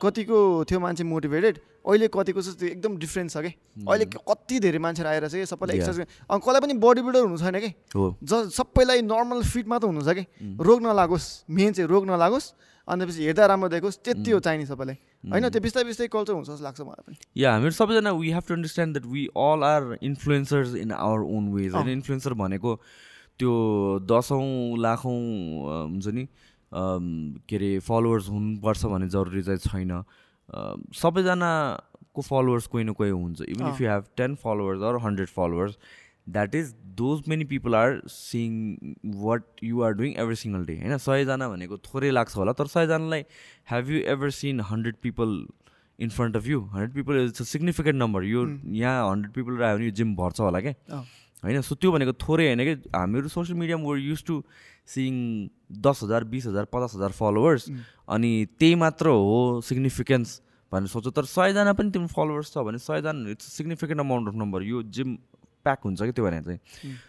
कतिको 0.00 0.64
थियो 0.64 0.78
मान्छे 0.80 1.04
मोटिभेटेड 1.04 1.54
अहिले 1.88 2.08
कतिको 2.12 2.40
त्यो 2.44 2.68
एकदम 2.68 2.96
डिफ्रेन्स 3.00 3.32
छ 3.32 3.40
कि? 3.40 3.52
अहिले 3.88 4.04
कति 4.12 4.56
धेरै 4.60 4.78
मान्छेहरू 4.78 5.08
आएर 5.08 5.28
चाहिँ 5.28 5.44
सबैलाई 5.48 5.76
एक्सर्साइज 5.76 6.06
अनि 6.28 6.40
कसलाई 6.44 6.60
पनि 6.60 6.74
बडी 6.84 7.00
बिल्डर 7.02 7.22
हुनु 7.24 7.36
छैन 7.40 7.56
कि? 7.64 7.70
ज 7.96 8.52
सबैलाई 8.52 9.02
नर्मल 9.08 9.42
फिट 9.42 9.66
मात्र 9.72 9.86
हुनु 9.88 10.02
छ 10.04 10.12
कि? 10.12 10.24
रोग 10.60 10.78
नलागोस् 10.84 11.28
मेन 11.48 11.72
चाहिँ 11.72 11.88
रोग 11.88 12.04
नलागोस् 12.12 12.48
अनि 12.88 13.04
त्यसपछि 13.04 13.24
हेर्दा 13.24 13.46
राम्रो 13.46 13.68
देखोस् 13.68 13.96
त्यति 14.04 14.30
हो 14.30 14.38
चाहिने 14.44 14.66
सबैलाई। 14.68 14.96
होइन 15.32 15.48
त्यो 15.48 15.60
बिस्तारै 15.60 15.86
बिस्तारै 15.88 16.08
कल्चर 16.08 16.32
हुन्छ 16.36 16.48
जस्तो 16.48 16.64
लाग्छ 16.64 16.80
मलाई 16.80 17.02
पनि। 17.08 17.16
या 17.40 17.48
हामीहरू 17.52 17.74
सबैजना 17.76 18.12
we 18.20 18.28
have 18.32 18.44
to 18.48 18.54
understand 18.54 18.92
that 18.96 19.06
we 19.08 19.24
all 19.32 19.60
are 19.64 19.82
influencers 20.00 20.74
in 20.84 20.92
our 20.92 21.20
own 21.24 21.44
ways 21.56 21.72
होइन 21.72 21.88
इन्फ्लुएन्सर 21.88 22.32
भनेको 22.40 22.70
त्यो 23.40 23.52
दसौँ 24.08 24.76
लाखौँ 24.76 25.20
हुन्छ 25.88 26.06
नि 26.16 26.24
के 27.48 27.56
अरे 27.56 27.70
फलोवर्स 27.84 28.28
हुनुपर्छ 28.28 28.84
भन्ने 28.84 29.08
जरुरी 29.08 29.42
चाहिँ 29.42 29.60
छैन। 29.68 29.92
सबैजनाको 30.96 32.22
फलोवर्स 32.22 32.66
कोही 32.66 32.84
न 32.84 32.92
कोही 32.92 33.10
हुन्छ. 33.10 33.40
Even 33.40 33.68
if 33.68 33.80
you 33.80 33.88
have 33.90 34.04
ten 34.16 34.34
followers 34.44 34.82
or 34.82 35.00
hundred 35.06 35.28
followers 35.28 35.78
that 36.28 36.54
is 36.54 36.74
those 36.96 37.22
many 37.28 37.44
people 37.50 37.74
are 37.74 38.00
seeing 38.08 38.94
what 39.22 39.42
you 39.64 39.82
are 39.82 39.92
doing 40.00 40.14
every 40.22 40.36
single 40.36 40.64
day 40.66 40.76
होइन? 40.78 40.96
सयजना 40.98 41.48
भनेको 41.48 41.78
थोरै 41.84 42.10
लाग्छ 42.10 42.36
होला 42.36 42.52
तर 42.60 42.66
सयजनालाई 42.74 43.24
have 43.70 43.90
you 43.90 44.00
ever 44.14 44.30
seen 44.38 44.60
hundred 44.70 44.96
people 45.02 45.46
in 45.98 46.08
front 46.16 46.36
of 46.36 46.46
you 46.46 46.60
hundred 46.72 46.92
people 46.94 47.24
is 47.24 47.40
a 47.40 47.44
significant 47.52 47.98
number 48.02 48.24
यो 48.24 48.46
यहाँ 48.80 49.10
hundred 49.10 49.32
people 49.34 49.56
रह्यो 49.56 49.76
भने 49.76 49.84
यो 49.84 49.90
जिम 50.00 50.14
भर्छ 50.16 50.40
होला 50.40 50.60
क्या 50.60 50.74
होइन? 51.44 51.60
सो 51.60 51.74
त्यो 51.74 51.92
भनेको 51.92 52.12
थोरै 52.26 52.46
होइन 52.46 52.64
कि? 52.64 52.74
हामीहरू 52.96 53.28
सोसियल 53.28 53.58
मिडियामा 53.58 53.88
वर 53.88 53.98
युज 53.98 54.24
टु 54.26 54.42
सिइङ 54.94 55.14
दस 55.70 56.02
हजार 56.02 56.24
बिस 56.24 56.46
हजार 56.46 56.64
पचास 56.72 56.94
हजार 56.94 57.12
फलोवर्स 57.12 57.68
अनि 58.08 58.32
त्यही 58.58 58.74
मात्र 58.82 59.08
हो 59.08 59.60
सिग्निफिकेन्स 59.64 60.40
भनेर 60.72 60.88
सोच्छु 60.88 61.10
तर 61.16 61.24
सयजना 61.24 61.72
पनि 61.72 61.90
तिम्रो 61.90 62.08
फलोवर्स 62.14 62.52
छ 62.52 62.64
भने 62.68 62.78
सयजना 62.78 63.30
it's 63.30 63.52
significant 63.56 64.00
amount 64.00 64.28
of 64.28 64.34
number 64.42 64.62
यो 64.62 64.82
जिम 64.96 65.14
प्याक 65.64 65.84
हुन्छ 65.84 66.02
कि 66.02 66.12
त्यो 66.12 66.24
भने 66.24 66.40
चाहिँ। 66.42 66.58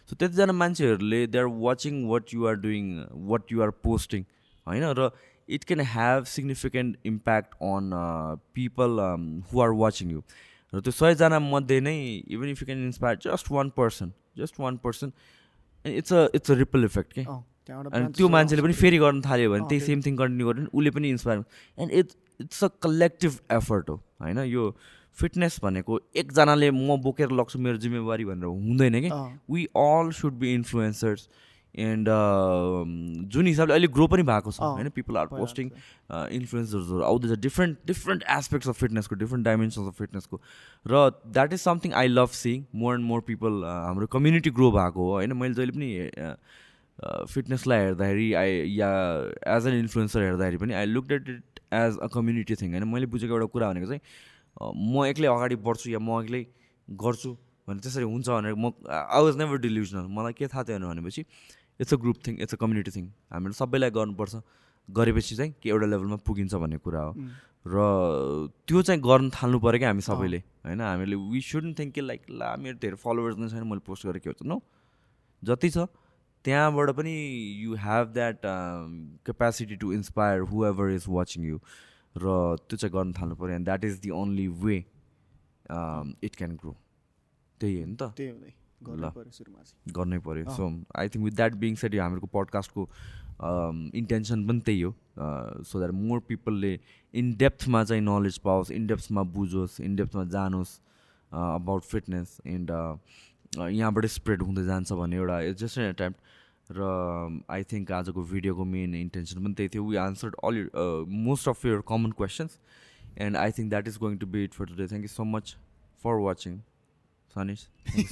सो 0.10 0.16
त्यतिजना 0.16 0.54
मान्छेहरूले 0.60 1.26
they 1.28 1.40
are 1.40 1.50
watching 1.66 2.06
what 2.10 2.34
you 2.34 2.46
are 2.48 2.56
doing 2.68 2.94
what 3.32 3.52
you 3.52 3.62
are 3.62 3.72
posting 3.84 4.24
होइन? 4.68 4.84
र 5.00 5.10
it 5.50 5.64
can 5.66 5.82
have 5.92 6.24
significant 6.30 6.98
impact 7.06 7.54
on 7.64 7.92
people 8.56 9.00
who 9.52 9.62
are 9.62 9.70
watching 9.84 10.12
you 10.12 10.22
र 10.74 10.82
त्यो 10.82 10.92
सयजना 10.92 11.40
मध्ये 11.40 11.80
नै 11.82 11.98
even 12.30 12.50
if 12.50 12.62
you 12.62 12.66
can 12.66 12.86
inspire 12.86 13.20
just 13.26 13.52
one 13.52 13.70
person 13.78 14.12
just 14.38 14.60
one 14.60 14.78
person 14.84 15.12
it's 15.86 16.14
a 16.14 16.28
it's 16.36 16.52
a 16.52 16.56
ripple 16.56 16.86
effect 16.86 17.14
के 17.14 17.26
अनि 17.72 18.14
त्यो 18.18 18.30
मान्छेले 18.30 18.62
पनि 18.64 18.74
फेरि 18.84 18.98
गर्न 19.00 19.22
थाल्यो 19.22 19.52
भने 19.52 19.68
त्यही 19.70 19.82
सेम 19.88 20.02
थिङ 20.06 20.16
कन्टिन्यू 20.18 20.48
गर्यो 20.48 20.62
भने 20.62 20.78
उसले 20.78 20.92
पनि 21.00 21.10
inspire 21.10 21.44
and 21.78 21.92
it's 21.92 22.18
it's 22.42 22.64
a 22.64 22.70
collective 22.84 23.32
effort 23.52 23.90
हो 23.90 23.96
होइन? 24.22 24.40
यो 24.40 24.72
फिटनेस 25.20 25.60
भनेको 25.64 26.00
एकजनाले 26.16 26.72
म 26.72 26.98
बोकेर 27.04 27.32
लग्छु 27.42 27.60
मेरो 27.60 27.78
जिम्मेवारी 27.86 28.26
भनेर 28.26 28.46
हुँदैन 28.46 29.00
कि? 29.02 29.10
We 29.54 29.66
all 29.78 30.12
should 30.18 30.34
be 30.40 30.54
influencers 30.54 31.30
and 31.76 32.08
जुन 33.34 33.48
हिसाबले 33.48 33.74
अहिले 33.74 33.88
ग्रो 33.98 34.08
पनि 34.14 34.24
भएको 34.30 34.52
छ 34.52 34.60
होइन? 34.62 34.90
पिपल 34.96 35.18
आर 35.18 35.28
पोस्टिङ 35.34 35.70
इन्फ्लुएन्सर्सहरू 36.38 37.04
आउँदैछ 37.10 37.40
डिफ्रेन्ट 37.40 37.78
डिफ्रेन्ट 37.88 38.24
एस्पेक्ट्स 38.38 38.70
अफ 38.70 38.80
फिटनेसको 38.80 39.16
डिफ्रेन्ट 39.16 39.46
डाइमेन्सन्स 39.46 39.88
अफ 39.88 39.98
फिटनेसको 40.00 40.40
र 40.86 41.04
that 41.28 41.54
is 41.54 41.62
something 41.62 41.94
I 42.02 42.08
love 42.08 42.30
seeing 42.38 42.64
more 42.84 42.96
and 42.96 43.06
more 43.06 43.22
people 43.28 43.62
हाम्रो 43.66 44.08
कम्युनिटी 44.18 44.50
ग्रो 44.62 44.72
भएको 44.72 45.00
हो 45.04 45.12
होइन? 45.12 45.34
मैले 45.34 45.54
जहिले 45.54 45.72
पनि 45.72 45.90
फिटनेसलाई 47.04 47.80
हेर्दाखेरि 47.80 48.34
आई 48.34 48.64
या 48.76 48.90
एज 49.58 49.68
एन 49.68 49.80
इन्फ्लुएन्सर 49.80 50.22
हेर्दाखेरि 50.22 50.58
पनि 50.58 50.74
I 50.74 50.86
look 50.86 51.12
at 51.12 51.30
it 51.30 51.60
as 51.74 51.98
a 51.98 52.08
community 52.14 52.56
thing 52.56 52.74
होइन 52.74 52.88
मैले 52.88 53.06
बुझेको 53.16 53.34
एउटा 53.34 53.46
कुरा 53.54 53.70
भनेको 53.70 53.88
चाहिँ 53.88 54.02
म 54.94 55.06
एक्लै 55.06 55.28
अगाडि 55.28 55.56
बढ्छु 55.68 55.90
या 55.90 56.00
म 56.00 56.22
एक्लै 56.24 56.46
गर्छु 56.88 57.38
भने 57.68 57.80
त्यसरी 57.80 58.04
हुन्छ 58.04 58.30
भनेर 58.30 58.56
म 58.56 58.72
आई 58.92 59.24
वाज 59.24 59.38
नेभर 59.38 59.58
डिल्युजनल 59.68 60.08
मलाई 60.18 60.34
के 60.34 60.48
थाहा 60.48 60.64
थियो 60.64 60.80
भनेपछि 60.80 61.26
it's 61.80 61.94
a 61.94 61.98
group 61.98 62.18
thing 62.28 62.42
it's 62.42 62.54
a 62.54 62.58
community 62.58 62.92
thing 62.92 63.06
हामीले 63.32 63.54
सबैलाई 63.54 63.92
गर्नुपर्छ 64.00 64.42
गरेपछि 64.90 65.36
चाहिँ 65.36 65.54
के 65.64 65.70
एउटा 65.70 65.86
लेभलमा 65.86 66.16
पुगिन्छ 66.26 66.56
भन्ने 66.56 66.78
कुरा 66.78 67.02
हो। 67.02 67.14
र 67.68 68.52
त्यो 68.68 68.82
चाहिँ 68.82 69.02
गर्न 69.02 69.30
थाल्नु 69.30 69.60
पऱ्यो 69.60 69.80
क्या 69.80 69.90
हामी 69.90 70.02
सबैले। 70.02 70.38
होइन 70.66 70.82
हामीले 70.82 71.16
वी 71.16 71.42
सुडन्ट 71.42 71.80
थिङ्क 71.80 71.94
कि 71.94 72.02
लाइक 72.02 72.22
ला 72.32 72.56
मेरो 72.60 72.78
धेरै 72.82 72.96
फलोवर्स 72.96 73.38
नै 73.38 73.50
छैन 73.50 73.64
मैले 73.64 73.84
पोस्ट 73.86 74.08
गरेर 74.08 74.20
के 74.20 74.30
हुन्छ 74.30 74.44
नो 74.44 74.58
जति 75.44 75.70
छ 75.70 75.88
त्यहाँबाट 76.46 76.90
पनि 76.98 77.14
you 77.64 77.76
have 77.86 78.14
that 78.14 78.42
capacity 79.26 79.76
to 79.76 79.92
inspire 79.94 80.42
whoever 80.66 80.90
is 80.92 81.06
watching 81.10 81.46
you 81.46 81.58
र 82.16 82.26
त्यो 82.70 82.78
चाहिँ 82.78 82.94
गर्न 82.94 83.14
थाल्नु 83.14 83.36
पऱ्यो 83.36 83.56
and 83.56 83.66
that 83.66 83.86
is 83.86 84.00
the 84.00 84.10
only 84.22 84.48
way 84.64 84.78
it 86.24 86.36
can 86.36 86.56
grow 86.64 86.76
त्यही 87.62 87.82
हो 87.82 87.86
नि 87.88 87.96
त। 88.02 88.02
ल। 88.80 89.12
गर्नै 89.96 90.20
पऱ्यो। 90.26 90.50
So 90.56 90.68
I 90.96 91.10
think 91.10 91.24
with 91.26 91.36
that 91.36 91.54
being 91.64 91.76
set 91.76 91.94
यो 91.94 92.02
हाम्रो 92.02 92.28
पडकास्टको 92.34 92.88
इन्टेन्सन 94.00 94.48
पनि 94.48 94.62
त्यही 94.66 94.82
हो। 94.82 94.92
सो 95.68 95.80
द्याट 95.80 95.92
मोर 95.92 96.20
पिपलले 96.28 96.74
इन 97.14 97.34
डेप्थमा 97.38 97.84
चाहिँ 97.84 98.04
नलेज 98.04 98.38
पाओस् 98.46 98.72
इन 98.72 98.88
डेप्थमा 98.88 99.24
बुझोस् 99.36 99.80
इन 99.82 99.96
डेप्थमा 99.96 100.24
जानोस् 100.36 100.72
अबाउट 101.32 101.84
फिटनेस 101.84 102.38
एन्ड 102.48 102.72
यहाँबाट 103.54 104.06
स्प्रेड 104.06 104.42
हुँदै 104.42 104.64
जान्छ 104.66 104.92
भन्ने 104.94 105.16
एउटा 105.16 105.40
इट्स 105.42 105.60
जस्ट 105.62 105.78
एन 105.78 105.90
एटेम्प्ट 105.90 106.20
र 106.70 107.42
आई 107.50 107.64
थिङ्क 107.72 107.92
आजको 107.92 108.24
भिडियोको 108.32 108.66
मेन 108.66 108.96
इन्टेन्सन 108.96 109.44
पनि 109.44 109.54
त्यही 109.54 109.70
थियो. 109.74 109.84
We 109.84 109.96
answered 109.98 110.36
almost 111.28 111.48
of 111.50 111.66
your 111.66 111.82
common 111.88 112.12
questions 112.18 112.60
and 113.26 113.38
I 113.38 113.52
think 113.58 113.70
that 113.70 113.88
is 113.88 113.98
going 114.00 114.18
to 114.18 114.28
be 114.34 114.44
it 114.44 114.54
for 114.54 114.66
today 114.66 114.88
thank 114.88 115.04
you 115.04 115.14
so 115.14 115.24
much 115.36 115.56
for 116.04 116.20
watching 116.26 116.60
सनिस 117.36 117.62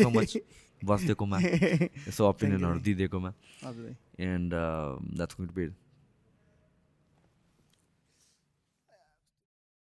so 0.02 0.10
much 0.10 0.38
बसिदिएकोमा 0.82 1.40
यसो 1.40 2.30
ओपिनियनहरू 2.30 2.80
दिइदिएकोमा 2.88 3.34
and 4.30 4.54
that's 4.54 5.36
going 5.38 5.48
to 5.48 5.54
be 5.54 5.68